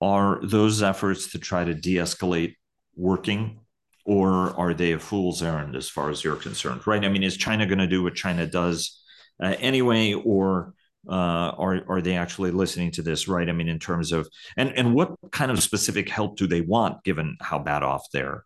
Are 0.00 0.40
those 0.42 0.82
efforts 0.82 1.32
to 1.32 1.38
try 1.38 1.64
to 1.64 1.74
de 1.74 1.96
escalate 1.96 2.54
working 2.96 3.60
or 4.04 4.58
are 4.58 4.74
they 4.74 4.92
a 4.92 4.98
fool's 4.98 5.42
errand 5.42 5.74
as 5.74 5.88
far 5.88 6.10
as 6.10 6.22
you're 6.22 6.36
concerned 6.36 6.86
right? 6.86 7.04
I 7.04 7.08
mean 7.08 7.22
is 7.22 7.36
china 7.36 7.66
going 7.66 7.78
to 7.78 7.86
do 7.86 8.02
what 8.02 8.14
china 8.14 8.46
does 8.46 9.02
uh, 9.42 9.54
anyway 9.58 10.12
or 10.12 10.74
uh, 11.08 11.52
are 11.58 11.82
are 11.88 12.00
they 12.00 12.16
actually 12.16 12.50
listening 12.50 12.90
to 12.92 13.02
this 13.02 13.28
right? 13.28 13.48
I 13.48 13.52
mean 13.52 13.68
in 13.68 13.78
terms 13.78 14.12
of 14.12 14.28
and 14.56 14.72
and 14.76 14.94
what 14.94 15.14
kind 15.32 15.50
of 15.50 15.62
specific 15.62 16.08
help 16.08 16.36
do 16.36 16.46
they 16.46 16.60
want 16.60 17.04
given 17.04 17.36
how 17.40 17.58
bad 17.58 17.82
off 17.82 18.10
their 18.12 18.44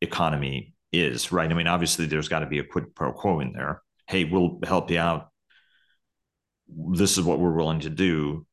economy 0.00 0.74
is 0.92 1.32
right? 1.32 1.50
I 1.50 1.54
mean 1.54 1.66
obviously 1.66 2.06
there's 2.06 2.28
got 2.28 2.40
to 2.40 2.46
be 2.46 2.58
a 2.58 2.64
quid 2.64 2.94
pro 2.94 3.12
quo 3.12 3.40
in 3.40 3.52
there. 3.52 3.82
Hey 4.06 4.24
we'll 4.24 4.58
help 4.64 4.90
you 4.90 4.98
out. 4.98 5.28
This 6.68 7.18
is 7.18 7.24
what 7.24 7.40
we're 7.40 7.52
willing 7.52 7.80
to 7.80 7.90
do. 7.90 8.46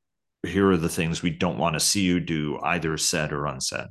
Here 0.44 0.70
are 0.72 0.78
the 0.78 0.90
things 0.90 1.22
we 1.22 1.32
don't 1.32 1.58
want 1.58 1.74
to 1.74 1.80
see 1.80 2.02
you 2.02 2.20
do 2.20 2.60
either 2.64 2.98
said 2.98 3.32
or 3.32 3.48
unsaid 3.48 3.88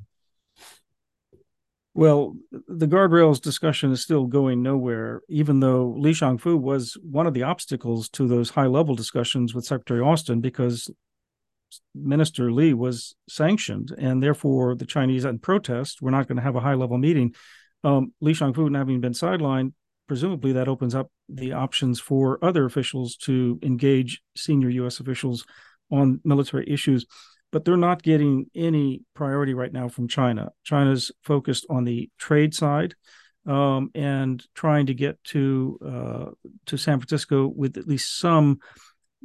well, 1.97 2.37
the 2.69 2.87
guardrails 2.87 3.41
discussion 3.41 3.91
is 3.91 4.03
still 4.03 4.27
going 4.27 4.63
nowhere, 4.63 5.23
even 5.31 5.61
though 5.61 5.95
Li 5.97 6.11
Shangfu 6.11 6.61
was 6.61 6.95
one 7.03 7.27
of 7.27 7.33
the 7.33 7.45
obstacles 7.45 8.11
to 8.11 8.29
those 8.29 8.51
high 8.51 8.67
level 8.67 8.95
discussions 8.95 9.55
with 9.55 9.65
Secretary 9.65 10.03
Austin 10.03 10.43
because 10.43 10.91
Minister 11.95 12.53
Li 12.53 12.75
was 12.75 13.15
sanctioned, 13.31 13.95
and 13.97 14.23
therefore 14.23 14.75
the 14.75 14.85
Chinese 14.85 15.25
in 15.25 15.39
protest 15.39 16.03
were 16.03 16.11
not 16.11 16.29
going 16.29 16.37
to 16.37 16.43
have 16.43 16.55
a 16.55 16.61
high 16.61 16.75
level 16.75 16.99
meeting. 16.99 17.35
Um, 17.83 18.13
Li 18.21 18.35
Shangfu 18.35 18.77
having 18.77 19.01
been 19.01 19.15
sidelined, 19.15 19.73
presumably 20.07 20.53
that 20.53 20.69
opens 20.69 20.95
up 20.95 21.11
the 21.31 21.55
options 21.55 21.99
for 21.99 22.39
other 22.45 22.67
officials 22.67 23.17
to 23.23 23.59
engage 23.63 24.21
senior 24.37 24.69
U.S. 24.69 25.01
officials 25.01 25.47
on 25.91 26.21
military 26.25 26.71
issues 26.71 27.07
but 27.57 27.65
they're 27.65 27.79
not 27.79 28.03
getting 28.03 28.51
any 28.55 29.01
priority 29.15 29.55
right 29.55 29.73
now 29.73 29.89
from 29.89 30.09
China. 30.09 30.51
China's 30.63 31.11
focused 31.23 31.65
on 31.71 31.85
the 31.85 32.11
trade 32.19 32.53
side 32.53 32.95
um, 33.47 33.89
and 33.95 34.45
trying 34.55 34.85
to 34.85 34.93
get 34.93 35.25
to 35.25 35.79
uh, 35.83 36.51
to 36.67 36.77
San 36.77 37.01
Francisco 37.01 37.47
with 37.47 37.79
at 37.79 37.89
least 37.89 38.19
some 38.19 38.59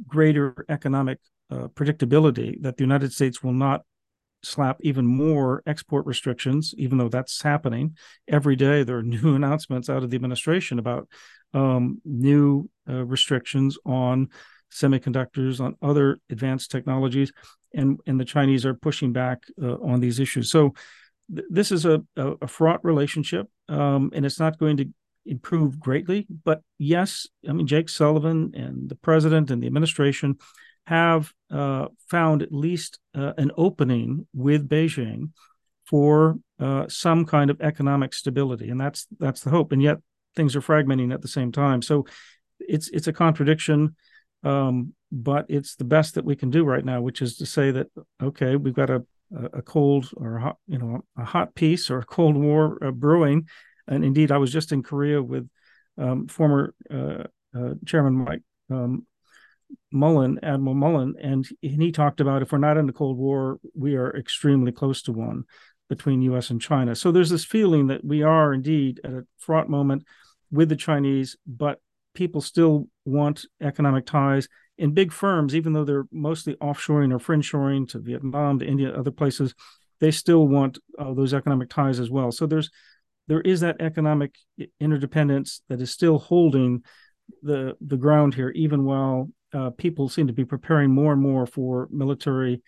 greater 0.08 0.64
economic 0.70 1.18
uh, 1.50 1.68
predictability 1.74 2.56
that 2.62 2.78
the 2.78 2.84
United 2.84 3.12
States 3.12 3.42
will 3.42 3.52
not 3.52 3.82
slap 4.42 4.78
even 4.80 5.04
more 5.06 5.62
export 5.66 6.06
restrictions, 6.06 6.74
even 6.78 6.96
though 6.96 7.10
that's 7.10 7.42
happening 7.42 7.98
every 8.28 8.56
day. 8.56 8.82
There 8.82 8.96
are 8.96 9.02
new 9.20 9.34
announcements 9.34 9.90
out 9.90 10.04
of 10.04 10.08
the 10.08 10.16
administration 10.16 10.78
about 10.78 11.06
um, 11.52 12.00
new 12.06 12.70
uh, 12.88 13.04
restrictions 13.04 13.76
on 13.84 14.30
semiconductors, 14.72 15.60
on 15.60 15.76
other 15.82 16.18
advanced 16.30 16.70
technologies, 16.70 17.32
and 17.74 18.00
and 18.06 18.18
the 18.18 18.24
Chinese 18.24 18.66
are 18.66 18.74
pushing 18.74 19.12
back 19.12 19.44
uh, 19.62 19.76
on 19.76 20.00
these 20.00 20.18
issues. 20.18 20.50
So 20.50 20.74
th- 21.34 21.46
this 21.50 21.72
is 21.72 21.84
a, 21.84 22.02
a, 22.16 22.32
a 22.42 22.46
fraught 22.46 22.84
relationship, 22.84 23.48
um, 23.68 24.10
and 24.14 24.24
it's 24.26 24.40
not 24.40 24.58
going 24.58 24.76
to 24.78 24.86
improve 25.24 25.78
greatly. 25.78 26.26
But 26.44 26.62
yes, 26.78 27.26
I 27.48 27.52
mean 27.52 27.66
Jake 27.66 27.88
Sullivan 27.88 28.52
and 28.54 28.88
the 28.88 28.96
president 28.96 29.50
and 29.50 29.62
the 29.62 29.66
administration 29.66 30.38
have 30.86 31.32
uh, 31.50 31.86
found 32.08 32.42
at 32.42 32.52
least 32.52 32.98
uh, 33.14 33.32
an 33.38 33.52
opening 33.56 34.26
with 34.34 34.68
Beijing 34.68 35.30
for 35.84 36.38
uh, 36.58 36.86
some 36.88 37.24
kind 37.24 37.50
of 37.50 37.60
economic 37.60 38.14
stability, 38.14 38.70
and 38.70 38.80
that's 38.80 39.06
that's 39.18 39.42
the 39.42 39.50
hope. 39.50 39.72
And 39.72 39.82
yet 39.82 39.98
things 40.34 40.56
are 40.56 40.60
fragmenting 40.60 41.12
at 41.12 41.22
the 41.22 41.28
same 41.28 41.52
time. 41.52 41.82
So 41.82 42.06
it's 42.58 42.88
it's 42.88 43.06
a 43.06 43.12
contradiction. 43.12 43.96
Um, 44.42 44.94
but 45.10 45.46
it's 45.48 45.76
the 45.76 45.84
best 45.84 46.14
that 46.14 46.24
we 46.24 46.36
can 46.36 46.50
do 46.50 46.64
right 46.64 46.84
now, 46.84 47.00
which 47.00 47.22
is 47.22 47.36
to 47.38 47.46
say 47.46 47.70
that 47.70 47.88
okay, 48.22 48.56
we've 48.56 48.74
got 48.74 48.90
a 48.90 49.04
a 49.52 49.62
cold 49.62 50.10
or 50.16 50.36
a 50.36 50.40
hot, 50.40 50.56
you 50.66 50.78
know 50.78 51.04
a 51.16 51.24
hot 51.24 51.54
peace 51.54 51.90
or 51.90 51.98
a 51.98 52.04
cold 52.04 52.36
war 52.36 52.78
uh, 52.82 52.90
brewing, 52.90 53.46
and 53.86 54.04
indeed, 54.04 54.30
I 54.32 54.38
was 54.38 54.52
just 54.52 54.72
in 54.72 54.82
Korea 54.82 55.22
with 55.22 55.48
um, 55.98 56.28
former 56.28 56.74
uh, 56.90 57.24
uh, 57.56 57.74
Chairman 57.84 58.14
Mike 58.14 58.42
um, 58.70 59.06
Mullen, 59.90 60.40
Admiral 60.42 60.74
Mullen, 60.74 61.14
and 61.20 61.46
he 61.60 61.92
talked 61.92 62.20
about 62.20 62.42
if 62.42 62.52
we're 62.52 62.58
not 62.58 62.76
in 62.76 62.88
a 62.88 62.92
cold 62.92 63.18
war, 63.18 63.58
we 63.74 63.94
are 63.96 64.14
extremely 64.16 64.72
close 64.72 65.02
to 65.02 65.12
one 65.12 65.44
between 65.88 66.22
U.S. 66.22 66.50
and 66.50 66.60
China. 66.60 66.94
So 66.94 67.12
there's 67.12 67.30
this 67.30 67.44
feeling 67.44 67.88
that 67.88 68.04
we 68.04 68.22
are 68.22 68.54
indeed 68.54 69.00
at 69.04 69.12
a 69.12 69.26
fraught 69.38 69.68
moment 69.68 70.04
with 70.50 70.68
the 70.68 70.76
Chinese, 70.76 71.36
but 71.46 71.80
people 72.14 72.40
still 72.40 72.88
want 73.04 73.46
economic 73.60 74.06
ties. 74.06 74.48
In 74.78 74.92
big 74.92 75.12
firms, 75.12 75.54
even 75.54 75.72
though 75.72 75.84
they're 75.84 76.06
mostly 76.10 76.54
offshoring 76.56 77.12
or 77.12 77.18
friend 77.18 77.44
shoring 77.44 77.86
to 77.88 77.98
Vietnam, 77.98 78.58
to 78.58 78.66
India, 78.66 78.92
other 78.92 79.10
places, 79.10 79.54
they 80.00 80.10
still 80.10 80.48
want 80.48 80.78
uh, 80.98 81.14
those 81.14 81.34
economic 81.34 81.68
ties 81.68 82.00
as 82.00 82.10
well. 82.10 82.32
So 82.32 82.46
there's 82.46 82.70
there 83.28 83.40
is 83.40 83.60
that 83.60 83.80
economic 83.80 84.34
interdependence 84.80 85.62
that 85.68 85.80
is 85.80 85.90
still 85.90 86.18
holding 86.18 86.82
the 87.42 87.76
the 87.80 87.96
ground 87.96 88.34
here, 88.34 88.50
even 88.50 88.84
while 88.84 89.30
uh, 89.52 89.70
people 89.70 90.08
seem 90.08 90.26
to 90.26 90.32
be 90.32 90.44
preparing 90.44 90.90
more 90.90 91.12
and 91.12 91.22
more 91.22 91.46
for 91.46 91.88
military 91.90 92.62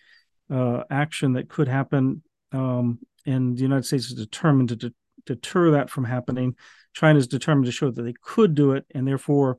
uh, 0.49 0.83
action 0.89 1.33
that 1.33 1.49
could 1.49 1.67
happen. 1.67 2.21
Um, 2.51 2.99
and 3.25 3.57
the 3.57 3.63
United 3.63 3.85
States 3.85 4.05
is 4.05 4.13
determined 4.13 4.69
to 4.69 4.75
de- 4.75 4.93
deter 5.25 5.71
that 5.71 5.89
from 5.89 6.05
happening. 6.05 6.55
China 6.93 7.19
is 7.19 7.27
determined 7.27 7.65
to 7.65 7.71
show 7.71 7.91
that 7.91 8.01
they 8.01 8.13
could 8.21 8.55
do 8.55 8.71
it, 8.71 8.85
and 8.93 9.07
therefore 9.07 9.57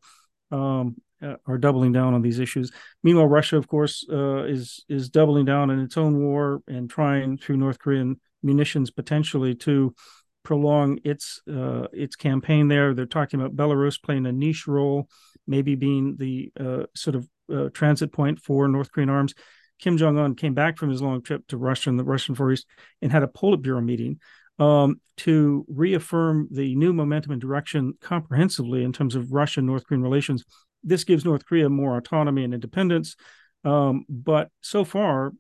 um, 0.51 0.97
uh, 1.23 1.37
are 1.47 1.59
doubling 1.59 1.93
down 1.93 2.15
on 2.15 2.23
these 2.23 2.39
issues. 2.39 2.73
Meanwhile, 3.03 3.29
Russia, 3.29 3.57
of 3.57 3.69
course, 3.69 4.07
uh, 4.11 4.45
is 4.45 4.85
is 4.89 5.11
doubling 5.11 5.45
down 5.45 5.71
in 5.71 5.81
its 5.81 5.97
own 5.97 6.19
war 6.19 6.63
and 6.67 6.89
trying 6.91 7.39
through 7.39 7.57
North 7.57 7.79
Korean 7.79 8.21
munitions 8.43 8.91
potentially 8.91 9.55
to 9.57 9.95
prolong 10.43 10.99
its 11.05 11.43
uh, 11.51 11.87
its 11.93 12.17
campaign 12.17 12.69
there. 12.69 12.95
They're 12.95 13.07
talking 13.07 13.41
about 13.41 13.57
Belarus 13.57 14.01
playing 14.01 14.27
a 14.27 14.33
niche 14.33 14.67
role, 14.67 15.09
maybe 15.47 15.75
being 15.75 16.17
the 16.17 16.53
uh, 16.59 16.85
sort 16.95 17.17
of 17.17 17.29
uh, 17.53 17.69
transit 17.71 18.13
point 18.13 18.41
for 18.41 18.69
North 18.69 18.93
Korean 18.93 19.11
arms. 19.11 19.35
Kim 19.79 19.99
Jong 19.99 20.19
Un 20.19 20.35
came 20.35 20.55
back 20.55 20.79
from 20.79 20.89
his 20.89 21.03
long 21.03 21.23
trip 21.23 21.47
to 21.49 21.57
Russia 21.57 21.91
and 21.91 21.99
the 21.99 22.05
Russian 22.05 22.35
Far 22.35 22.53
East 22.53 22.67
and 23.03 23.13
had 23.13 23.23
a 23.23 23.27
Politburo 23.27 23.85
meeting 23.85 24.21
um, 24.59 25.01
to 25.19 25.65
reaffirm 25.69 26.49
the 26.51 26.75
new 26.75 26.93
momentum 26.93 27.33
and 27.33 27.41
direction 27.41 27.95
comprehensively 28.01 28.85
in 28.85 28.93
terms 28.93 29.15
of 29.15 29.33
Russia 29.33 29.61
North 29.61 29.87
Korean 29.87 30.03
relations. 30.03 30.45
This 30.83 31.05
gives 31.05 31.25
North 31.25 31.45
Korea 31.47 31.69
more 31.69 31.97
autonomy 31.97 32.45
and 32.45 32.55
independence. 32.55 33.17
Um, 33.65 34.05
but 34.09 34.51
so 34.61 34.85
far, 34.85 35.33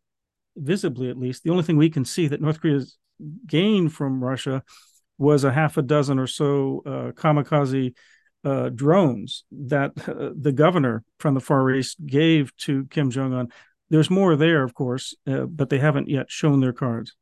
visibly 0.57 1.11
at 1.11 1.19
least, 1.19 1.45
the 1.45 1.51
only 1.51 1.63
thing 1.63 1.77
we 1.77 1.91
can 1.91 2.05
see 2.05 2.27
that 2.29 2.41
North 2.41 2.61
Korea's 2.61 2.97
gained 3.47 3.93
from 3.93 4.23
Russia 4.23 4.63
was 5.19 5.45
a 5.45 5.53
half 5.53 5.77
a 5.77 5.83
dozen 5.83 6.19
or 6.19 6.27
so 6.27 6.83
uh, 6.85 7.13
kamikaze 7.13 7.95
uh, 8.45 8.69
drones 8.69 9.45
that 9.51 9.93
uh, 10.09 10.31
the 10.39 10.53
governor 10.53 11.03
from 11.19 11.35
the 11.35 11.41
Far 11.41 11.71
East 11.71 11.97
gave 12.05 12.55
to 12.59 12.85
Kim 12.87 13.11
Jong 13.11 13.33
un. 13.33 13.49
There's 13.89 14.11
more 14.11 14.37
there, 14.37 14.63
of 14.63 14.75
course, 14.75 15.15
uh, 15.27 15.47
but 15.47 15.71
they 15.71 15.79
haven't 15.79 16.09
yet 16.09 16.31
shown 16.31 16.61
their 16.61 16.73
cards. 16.73 17.15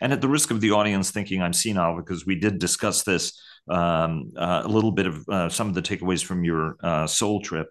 And 0.00 0.12
at 0.12 0.20
the 0.20 0.28
risk 0.28 0.50
of 0.50 0.60
the 0.60 0.72
audience 0.72 1.10
thinking 1.10 1.42
I'm 1.42 1.52
senile, 1.52 1.96
because 1.96 2.26
we 2.26 2.36
did 2.36 2.58
discuss 2.58 3.02
this 3.02 3.40
um, 3.68 4.32
uh, 4.36 4.62
a 4.64 4.68
little 4.68 4.92
bit 4.92 5.06
of 5.06 5.28
uh, 5.28 5.48
some 5.48 5.68
of 5.68 5.74
the 5.74 5.82
takeaways 5.82 6.24
from 6.24 6.44
your 6.44 6.76
Seoul 7.06 7.40
trip. 7.40 7.68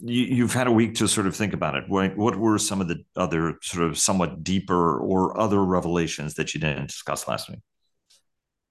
You, 0.00 0.42
have 0.42 0.52
had 0.52 0.68
a 0.68 0.72
week 0.72 0.94
to 0.96 1.08
sort 1.08 1.26
of 1.26 1.34
think 1.34 1.54
about 1.54 1.74
it. 1.74 1.84
What, 1.88 2.16
what 2.16 2.36
were 2.36 2.56
some 2.58 2.80
of 2.80 2.86
the 2.86 3.04
other 3.16 3.58
sort 3.62 3.84
of 3.84 3.98
somewhat 3.98 4.44
deeper 4.44 4.96
or 4.96 5.38
other 5.40 5.64
revelations 5.64 6.34
that 6.34 6.54
you 6.54 6.60
didn't 6.60 6.86
discuss 6.86 7.26
last 7.26 7.50
week? 7.50 7.58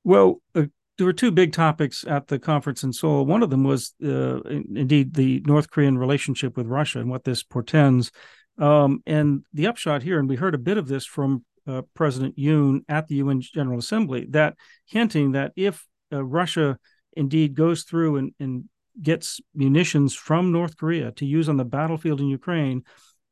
Well, 0.06 0.42
uh, 0.56 0.68
there 0.98 1.06
were 1.06 1.14
two 1.14 1.32
big 1.32 1.52
topics 1.52 2.06
at 2.08 2.28
the 2.28 2.40
conference 2.40 2.84
in 2.84 2.94
Seoul. 2.94 3.26
One 3.26 3.44
of 3.44 3.50
them 3.50 3.64
was 3.64 3.94
uh, 4.04 4.42
indeed 4.44 5.14
the 5.14 5.44
North 5.46 5.70
Korean 5.70 5.98
relationship 5.98 6.58
with 6.58 6.68
Russia 6.68 7.00
and 7.00 7.10
what 7.10 7.24
this 7.24 7.44
portends. 7.44 8.12
Um, 8.58 9.04
and 9.06 9.44
the 9.54 9.68
upshot 9.68 10.02
here, 10.02 10.20
and 10.20 10.28
we 10.28 10.36
heard 10.36 10.56
a 10.56 10.60
bit 10.60 10.78
of 10.78 10.88
this 10.88 11.06
from 11.06 11.46
uh, 11.68 11.82
President 11.94 12.38
Yoon 12.38 12.82
at 12.88 13.08
the 13.08 13.16
UN 13.16 13.42
General 13.42 13.80
Assembly, 13.80 14.26
that 14.30 14.56
hinting 14.86 15.34
that 15.34 15.52
if 15.56 15.86
uh, 16.12 16.24
Russia 16.24 16.78
indeed 17.16 17.56
goes 17.56 17.84
through 17.84 18.18
and, 18.18 18.32
and 18.40 18.66
gets 19.02 19.40
munitions 19.54 20.14
from 20.14 20.52
North 20.52 20.78
Korea 20.78 21.12
to 21.14 21.26
use 21.26 21.50
on 21.50 21.58
the 21.58 21.66
battlefield 21.66 22.22
in 22.22 22.28
Ukraine, 22.28 22.84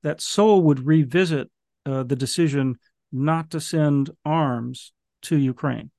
that 0.04 0.22
Seoul 0.22 0.62
would 0.64 0.86
revisit 0.86 1.50
uh, 1.86 2.04
the 2.04 2.16
decision 2.16 2.76
not 3.12 3.52
to 3.52 3.60
send 3.62 4.10
arms 4.24 4.92
to 5.24 5.38
Ukraine. 5.38 5.92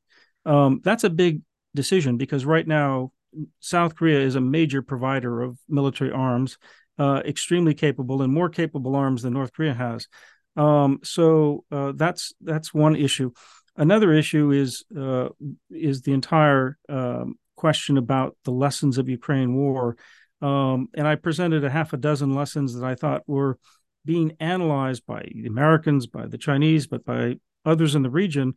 Um, 0.45 0.81
that's 0.85 1.05
a 1.05 1.11
big 1.11 1.43
decision 1.75 2.17
because 2.17 2.45
right 2.45 2.67
now 2.67 3.13
South 3.61 3.97
Korea 3.97 4.21
is 4.21 4.37
a 4.37 4.41
major 4.41 4.83
provider 4.83 5.43
of 5.43 5.59
military 5.69 6.13
arms, 6.13 6.59
uh, 6.99 7.23
extremely 7.25 7.75
capable 7.75 8.23
and 8.23 8.33
more 8.33 8.49
capable 8.49 8.95
arms 8.95 9.23
than 9.23 9.35
North 9.35 9.53
Korea 9.53 9.75
has. 9.75 10.09
Um, 10.57 11.01
so 11.03 11.65
uh, 11.71 11.93
that's 11.95 12.33
that's 12.41 12.73
one 12.73 12.97
issue. 12.97 13.33
Another 13.77 14.13
issue 14.13 14.51
is 14.51 14.85
uh, 14.97 15.29
is 15.71 16.03
the 16.03 16.13
entire 16.13 16.79
um, 16.89 17.35
question 17.57 17.99
about 17.99 18.37
the 18.45 18.53
lessons 18.53 18.99
of 18.99 19.09
Ukraine 19.09 19.55
war, 19.55 19.97
um, 20.41 20.89
and 20.95 21.07
I 21.07 21.17
presented 21.17 21.65
a 21.65 21.71
half 21.71 21.93
a 21.93 21.99
dozen 21.99 22.35
lessons 22.35 22.75
that 22.75 22.85
I 22.85 22.95
thought 22.95 23.23
were 23.27 23.59
being 24.05 24.37
analyzed 24.41 25.05
by 25.07 25.29
the 25.35 25.47
Americans, 25.47 26.07
by 26.07 26.27
the 26.27 26.39
Chinese, 26.39 26.87
but 26.87 27.05
by 27.05 27.37
others 27.65 27.95
in 27.95 28.03
the 28.03 28.11
region 28.11 28.55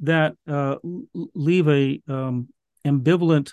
that 0.00 0.34
uh, 0.46 0.76
leave 1.34 1.68
a 1.68 2.00
um, 2.08 2.48
ambivalent 2.86 3.52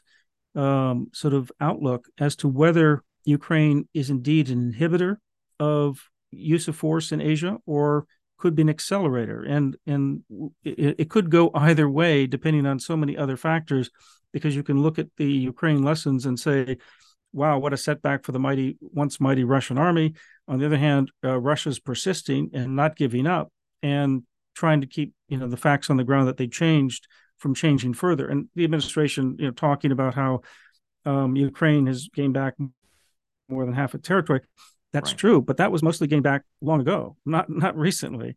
um, 0.55 1.07
sort 1.13 1.33
of 1.33 1.51
outlook 1.59 2.07
as 2.17 2.35
to 2.37 2.47
whether 2.47 3.03
Ukraine 3.25 3.87
is 3.93 4.09
indeed 4.09 4.49
an 4.49 4.73
inhibitor 4.73 5.17
of 5.59 5.99
use 6.31 6.67
of 6.67 6.75
force 6.75 7.11
in 7.11 7.21
Asia 7.21 7.57
or 7.65 8.05
could 8.37 8.55
be 8.55 8.61
an 8.61 8.69
accelerator, 8.69 9.43
and 9.43 9.75
and 9.85 10.23
it, 10.63 10.95
it 10.97 11.09
could 11.09 11.29
go 11.29 11.51
either 11.53 11.89
way 11.89 12.25
depending 12.25 12.65
on 12.65 12.79
so 12.79 12.95
many 12.95 13.17
other 13.17 13.37
factors. 13.37 13.89
Because 14.31 14.55
you 14.55 14.61
can 14.61 14.83
look 14.83 14.99
at 14.99 15.07
the 15.17 15.25
Ukraine 15.25 15.81
lessons 15.81 16.27
and 16.27 16.39
say, 16.39 16.77
wow, 17.33 17.57
what 17.57 17.73
a 17.73 17.77
setback 17.77 18.23
for 18.23 18.31
the 18.31 18.39
mighty, 18.39 18.77
once 18.79 19.19
mighty 19.19 19.43
Russian 19.43 19.79
army. 19.79 20.13
On 20.47 20.59
the 20.59 20.67
other 20.67 20.77
hand, 20.77 21.11
uh, 21.23 21.39
Russia's 21.39 21.79
persisting 21.79 22.51
and 22.53 22.75
not 22.75 22.95
giving 22.95 23.25
up, 23.25 23.51
and 23.81 24.23
trying 24.55 24.81
to 24.81 24.87
keep 24.87 25.13
you 25.27 25.37
know 25.37 25.47
the 25.47 25.57
facts 25.57 25.89
on 25.89 25.97
the 25.97 26.03
ground 26.03 26.27
that 26.27 26.37
they 26.37 26.47
changed 26.47 27.07
from 27.37 27.55
changing 27.55 27.93
further. 27.93 28.27
And 28.27 28.49
the 28.55 28.65
administration, 28.65 29.35
you 29.39 29.45
know, 29.45 29.51
talking 29.51 29.91
about 29.91 30.13
how 30.13 30.41
um, 31.05 31.35
Ukraine 31.35 31.87
has 31.87 32.09
gained 32.13 32.33
back 32.33 32.55
more 33.47 33.65
than 33.65 33.73
half 33.73 33.95
its 33.95 34.07
territory. 34.07 34.41
That's 34.91 35.11
right. 35.11 35.19
true, 35.19 35.41
but 35.41 35.57
that 35.57 35.71
was 35.71 35.83
mostly 35.83 36.07
getting 36.07 36.23
back 36.23 36.43
long 36.61 36.81
ago, 36.81 37.15
not 37.25 37.49
not 37.49 37.77
recently. 37.77 38.35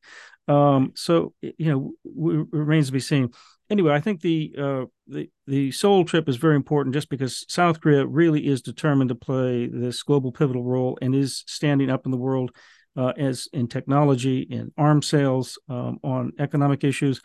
Um, 0.49 0.93
so 0.95 1.35
you 1.41 1.71
know, 1.71 1.93
w- 2.05 2.49
remains 2.51 2.87
to 2.87 2.93
be 2.93 3.01
seen. 3.01 3.31
Anyway, 3.71 3.93
I 3.93 4.01
think 4.01 4.21
the 4.21 4.55
uh, 4.59 4.85
the 5.07 5.31
the 5.47 5.73
Seoul 5.73 6.05
trip 6.05 6.29
is 6.29 6.37
very 6.37 6.57
important, 6.57 6.95
just 6.95 7.09
because 7.09 7.47
South 7.49 7.81
Korea 7.81 8.05
really 8.05 8.47
is 8.47 8.61
determined 8.61 9.09
to 9.09 9.15
play 9.15 9.67
this 9.67 10.03
global 10.03 10.31
pivotal 10.31 10.65
role 10.65 10.99
and 11.01 11.15
is 11.15 11.43
standing 11.47 11.91
up 11.91 12.05
in 12.05 12.11
the 12.11 12.19
world 12.19 12.51
uh, 12.97 13.13
as 13.17 13.49
in 13.53 13.69
technology, 13.69 14.41
in 14.41 14.73
arms 14.77 15.07
sales, 15.07 15.59
um, 15.69 15.99
on 16.03 16.33
economic 16.39 16.85
issues, 16.85 17.21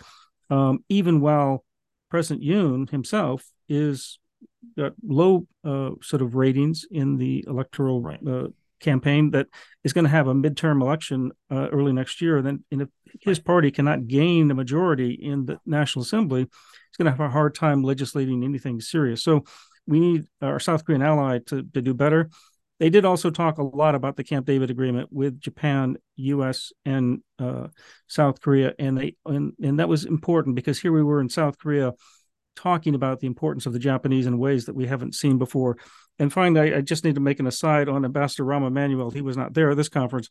um, 0.50 0.80
even 0.90 1.20
while 1.20 1.66
President 2.10 2.46
Yoon 2.46 2.90
himself 2.90 3.44
is 3.68 4.20
got 4.78 4.94
low 5.04 5.48
uh, 5.64 5.92
sort 6.02 6.22
of 6.22 6.36
ratings 6.36 6.86
in 6.90 7.18
the 7.18 7.44
electoral 7.48 8.02
right. 8.02 8.20
uh, 8.28 8.48
campaign 8.80 9.32
that 9.32 9.48
is 9.84 9.94
going 9.94 10.06
to 10.06 10.10
have 10.10 10.28
a 10.28 10.34
midterm 10.34 10.82
election 10.82 11.32
uh, 11.52 11.68
early 11.70 11.94
next 11.94 12.22
year. 12.22 12.38
And 12.38 12.48
then, 12.48 12.64
and 12.72 12.82
if 12.84 12.90
his 13.22 13.40
party 13.40 13.72
cannot 13.72 14.08
gain 14.08 14.50
a 14.52 14.56
majority 14.56 15.12
in 15.12 15.46
the 15.46 15.60
National 15.66 16.04
Assembly, 16.04 16.42
he's 16.42 16.98
going 16.98 17.06
to 17.06 17.12
have 17.12 17.20
a 17.20 17.30
hard 17.30 17.56
time 17.56 17.84
legislating 17.84 18.44
anything 18.44 18.82
serious. 18.82 19.24
So 19.24 19.44
we 19.86 20.00
need 20.00 20.26
our 20.42 20.60
South 20.60 20.86
Korean 20.86 21.02
ally 21.02 21.40
to, 21.48 21.64
to 21.74 21.82
do 21.82 21.94
better. 21.94 22.30
They 22.80 22.90
did 22.90 23.06
also 23.06 23.32
talk 23.32 23.58
a 23.58 23.64
lot 23.64 23.96
about 23.96 24.18
the 24.18 24.24
Camp 24.24 24.46
David 24.46 24.70
agreement 24.70 25.10
with 25.12 25.40
Japan, 25.40 25.98
U.S., 26.18 26.72
and 26.86 27.24
uh, 27.40 27.68
South 28.08 28.40
Korea, 28.40 28.74
and 28.78 28.98
they 28.98 29.16
and, 29.26 29.54
and 29.62 29.80
that 29.80 29.90
was 29.90 30.06
important 30.06 30.56
because 30.56 30.80
here 30.80 30.92
we 30.92 31.02
were 31.02 31.20
in 31.20 31.30
South 31.30 31.58
Korea 31.58 31.94
talking 32.58 32.96
about 32.96 33.20
the 33.20 33.28
importance 33.28 33.66
of 33.66 33.74
the 33.74 33.80
Japanese 33.80 34.26
in 34.26 34.38
ways 34.38 34.66
that 34.66 34.76
we 34.76 34.88
haven't 34.88 35.16
seen 35.16 35.38
before. 35.38 35.78
And 36.20 36.34
finally, 36.34 36.74
I, 36.74 36.78
I 36.78 36.82
just 36.82 37.06
need 37.06 37.16
to 37.16 37.22
make 37.22 37.40
an 37.40 37.48
aside 37.48 37.88
on 37.88 38.04
Ambassador 38.04 38.44
Rahm 38.44 38.68
Emanuel. 38.68 39.12
He 39.12 39.22
was 39.22 39.38
not 39.38 39.54
there 39.54 39.70
at 39.72 39.78
this 39.78 39.90
conference, 39.90 40.30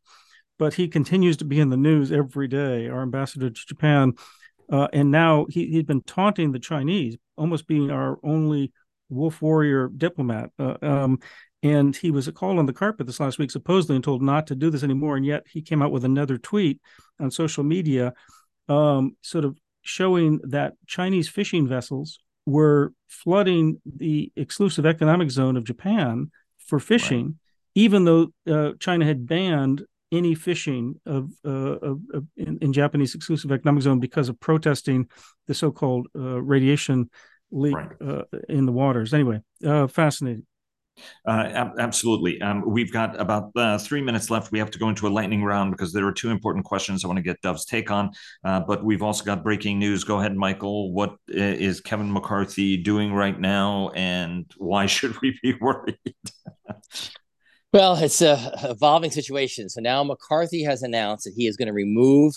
but 0.58 0.74
he 0.74 0.88
continues 0.88 1.38
to 1.38 1.44
be 1.44 1.60
in 1.60 1.70
the 1.70 1.76
news 1.76 2.12
every 2.12 2.48
day. 2.48 2.88
Our 2.88 3.02
ambassador 3.02 3.48
to 3.48 3.66
Japan, 3.66 4.12
uh, 4.70 4.88
and 4.92 5.10
now 5.10 5.46
he, 5.48 5.66
he's 5.68 5.84
been 5.84 6.02
taunting 6.02 6.52
the 6.52 6.58
Chinese, 6.58 7.16
almost 7.36 7.66
being 7.66 7.90
our 7.90 8.18
only 8.22 8.72
wolf 9.08 9.40
warrior 9.40 9.88
diplomat. 9.88 10.50
Uh, 10.58 10.76
um, 10.82 11.18
and 11.62 11.96
he 11.96 12.10
was 12.10 12.28
called 12.30 12.58
on 12.58 12.66
the 12.66 12.72
carpet 12.72 13.06
this 13.06 13.20
last 13.20 13.38
week, 13.38 13.50
supposedly, 13.50 13.96
and 13.96 14.04
told 14.04 14.22
not 14.22 14.46
to 14.48 14.54
do 14.54 14.70
this 14.70 14.82
anymore. 14.82 15.16
And 15.16 15.24
yet 15.24 15.44
he 15.48 15.62
came 15.62 15.82
out 15.82 15.92
with 15.92 16.04
another 16.04 16.38
tweet 16.38 16.80
on 17.18 17.30
social 17.30 17.64
media, 17.64 18.12
um, 18.68 19.16
sort 19.22 19.44
of 19.44 19.56
showing 19.86 20.40
that 20.44 20.74
Chinese 20.86 21.28
fishing 21.28 21.66
vessels 21.66 22.18
were 22.44 22.92
flooding 23.08 23.80
the 23.84 24.32
exclusive 24.36 24.86
economic 24.86 25.30
zone 25.30 25.56
of 25.56 25.64
Japan 25.64 26.30
for 26.58 26.78
fishing, 26.78 27.26
right. 27.26 27.34
even 27.74 28.04
though 28.04 28.28
uh, 28.48 28.72
China 28.78 29.04
had 29.04 29.26
banned 29.26 29.84
any 30.12 30.34
fishing 30.34 31.00
of, 31.04 31.30
uh, 31.44 31.48
of, 31.50 32.00
of 32.14 32.24
in, 32.36 32.58
in, 32.60 32.72
Japanese 32.72 33.14
exclusive 33.14 33.50
economic 33.50 33.82
zone 33.82 33.98
because 33.98 34.28
of 34.28 34.38
protesting 34.38 35.08
the 35.48 35.54
so-called 35.54 36.06
uh, 36.14 36.40
radiation 36.40 37.10
leak 37.50 37.74
right. 37.74 37.90
uh, 38.00 38.22
in 38.48 38.66
the 38.66 38.72
waters. 38.72 39.12
Anyway, 39.12 39.40
uh, 39.64 39.88
fascinating. 39.88 40.46
Uh, 41.26 41.68
absolutely. 41.78 42.40
Um, 42.40 42.62
we've 42.66 42.92
got 42.92 43.20
about 43.20 43.50
uh, 43.56 43.78
three 43.78 44.00
minutes 44.00 44.30
left. 44.30 44.52
We 44.52 44.58
have 44.58 44.70
to 44.70 44.78
go 44.78 44.88
into 44.88 45.06
a 45.06 45.10
lightning 45.10 45.44
round 45.44 45.72
because 45.72 45.92
there 45.92 46.06
are 46.06 46.12
two 46.12 46.30
important 46.30 46.64
questions 46.64 47.04
I 47.04 47.08
want 47.08 47.18
to 47.18 47.22
get 47.22 47.40
Dov's 47.42 47.64
take 47.64 47.90
on. 47.90 48.10
Uh, 48.44 48.60
but 48.60 48.84
we've 48.84 49.02
also 49.02 49.24
got 49.24 49.42
breaking 49.42 49.78
news. 49.78 50.04
Go 50.04 50.18
ahead, 50.18 50.36
Michael. 50.36 50.92
What 50.92 51.16
uh, 51.36 51.56
Kevin 51.84 52.12
McCarthy 52.12 52.76
doing 52.76 53.12
right 53.12 53.38
now, 53.38 53.90
and 53.94 54.50
why 54.56 54.86
should 54.96 55.20
we 55.20 55.38
be 55.42 55.54
worried? 55.60 55.98
well, 57.72 57.96
it's 57.96 58.22
a 58.22 58.52
evolving 58.64 59.10
situation. 59.10 59.68
So 59.68 59.80
now 59.80 60.02
McCarthy 60.04 60.62
has 60.64 60.82
announced 60.82 61.24
that 61.24 61.34
he 61.36 61.46
is 61.46 61.56
going 61.56 61.68
to 61.68 61.74
remove 61.74 62.34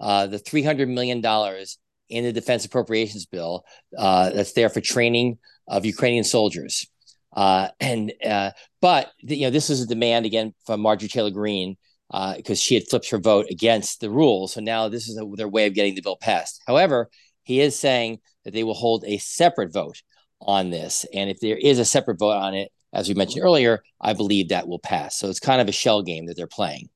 uh, 0.00 0.26
the 0.26 0.38
three 0.38 0.62
hundred 0.62 0.88
million 0.88 1.20
dollars 1.20 1.78
in 2.08 2.24
the 2.24 2.32
defense 2.32 2.64
appropriations 2.64 3.24
bill 3.24 3.64
uh, 3.96 4.30
that's 4.30 4.52
there 4.52 4.68
for 4.68 4.80
training 4.80 5.38
of 5.68 5.86
Ukrainian 5.86 6.24
soldiers. 6.24 6.86
Uh, 7.32 7.68
and 7.80 8.12
uh, 8.24 8.50
but 8.80 9.10
you 9.18 9.42
know 9.42 9.50
this 9.50 9.70
is 9.70 9.80
a 9.80 9.86
demand 9.86 10.26
again 10.26 10.52
from 10.66 10.80
Marjorie 10.80 11.08
Taylor 11.08 11.30
Greene 11.30 11.76
because 12.10 12.58
uh, 12.58 12.62
she 12.62 12.74
had 12.74 12.86
flipped 12.88 13.08
her 13.10 13.18
vote 13.18 13.46
against 13.50 14.00
the 14.00 14.10
rule. 14.10 14.48
So 14.48 14.60
now 14.60 14.88
this 14.88 15.08
is 15.08 15.16
a, 15.16 15.24
their 15.36 15.48
way 15.48 15.66
of 15.66 15.74
getting 15.74 15.94
the 15.94 16.02
bill 16.02 16.18
passed. 16.20 16.62
However, 16.66 17.08
he 17.42 17.60
is 17.60 17.78
saying 17.78 18.18
that 18.44 18.52
they 18.52 18.64
will 18.64 18.74
hold 18.74 19.04
a 19.06 19.18
separate 19.18 19.72
vote 19.72 20.02
on 20.40 20.70
this, 20.70 21.06
and 21.14 21.30
if 21.30 21.40
there 21.40 21.56
is 21.56 21.78
a 21.78 21.84
separate 21.84 22.18
vote 22.18 22.32
on 22.32 22.54
it, 22.54 22.70
as 22.92 23.08
we 23.08 23.14
mentioned 23.14 23.44
earlier, 23.44 23.82
I 24.00 24.12
believe 24.12 24.48
that 24.48 24.68
will 24.68 24.78
pass. 24.78 25.18
So 25.18 25.30
it's 25.30 25.40
kind 25.40 25.60
of 25.60 25.68
a 25.68 25.72
shell 25.72 26.02
game 26.02 26.26
that 26.26 26.36
they're 26.36 26.46
playing. 26.46 26.90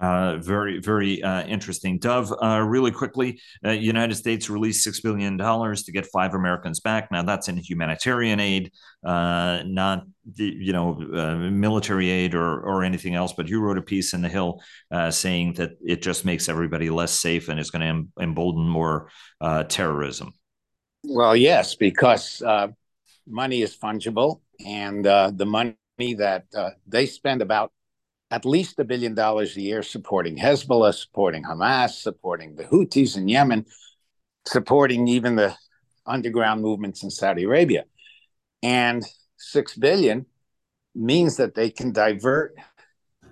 Uh, 0.00 0.38
very, 0.38 0.80
very 0.80 1.22
uh, 1.22 1.42
interesting. 1.44 1.98
Dov, 1.98 2.32
uh, 2.42 2.60
really 2.60 2.90
quickly, 2.90 3.38
uh, 3.64 3.70
United 3.70 4.14
States 4.14 4.48
released 4.48 4.86
$6 4.86 5.02
billion 5.02 5.36
to 5.36 5.92
get 5.92 6.06
five 6.06 6.32
Americans 6.34 6.80
back. 6.80 7.12
Now, 7.12 7.22
that's 7.22 7.48
in 7.48 7.58
humanitarian 7.58 8.40
aid, 8.40 8.72
uh, 9.04 9.62
not, 9.66 10.04
you 10.36 10.72
know, 10.72 10.98
uh, 11.14 11.34
military 11.36 12.08
aid 12.08 12.34
or, 12.34 12.60
or 12.60 12.82
anything 12.82 13.14
else. 13.14 13.34
But 13.34 13.48
you 13.48 13.60
wrote 13.60 13.76
a 13.76 13.82
piece 13.82 14.14
in 14.14 14.22
The 14.22 14.30
Hill 14.30 14.62
saying 15.10 15.54
that 15.54 15.72
it 15.84 16.00
just 16.00 16.24
makes 16.24 16.48
everybody 16.48 16.88
less 16.88 17.12
safe 17.12 17.50
and 17.50 17.60
it's 17.60 17.70
going 17.70 17.82
to 17.82 17.86
em- 17.88 18.12
embolden 18.18 18.66
more 18.66 19.10
terrorism. 19.68 20.32
Well, 21.04 21.36
yes, 21.36 21.74
because 21.74 22.42
money 23.28 23.60
is 23.60 23.76
fungible. 23.76 24.40
And 24.64 25.04
the 25.04 25.46
money 25.46 25.76
that 25.98 26.44
they 26.86 27.04
spend 27.04 27.42
about 27.42 27.72
at 28.30 28.44
least 28.44 28.78
a 28.78 28.84
billion 28.84 29.14
dollars 29.14 29.56
a 29.56 29.60
year 29.60 29.82
supporting 29.82 30.36
Hezbollah, 30.36 30.94
supporting 30.94 31.42
Hamas, 31.42 31.90
supporting 31.90 32.54
the 32.54 32.64
Houthis 32.64 33.16
in 33.16 33.28
Yemen, 33.28 33.66
supporting 34.46 35.08
even 35.08 35.36
the 35.36 35.54
underground 36.06 36.62
movements 36.62 37.02
in 37.02 37.10
Saudi 37.10 37.44
Arabia. 37.44 37.84
And 38.62 39.04
six 39.36 39.76
billion 39.76 40.26
means 40.94 41.36
that 41.36 41.54
they 41.54 41.70
can 41.70 41.92
divert 41.92 42.54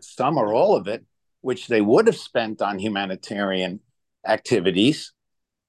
some 0.00 0.36
or 0.36 0.52
all 0.52 0.74
of 0.76 0.88
it, 0.88 1.04
which 1.40 1.68
they 1.68 1.80
would 1.80 2.06
have 2.06 2.16
spent 2.16 2.62
on 2.62 2.78
humanitarian 2.78 3.80
activities, 4.26 5.12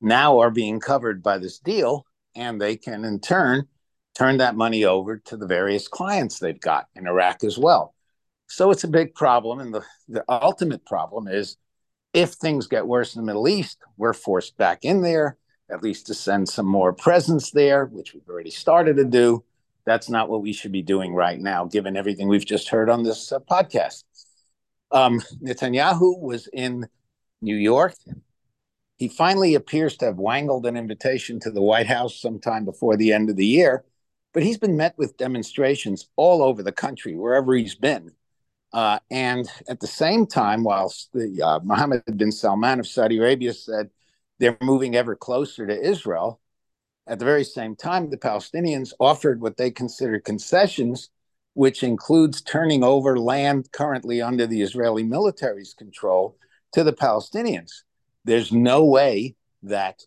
now 0.01 0.39
are 0.39 0.51
being 0.51 0.79
covered 0.79 1.21
by 1.21 1.37
this 1.37 1.59
deal. 1.59 2.05
And 2.35 2.59
they 2.61 2.77
can, 2.77 3.05
in 3.05 3.19
turn, 3.19 3.67
turn 4.15 4.37
that 4.37 4.55
money 4.55 4.85
over 4.85 5.17
to 5.17 5.37
the 5.37 5.47
various 5.47 5.87
clients 5.87 6.39
they've 6.39 6.59
got 6.59 6.87
in 6.95 7.07
Iraq 7.07 7.43
as 7.43 7.57
well. 7.57 7.95
So 8.49 8.71
it's 8.71 8.83
a 8.83 8.89
big 8.89 9.13
problem. 9.13 9.59
And 9.59 9.73
the, 9.73 9.83
the 10.07 10.25
ultimate 10.27 10.83
problem 10.85 11.27
is 11.27 11.57
if 12.13 12.31
things 12.31 12.65
get 12.65 12.87
worse 12.87 13.15
in 13.15 13.21
the 13.21 13.25
Middle 13.25 13.47
East, 13.47 13.77
we're 13.95 14.13
forced 14.13 14.57
back 14.57 14.83
in 14.83 15.01
there, 15.03 15.37
at 15.69 15.83
least 15.83 16.07
to 16.07 16.15
send 16.15 16.49
some 16.49 16.65
more 16.65 16.91
presence 16.91 17.51
there, 17.51 17.85
which 17.85 18.13
we've 18.13 18.27
already 18.27 18.49
started 18.49 18.97
to 18.97 19.05
do. 19.05 19.43
That's 19.85 20.09
not 20.09 20.29
what 20.29 20.41
we 20.41 20.51
should 20.51 20.71
be 20.71 20.81
doing 20.81 21.13
right 21.13 21.39
now, 21.39 21.65
given 21.65 21.95
everything 21.95 22.27
we've 22.27 22.45
just 22.45 22.69
heard 22.69 22.89
on 22.89 23.03
this 23.03 23.31
uh, 23.31 23.39
podcast. 23.39 24.03
Um, 24.91 25.21
Netanyahu 25.43 26.19
was 26.19 26.49
in 26.51 26.87
New 27.43 27.55
York. 27.55 27.93
He 28.97 29.07
finally 29.07 29.53
appears 29.53 29.95
to 29.97 30.05
have 30.05 30.17
wangled 30.17 30.65
an 30.65 30.75
invitation 30.75 31.39
to 31.41 31.51
the 31.51 31.61
White 31.61 31.87
House 31.87 32.19
sometime 32.19 32.65
before 32.65 32.97
the 32.97 33.13
end 33.13 33.29
of 33.29 33.35
the 33.35 33.45
year, 33.45 33.85
but 34.33 34.41
he's 34.41 34.57
been 34.57 34.75
met 34.75 34.97
with 34.97 35.17
demonstrations 35.17 36.09
all 36.15 36.41
over 36.41 36.63
the 36.63 36.71
country, 36.71 37.15
wherever 37.15 37.53
he's 37.53 37.75
been. 37.75 38.11
Uh, 38.71 38.99
and 39.09 39.49
at 39.67 39.79
the 39.79 39.87
same 39.87 40.25
time, 40.25 40.63
whilst 40.63 41.09
the 41.13 41.41
uh, 41.41 41.59
Mohammed 41.63 42.03
bin 42.17 42.31
Salman 42.31 42.79
of 42.79 42.87
Saudi 42.87 43.17
Arabia 43.17 43.53
said 43.53 43.89
they're 44.37 44.57
moving 44.61 44.95
ever 44.95 45.15
closer 45.15 45.65
to 45.65 45.81
Israel, 45.81 46.39
at 47.07 47.17
the 47.17 47.25
very 47.25 47.43
same 47.43 47.75
time, 47.75 48.09
the 48.09 48.17
Palestinians 48.17 48.93
offered 48.99 49.41
what 49.41 49.57
they 49.57 49.71
considered 49.71 50.23
concessions, 50.23 51.09
which 51.55 51.81
includes 51.81 52.41
turning 52.41 52.83
over 52.83 53.19
land 53.19 53.71
currently 53.71 54.21
under 54.21 54.45
the 54.45 54.61
Israeli 54.61 55.03
military's 55.03 55.73
control 55.73 56.37
to 56.73 56.83
the 56.83 56.93
Palestinians. 56.93 57.71
There's 58.25 58.51
no 58.51 58.85
way 58.85 59.35
that 59.63 60.01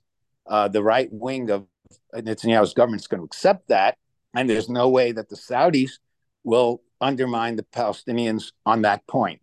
uh, 0.47 0.69
the 0.69 0.83
right 0.83 1.09
wing 1.13 1.51
of 1.51 1.67
Netanyahu's 2.15 2.75
government 2.75 3.03
is 3.03 3.09
going 3.09 3.21
to 3.21 3.27
accept 3.27 3.69
that. 3.69 3.99
And 4.35 4.49
there's 4.49 4.69
no 4.69 4.89
way 4.89 5.13
that 5.13 5.29
the 5.29 5.37
Saudis 5.37 5.99
will 6.45 6.83
undermine 7.03 7.57
the 7.57 7.65
Palestinians 7.65 8.53
on 8.65 8.83
that 8.83 9.07
point. 9.07 9.41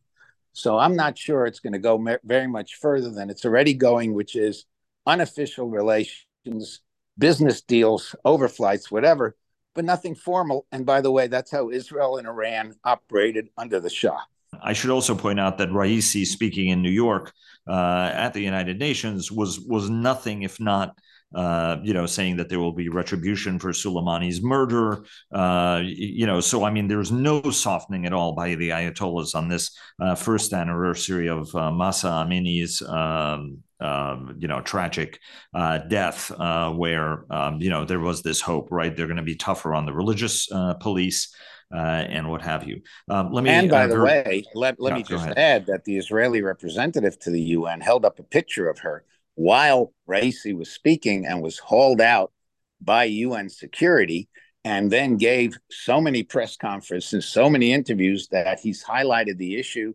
So 0.53 0.79
I'm 0.79 0.95
not 0.95 1.17
sure 1.17 1.45
it's 1.45 1.59
going 1.59 1.73
to 1.73 1.79
go 1.79 2.03
very 2.23 2.47
much 2.47 2.75
further 2.75 3.11
than 3.11 3.29
it's 3.29 3.45
already 3.45 3.73
going, 3.73 4.13
which 4.13 4.35
is 4.35 4.65
unofficial 5.05 5.69
relations, 5.69 6.81
business 7.17 7.61
deals, 7.61 8.15
overflights, 8.25 8.91
whatever, 8.91 9.35
but 9.75 9.85
nothing 9.85 10.15
formal. 10.15 10.65
And 10.71 10.85
by 10.85 11.01
the 11.01 11.11
way, 11.11 11.27
that's 11.27 11.51
how 11.51 11.69
Israel 11.69 12.17
and 12.17 12.27
Iran 12.27 12.75
operated 12.83 13.49
under 13.57 13.79
the 13.79 13.89
Shah. 13.89 14.19
I 14.61 14.73
should 14.73 14.89
also 14.89 15.15
point 15.15 15.39
out 15.39 15.57
that 15.59 15.69
Raisi, 15.69 16.25
speaking 16.25 16.69
in 16.69 16.81
New 16.81 16.89
York 16.89 17.31
uh, 17.67 18.11
at 18.13 18.33
the 18.33 18.41
United 18.41 18.79
Nations, 18.79 19.31
was 19.31 19.59
was 19.59 19.89
nothing 19.89 20.41
if 20.41 20.59
not 20.59 20.97
uh, 21.33 21.77
you 21.83 21.93
know, 21.93 22.05
saying 22.05 22.37
that 22.37 22.49
there 22.49 22.59
will 22.59 22.71
be 22.71 22.89
retribution 22.89 23.59
for 23.59 23.71
Soleimani's 23.71 24.41
murder. 24.41 25.03
Uh, 25.31 25.81
you 25.83 26.25
know, 26.25 26.39
so 26.39 26.63
I 26.63 26.71
mean, 26.71 26.87
there's 26.87 27.11
no 27.11 27.41
softening 27.51 28.05
at 28.05 28.13
all 28.13 28.33
by 28.33 28.55
the 28.55 28.69
Ayatollahs 28.69 29.35
on 29.35 29.47
this 29.47 29.77
uh, 30.01 30.15
first 30.15 30.53
anniversary 30.53 31.27
of 31.27 31.53
uh, 31.55 31.71
Mahsa 31.71 32.07
Amini's. 32.07 32.81
Um, 32.81 33.59
um, 33.81 34.35
you 34.37 34.49
know, 34.49 34.59
tragic 34.59 35.21
uh, 35.53 35.77
death, 35.77 36.33
uh, 36.37 36.69
where 36.69 37.23
um, 37.29 37.61
you 37.61 37.69
know 37.69 37.85
there 37.85 38.01
was 38.01 38.21
this 38.21 38.41
hope, 38.41 38.67
right? 38.71 38.93
They're 38.93 39.07
going 39.07 39.15
to 39.15 39.23
be 39.23 39.37
tougher 39.37 39.73
on 39.73 39.85
the 39.85 39.93
religious 39.93 40.49
police. 40.81 41.33
and 41.71 42.27
what 42.27 42.41
have 42.41 42.67
you. 42.67 42.81
Um, 43.09 43.31
let 43.31 43.45
me. 43.45 43.51
And 43.51 43.69
by 43.69 43.87
the 43.87 44.01
way, 44.01 44.43
let, 44.53 44.81
let 44.81 44.95
me 44.95 45.03
just 45.03 45.29
add 45.37 45.67
that 45.67 45.85
the 45.85 45.95
Israeli 45.95 46.41
representative 46.41 47.17
to 47.19 47.29
the 47.29 47.41
UN 47.41 47.79
held 47.79 48.03
up 48.03 48.19
a 48.19 48.23
picture 48.23 48.67
of 48.67 48.79
her 48.79 49.05
while 49.39 49.93
Raisi 50.05 50.53
was 50.53 50.69
speaking 50.69 51.25
and 51.25 51.41
was 51.41 51.57
hauled 51.57 52.01
out 52.01 52.33
by 52.81 53.05
UN 53.05 53.47
security 53.47 54.27
and 54.65 54.91
then 54.91 55.15
gave 55.15 55.57
so 55.71 56.01
many 56.01 56.23
press 56.23 56.57
conferences, 56.57 57.25
so 57.25 57.49
many 57.49 57.71
interviews 57.71 58.27
that 58.31 58.59
he's 58.59 58.83
highlighted 58.83 59.37
the 59.37 59.57
issue 59.57 59.93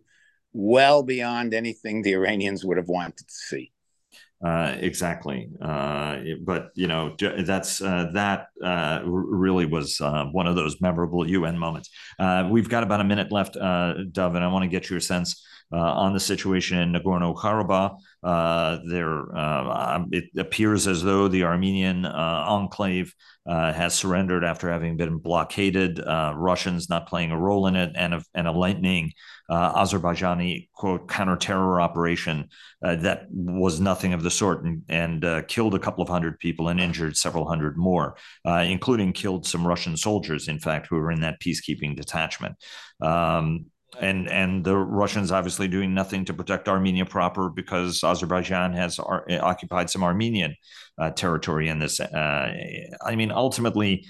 well 0.54 1.02
beyond 1.02 1.52
anything 1.52 2.00
the 2.00 2.14
Iranians 2.14 2.64
would 2.64 2.78
have 2.78 2.88
wanted 2.88 3.28
to 3.28 3.34
see. 3.34 3.70
Uh, 4.42 4.76
exactly, 4.80 5.50
uh, 5.60 6.18
but 6.42 6.70
you 6.74 6.86
know 6.86 7.14
that's 7.18 7.82
uh, 7.82 8.10
that 8.12 8.48
uh, 8.62 9.00
really 9.04 9.64
was 9.66 10.00
uh, 10.00 10.24
one 10.32 10.46
of 10.46 10.54
those 10.54 10.80
memorable 10.80 11.28
UN 11.28 11.58
moments. 11.58 11.90
Uh, 12.18 12.48
we've 12.50 12.68
got 12.68 12.82
about 12.82 13.00
a 13.00 13.04
minute 13.04 13.30
left, 13.30 13.54
Dov, 13.54 14.34
and 14.34 14.44
I 14.44 14.48
want 14.48 14.62
to 14.62 14.68
get 14.68 14.88
your 14.90 15.00
sense 15.00 15.46
on 15.72 16.12
the 16.12 16.20
situation 16.20 16.78
in 16.78 16.92
Nagorno 16.92 17.34
Karabakh. 17.34 17.96
Uh, 18.24 18.78
there, 18.88 19.36
uh, 19.36 20.02
it 20.10 20.24
appears 20.38 20.86
as 20.86 21.02
though 21.02 21.28
the 21.28 21.44
Armenian 21.44 22.06
uh, 22.06 22.44
enclave 22.48 23.14
uh, 23.46 23.70
has 23.70 23.92
surrendered 23.92 24.42
after 24.42 24.70
having 24.70 24.96
been 24.96 25.18
blockaded. 25.18 26.00
Uh, 26.00 26.32
Russians 26.34 26.88
not 26.88 27.06
playing 27.06 27.32
a 27.32 27.38
role 27.38 27.66
in 27.66 27.76
it, 27.76 27.92
and 27.94 28.14
a, 28.14 28.22
and 28.34 28.48
a 28.48 28.52
lightning 28.52 29.12
Azerbaijani 29.50 30.70
quote 30.72 31.06
counter-terror 31.06 31.78
operation 31.78 32.48
that 32.80 33.26
was 33.30 33.78
nothing 33.78 34.14
of 34.14 34.22
the 34.22 34.30
sort, 34.30 34.64
and, 34.64 34.82
and 34.88 35.46
killed 35.48 35.74
a 35.74 35.78
couple 35.78 36.02
of 36.02 36.08
hundred 36.08 36.38
people 36.38 36.68
and 36.68 36.80
injured 36.80 37.18
several 37.18 37.46
hundred 37.46 37.76
more, 37.76 38.16
including 38.46 39.12
killed 39.12 39.46
some 39.46 39.66
Russian 39.66 39.98
soldiers, 39.98 40.48
in 40.48 40.58
fact, 40.58 40.86
who 40.88 40.96
were 40.96 41.12
in 41.12 41.20
that 41.20 41.40
peacekeeping 41.40 41.94
detachment. 41.94 42.56
Um, 43.02 43.66
and 44.00 44.28
and 44.28 44.64
the 44.64 44.76
Russians 44.76 45.32
obviously 45.32 45.68
doing 45.68 45.94
nothing 45.94 46.24
to 46.26 46.34
protect 46.34 46.68
Armenia 46.68 47.04
proper 47.04 47.48
because 47.48 48.02
Azerbaijan 48.02 48.72
has 48.72 48.98
ar- 48.98 49.26
occupied 49.40 49.90
some 49.90 50.02
Armenian 50.02 50.54
uh, 50.98 51.10
territory 51.10 51.68
in 51.68 51.78
this. 51.78 52.00
Uh, 52.00 52.52
I 53.04 53.16
mean, 53.16 53.30
ultimately, 53.30 54.06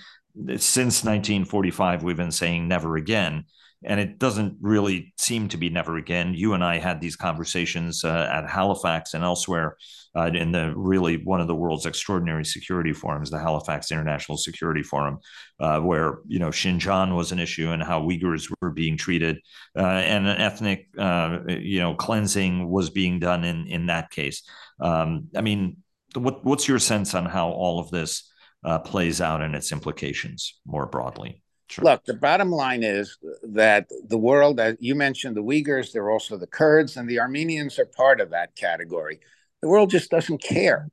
since 0.56 1.04
1945, 1.04 2.02
we've 2.02 2.16
been 2.16 2.32
saying 2.32 2.68
never 2.68 2.96
again. 2.96 3.44
And 3.84 4.00
it 4.00 4.18
doesn't 4.18 4.56
really 4.60 5.12
seem 5.16 5.48
to 5.48 5.56
be 5.56 5.70
never 5.70 5.96
again. 5.96 6.34
You 6.34 6.54
and 6.54 6.64
I 6.64 6.78
had 6.78 7.00
these 7.00 7.16
conversations 7.16 8.04
uh, 8.04 8.28
at 8.32 8.48
Halifax 8.48 9.14
and 9.14 9.22
elsewhere 9.22 9.76
uh, 10.16 10.30
in 10.32 10.52
the 10.52 10.72
really 10.76 11.16
one 11.16 11.40
of 11.40 11.48
the 11.48 11.54
world's 11.54 11.86
extraordinary 11.86 12.44
security 12.44 12.92
forums, 12.92 13.30
the 13.30 13.38
Halifax 13.38 13.90
International 13.90 14.38
Security 14.38 14.82
Forum, 14.82 15.18
uh, 15.60 15.80
where 15.80 16.18
you 16.26 16.38
know 16.38 16.48
Xinjiang 16.48 17.14
was 17.14 17.32
an 17.32 17.38
issue 17.38 17.70
and 17.70 17.82
how 17.82 18.00
Uyghurs 18.02 18.52
were 18.60 18.70
being 18.70 18.96
treated, 18.96 19.38
uh, 19.76 19.82
and 19.82 20.26
an 20.26 20.38
ethnic 20.38 20.88
uh, 20.98 21.40
you 21.48 21.80
know 21.80 21.94
cleansing 21.94 22.68
was 22.68 22.90
being 22.90 23.18
done 23.18 23.44
in 23.44 23.66
in 23.66 23.86
that 23.86 24.10
case. 24.10 24.42
Um, 24.80 25.28
I 25.36 25.40
mean, 25.40 25.78
what 26.14 26.44
what's 26.44 26.68
your 26.68 26.78
sense 26.78 27.14
on 27.14 27.26
how 27.26 27.48
all 27.50 27.80
of 27.80 27.90
this 27.90 28.30
uh, 28.64 28.78
plays 28.78 29.20
out 29.20 29.42
and 29.42 29.54
its 29.54 29.72
implications 29.72 30.60
more 30.64 30.86
broadly? 30.86 31.43
Sure. 31.68 31.84
Look, 31.84 32.04
the 32.04 32.14
bottom 32.14 32.50
line 32.50 32.82
is 32.82 33.18
that 33.42 33.88
the 34.06 34.18
world, 34.18 34.60
as 34.60 34.76
you 34.80 34.94
mentioned, 34.94 35.36
the 35.36 35.42
Uyghurs, 35.42 35.92
they're 35.92 36.10
also 36.10 36.36
the 36.36 36.46
Kurds, 36.46 36.96
and 36.96 37.08
the 37.08 37.20
Armenians 37.20 37.78
are 37.78 37.86
part 37.86 38.20
of 38.20 38.30
that 38.30 38.54
category. 38.54 39.20
The 39.62 39.68
world 39.68 39.90
just 39.90 40.10
doesn't 40.10 40.42
care. 40.42 40.88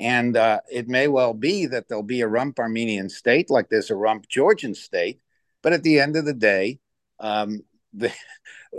And 0.00 0.36
uh, 0.36 0.60
it 0.70 0.88
may 0.88 1.08
well 1.08 1.34
be 1.34 1.66
that 1.66 1.88
there'll 1.88 2.02
be 2.02 2.20
a 2.20 2.28
rump 2.28 2.58
Armenian 2.58 3.08
state, 3.08 3.50
like 3.50 3.68
there's 3.68 3.90
a 3.90 3.96
rump 3.96 4.28
Georgian 4.28 4.74
state. 4.74 5.20
But 5.62 5.72
at 5.72 5.82
the 5.82 6.00
end 6.00 6.16
of 6.16 6.24
the 6.24 6.34
day, 6.34 6.80
um, 7.18 7.62
the, 7.92 8.12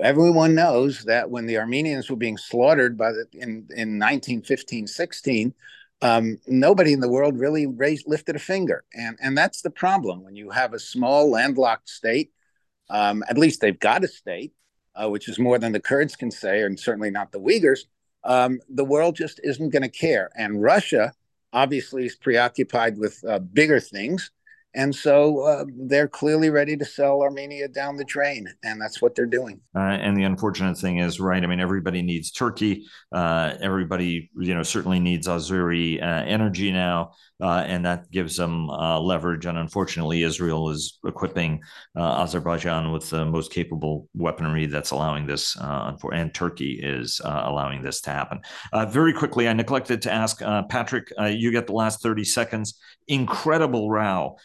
everyone 0.01 0.55
knows 0.55 1.03
that 1.05 1.29
when 1.29 1.45
the 1.45 1.57
Armenians 1.57 2.09
were 2.09 2.15
being 2.15 2.37
slaughtered 2.37 2.97
by 2.97 3.11
the, 3.11 3.25
in, 3.33 3.67
in 3.75 3.97
1915 3.97 4.87
16, 4.87 5.53
um, 6.01 6.39
nobody 6.47 6.93
in 6.93 6.99
the 6.99 7.09
world 7.09 7.37
really 7.37 7.65
raised 7.65 8.07
lifted 8.07 8.35
a 8.35 8.39
finger, 8.39 8.83
and 8.93 9.17
and 9.21 9.37
that's 9.37 9.61
the 9.61 9.69
problem 9.69 10.23
when 10.23 10.35
you 10.35 10.49
have 10.49 10.73
a 10.73 10.79
small 10.79 11.29
landlocked 11.29 11.89
state. 11.89 12.31
Um, 12.89 13.23
at 13.29 13.37
least 13.37 13.61
they've 13.61 13.79
got 13.79 14.03
a 14.03 14.07
state, 14.07 14.53
uh, 14.95 15.09
which 15.09 15.27
is 15.27 15.37
more 15.37 15.59
than 15.59 15.73
the 15.73 15.79
Kurds 15.79 16.15
can 16.15 16.31
say, 16.31 16.61
and 16.61 16.79
certainly 16.79 17.11
not 17.11 17.31
the 17.31 17.39
Uyghurs. 17.39 17.81
Um, 18.23 18.59
the 18.69 18.85
world 18.85 19.15
just 19.15 19.39
isn't 19.43 19.69
going 19.69 19.83
to 19.83 19.89
care, 19.89 20.29
and 20.35 20.61
Russia 20.61 21.13
obviously 21.51 22.05
is 22.05 22.15
preoccupied 22.15 22.97
with 22.97 23.23
uh, 23.27 23.39
bigger 23.39 23.79
things. 23.79 24.31
And 24.75 24.93
so 24.93 25.41
uh, 25.41 25.65
they're 25.87 26.07
clearly 26.07 26.51
ready 26.51 26.77
to 26.77 26.85
sell 26.85 27.21
Armenia 27.21 27.67
down 27.67 27.95
the 27.95 28.05
drain, 28.05 28.47
and 28.63 28.79
that's 28.79 29.01
what 29.01 29.15
they're 29.15 29.25
doing. 29.25 29.59
Uh, 29.75 29.79
and 29.79 30.15
the 30.15 30.23
unfortunate 30.23 30.77
thing 30.77 30.99
is, 30.99 31.19
right? 31.19 31.43
I 31.43 31.47
mean, 31.47 31.59
everybody 31.59 32.01
needs 32.03 32.31
Turkey. 32.31 32.85
Uh, 33.11 33.55
everybody, 33.61 34.29
you 34.37 34.53
know, 34.53 34.61
certainly 34.61 34.99
needs 34.99 35.27
Azeri 35.27 36.01
uh, 36.01 36.23
energy 36.25 36.71
now 36.71 37.13
uh, 37.41 37.63
and 37.67 37.85
that 37.85 38.11
gives 38.11 38.35
them 38.35 38.69
uh, 38.69 38.99
leverage. 38.99 39.45
And 39.45 39.57
unfortunately, 39.57 40.23
Israel 40.23 40.69
is 40.69 40.99
equipping 41.05 41.61
Azerbaijan 41.97 42.91
with 42.91 43.09
the 43.09 43.25
most 43.25 43.51
capable 43.51 44.07
weaponry 44.13 44.65
that's 44.65 44.91
allowing 44.91 45.25
this, 45.25 45.55
and 45.59 46.33
Turkey 46.33 46.79
is 46.81 47.21
allowing 47.23 47.81
this 47.81 48.01
to 48.01 48.09
happen. 48.09 48.41
Very 48.89 49.13
quickly, 49.13 49.47
I 49.47 49.53
neglected 49.53 50.01
to 50.03 50.11
ask 50.11 50.39
Patrick, 50.69 51.11
you 51.29 51.51
get 51.51 51.67
the 51.67 51.73
last 51.73 52.01
30 52.01 52.23
seconds. 52.25 52.79
Incredible 53.09 53.89
row 53.89 54.37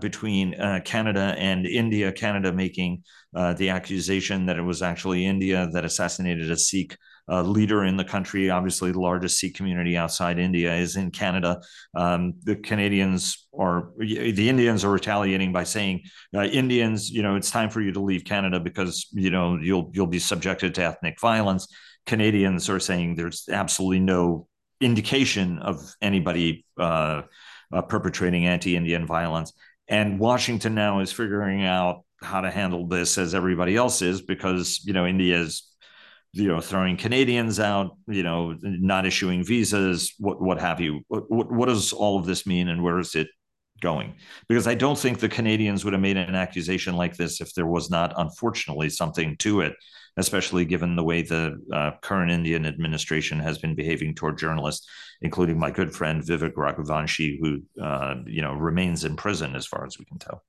between 0.00 0.54
Canada 0.84 1.34
and 1.38 1.66
India, 1.66 2.10
Canada 2.12 2.52
making 2.52 3.04
the 3.32 3.68
accusation 3.70 4.46
that 4.46 4.58
it 4.58 4.62
was 4.62 4.82
actually 4.82 5.26
India 5.26 5.68
that 5.72 5.84
assassinated 5.84 6.50
a 6.50 6.56
Sikh 6.56 6.96
uh, 7.28 7.42
leader 7.42 7.84
in 7.84 7.96
the 7.96 8.04
country. 8.04 8.50
Obviously, 8.50 8.92
the 8.92 9.00
largest 9.00 9.38
Sikh 9.38 9.54
community 9.54 9.96
outside 9.96 10.38
India 10.38 10.74
is 10.74 10.96
in 10.96 11.10
Canada. 11.10 11.60
Um, 11.94 12.34
the 12.44 12.56
Canadians 12.56 13.46
or 13.52 13.92
the 13.98 14.48
Indians 14.48 14.84
are 14.84 14.90
retaliating 14.90 15.52
by 15.52 15.64
saying, 15.64 16.02
uh, 16.34 16.44
"Indians, 16.44 17.10
you 17.10 17.22
know, 17.22 17.36
it's 17.36 17.50
time 17.50 17.70
for 17.70 17.80
you 17.80 17.92
to 17.92 18.00
leave 18.00 18.24
Canada 18.24 18.60
because 18.60 19.08
you 19.12 19.30
know 19.30 19.58
you'll 19.60 19.90
you'll 19.92 20.06
be 20.06 20.18
subjected 20.18 20.74
to 20.76 20.84
ethnic 20.84 21.20
violence." 21.20 21.66
Canadians 22.06 22.70
are 22.70 22.78
saying 22.78 23.16
there's 23.16 23.48
absolutely 23.50 24.00
no 24.00 24.46
indication 24.80 25.58
of 25.58 25.80
anybody 26.00 26.64
uh, 26.78 27.22
uh 27.72 27.82
perpetrating 27.82 28.46
anti-Indian 28.46 29.06
violence, 29.06 29.52
and 29.88 30.18
Washington 30.18 30.74
now 30.74 31.00
is 31.00 31.12
figuring 31.12 31.64
out 31.64 32.04
how 32.22 32.40
to 32.40 32.50
handle 32.50 32.86
this 32.86 33.18
as 33.18 33.34
everybody 33.34 33.76
else 33.76 34.02
is 34.02 34.22
because 34.22 34.80
you 34.84 34.92
know 34.92 35.06
India 35.06 35.38
is 35.38 35.70
you 36.32 36.48
know 36.48 36.60
throwing 36.60 36.96
Canadians 36.96 37.58
out, 37.58 37.96
you 38.06 38.22
know, 38.22 38.56
not 38.62 39.06
issuing 39.06 39.42
visas, 39.44 40.14
what 40.18 40.40
what 40.40 40.60
have 40.60 40.80
you. 40.80 41.00
What, 41.08 41.30
what, 41.30 41.50
what 41.50 41.66
does 41.66 41.92
all 41.92 42.18
of 42.18 42.26
this 42.26 42.46
mean, 42.46 42.68
and 42.68 42.82
where 42.82 42.98
is 42.98 43.14
it 43.14 43.28
going? 43.80 44.14
Because 44.48 44.66
I 44.66 44.74
don't 44.74 44.98
think 44.98 45.18
the 45.18 45.28
Canadians 45.28 45.84
would 45.84 45.94
have 45.94 46.02
made 46.02 46.16
an 46.16 46.34
accusation 46.34 46.96
like 46.96 47.16
this 47.16 47.40
if 47.40 47.54
there 47.54 47.66
was 47.66 47.90
not, 47.90 48.12
unfortunately, 48.16 48.90
something 48.90 49.36
to 49.38 49.62
it. 49.62 49.74
Especially 50.18 50.64
given 50.64 50.96
the 50.96 51.04
way 51.04 51.22
the 51.22 51.60
uh, 51.72 51.90
current 52.00 52.30
Indian 52.30 52.64
administration 52.64 53.38
has 53.38 53.58
been 53.58 53.74
behaving 53.74 54.14
toward 54.14 54.38
journalists, 54.38 54.88
including 55.20 55.58
my 55.58 55.70
good 55.70 55.94
friend 55.94 56.22
Vivek 56.22 56.54
Raghuvanshi, 56.54 57.38
who 57.38 57.82
uh, 57.82 58.16
you 58.26 58.42
know 58.42 58.54
remains 58.54 59.04
in 59.04 59.16
prison 59.16 59.54
as 59.54 59.66
far 59.66 59.84
as 59.84 59.98
we 59.98 60.04
can 60.04 60.18
tell 60.18 60.42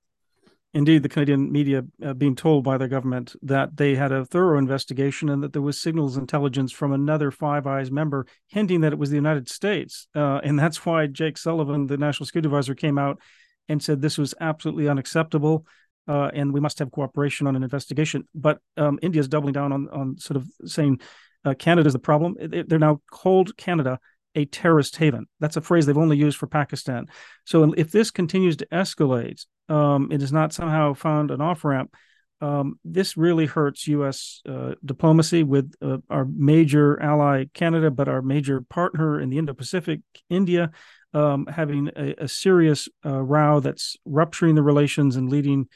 indeed 0.73 1.01
the 1.01 1.09
Canadian 1.09 1.51
media 1.51 1.83
uh, 2.05 2.13
being 2.13 2.35
told 2.35 2.63
by 2.63 2.77
the 2.77 2.87
government 2.87 3.35
that 3.41 3.77
they 3.77 3.95
had 3.95 4.11
a 4.11 4.25
thorough 4.25 4.59
investigation 4.59 5.29
and 5.29 5.41
that 5.41 5.53
there 5.53 5.61
was 5.61 5.81
signals 5.81 6.17
intelligence 6.17 6.71
from 6.71 6.91
another 6.91 7.31
Five 7.31 7.65
Eyes 7.65 7.89
member 7.89 8.27
hinting 8.47 8.81
that 8.81 8.93
it 8.93 8.99
was 8.99 9.09
the 9.09 9.15
United 9.15 9.49
States. 9.49 10.07
Uh, 10.13 10.39
and 10.43 10.59
that's 10.59 10.85
why 10.85 11.07
Jake 11.07 11.37
Sullivan, 11.37 11.87
the 11.87 11.97
national 11.97 12.27
security 12.27 12.47
advisor, 12.47 12.75
came 12.75 12.97
out 12.97 13.19
and 13.67 13.81
said 13.81 14.01
this 14.01 14.17
was 14.17 14.35
absolutely 14.39 14.87
unacceptable. 14.87 15.65
Uh, 16.07 16.29
and 16.33 16.53
we 16.53 16.59
must 16.59 16.79
have 16.79 16.91
cooperation 16.91 17.47
on 17.47 17.55
an 17.55 17.63
investigation. 17.63 18.27
But 18.33 18.59
um, 18.77 18.97
India 19.01 19.19
is 19.19 19.27
doubling 19.27 19.53
down 19.53 19.71
on 19.71 19.89
on 19.89 20.17
sort 20.17 20.37
of 20.37 20.47
saying 20.65 21.01
uh, 21.45 21.53
Canada 21.53 21.87
is 21.87 21.93
the 21.93 21.99
problem. 21.99 22.35
They're 22.39 22.79
now 22.79 23.01
called 23.11 23.55
Canada 23.57 23.99
a 24.35 24.45
terrorist 24.45 24.95
haven. 24.97 25.25
That's 25.39 25.57
a 25.57 25.61
phrase 25.61 25.85
they've 25.85 25.97
only 25.97 26.15
used 26.15 26.37
for 26.37 26.45
Pakistan. 26.47 27.07
So 27.45 27.73
if 27.75 27.91
this 27.91 28.11
continues 28.11 28.57
to 28.57 28.67
escalate, 28.67 29.45
um, 29.67 30.11
it 30.11 30.21
has 30.21 30.31
not 30.31 30.53
somehow 30.53 30.93
found 30.93 31.31
an 31.31 31.41
off 31.41 31.65
ramp. 31.65 31.95
Um, 32.39 32.79
this 32.85 33.17
really 33.17 33.47
hurts 33.47 33.87
U.S. 33.87 34.41
Uh, 34.47 34.75
diplomacy 34.85 35.41
with 35.41 35.73
uh, 35.81 35.97
our 36.09 36.25
major 36.25 37.01
ally 37.01 37.45
Canada, 37.55 37.89
but 37.89 38.07
our 38.07 38.21
major 38.21 38.61
partner 38.61 39.19
in 39.19 39.31
the 39.31 39.39
Indo-Pacific, 39.39 40.01
India, 40.29 40.69
um, 41.15 41.47
having 41.47 41.89
a, 41.95 42.13
a 42.19 42.27
serious 42.27 42.87
uh, 43.03 43.19
row 43.19 43.59
that's 43.59 43.97
rupturing 44.05 44.53
the 44.53 44.61
relations 44.61 45.15
and 45.15 45.31
leading 45.31 45.67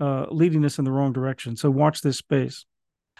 uh, 0.00 0.26
leading 0.30 0.64
us 0.64 0.78
in 0.78 0.84
the 0.84 0.92
wrong 0.92 1.12
direction. 1.12 1.56
So 1.56 1.70
watch 1.70 2.00
this 2.00 2.18
space. 2.18 2.64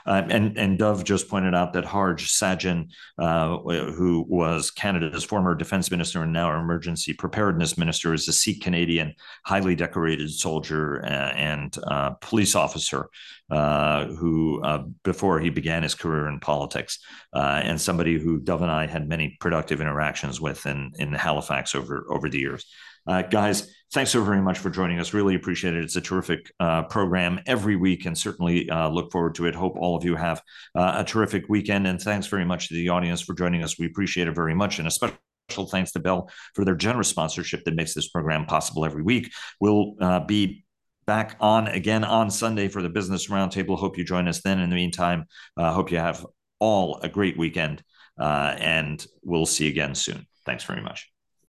Uh, 0.07 0.23
and 0.31 0.57
and 0.57 0.79
Dov 0.79 1.03
just 1.03 1.29
pointed 1.29 1.55
out 1.55 1.73
that 1.73 1.85
Harj 1.85 2.21
Sajjan, 2.29 2.91
uh, 3.19 3.59
who 3.93 4.25
was 4.29 4.71
Canada's 4.71 5.25
former 5.25 5.55
defense 5.55 5.91
minister 5.91 6.23
and 6.23 6.33
now 6.33 6.57
emergency 6.57 7.13
preparedness 7.13 7.77
minister, 7.77 8.15
is 8.15 8.29
a 8.29 8.33
Sikh 8.33 8.63
Canadian, 8.63 9.15
highly 9.45 9.75
decorated 9.75 10.31
soldier 10.31 11.05
uh, 11.05 11.09
and 11.09 11.77
uh, 11.83 12.11
police 12.21 12.55
officer 12.55 13.09
uh, 13.51 14.07
who, 14.07 14.63
before 15.03 15.41
he 15.41 15.51
began 15.51 15.83
his 15.83 15.95
career 15.95 16.29
in 16.29 16.39
politics, 16.39 17.01
and 17.33 17.81
somebody 17.81 18.19
who 18.19 18.39
Dov 18.39 18.63
and 18.63 18.71
I 18.71 18.87
had 18.87 19.09
many 19.09 19.37
productive 19.41 19.81
interactions 19.81 20.41
with 20.41 20.67
in 20.67 20.93
in 20.99 21.13
Halifax 21.13 21.75
over 21.75 22.07
over 22.09 22.29
the 22.29 22.39
years. 22.39 22.65
Uh, 23.07 23.23
guys, 23.23 23.71
thanks 23.93 24.11
so 24.11 24.23
very 24.23 24.43
much 24.43 24.59
for 24.59 24.71
joining 24.71 24.99
us. 24.99 25.15
Really 25.15 25.35
appreciate 25.35 25.75
it. 25.75 25.85
It's 25.85 25.97
a 25.97 26.01
terrific 26.01 26.53
uh, 26.59 26.85
program 26.85 27.41
every 27.47 27.77
week 27.77 28.07
and 28.07 28.17
certainly 28.17 28.69
uh, 28.69 28.89
look 28.89 29.13
forward 29.13 29.35
to 29.37 29.47
it. 29.47 29.55
Hope 29.55 29.77
all 29.77 29.97
of 29.97 30.05
you 30.05 30.17
have 30.17 30.43
uh, 30.75 30.97
a 30.99 31.05
terrific 31.05 31.49
weekend. 31.49 31.87
And 31.87 32.01
thanks 32.01 32.27
very 32.27 32.45
much 32.45 32.69
to 32.69 32.75
the 32.75 32.89
audience 32.89 33.21
for 33.21 33.35
joining 33.35 33.63
us. 33.63 33.79
We 33.79 33.87
appreciate 33.87 34.29
it 34.29 34.35
very 34.35 34.55
much. 34.55 34.79
And 34.79 34.89
a 34.89 34.91
special 34.91 35.19
thanks 35.71 35.93
to 35.93 36.01
Bell 36.01 36.29
for 36.55 36.65
their 36.65 36.75
generous 36.75 37.09
sponsorship 37.09 37.65
that 37.65 37.77
makes 37.77 37.95
this 37.95 38.09
program 38.09 38.47
possible 38.47 38.85
every 38.85 39.03
week. 39.03 39.33
We'll 39.61 39.95
uh, 40.01 40.21
be 40.21 40.65
back 41.07 41.37
on 41.41 41.69
again 41.69 42.03
on 42.03 42.31
Sunday 42.31 42.67
for 42.67 42.83
the 42.83 42.89
Business 42.89 43.29
Roundtable. 43.29 43.79
Hope 43.79 43.97
you 43.97 44.05
join 44.05 44.27
us 44.27 44.43
then. 44.43 44.59
In 44.59 44.71
the 44.71 44.77
meantime, 44.77 45.27
uh, 45.57 45.73
hope 45.73 45.93
you 45.93 45.99
have 45.99 46.27
all 46.59 46.99
a 47.03 47.09
great 47.09 47.39
weekend. 47.39 47.83
and 48.19 49.07
we'll 49.23 49.47
see 49.47 49.65
you 49.65 49.71
again 49.71 49.95
soon. 49.95 50.27
Thanks 50.45 50.65
very 50.65 50.83
much. 50.83 51.16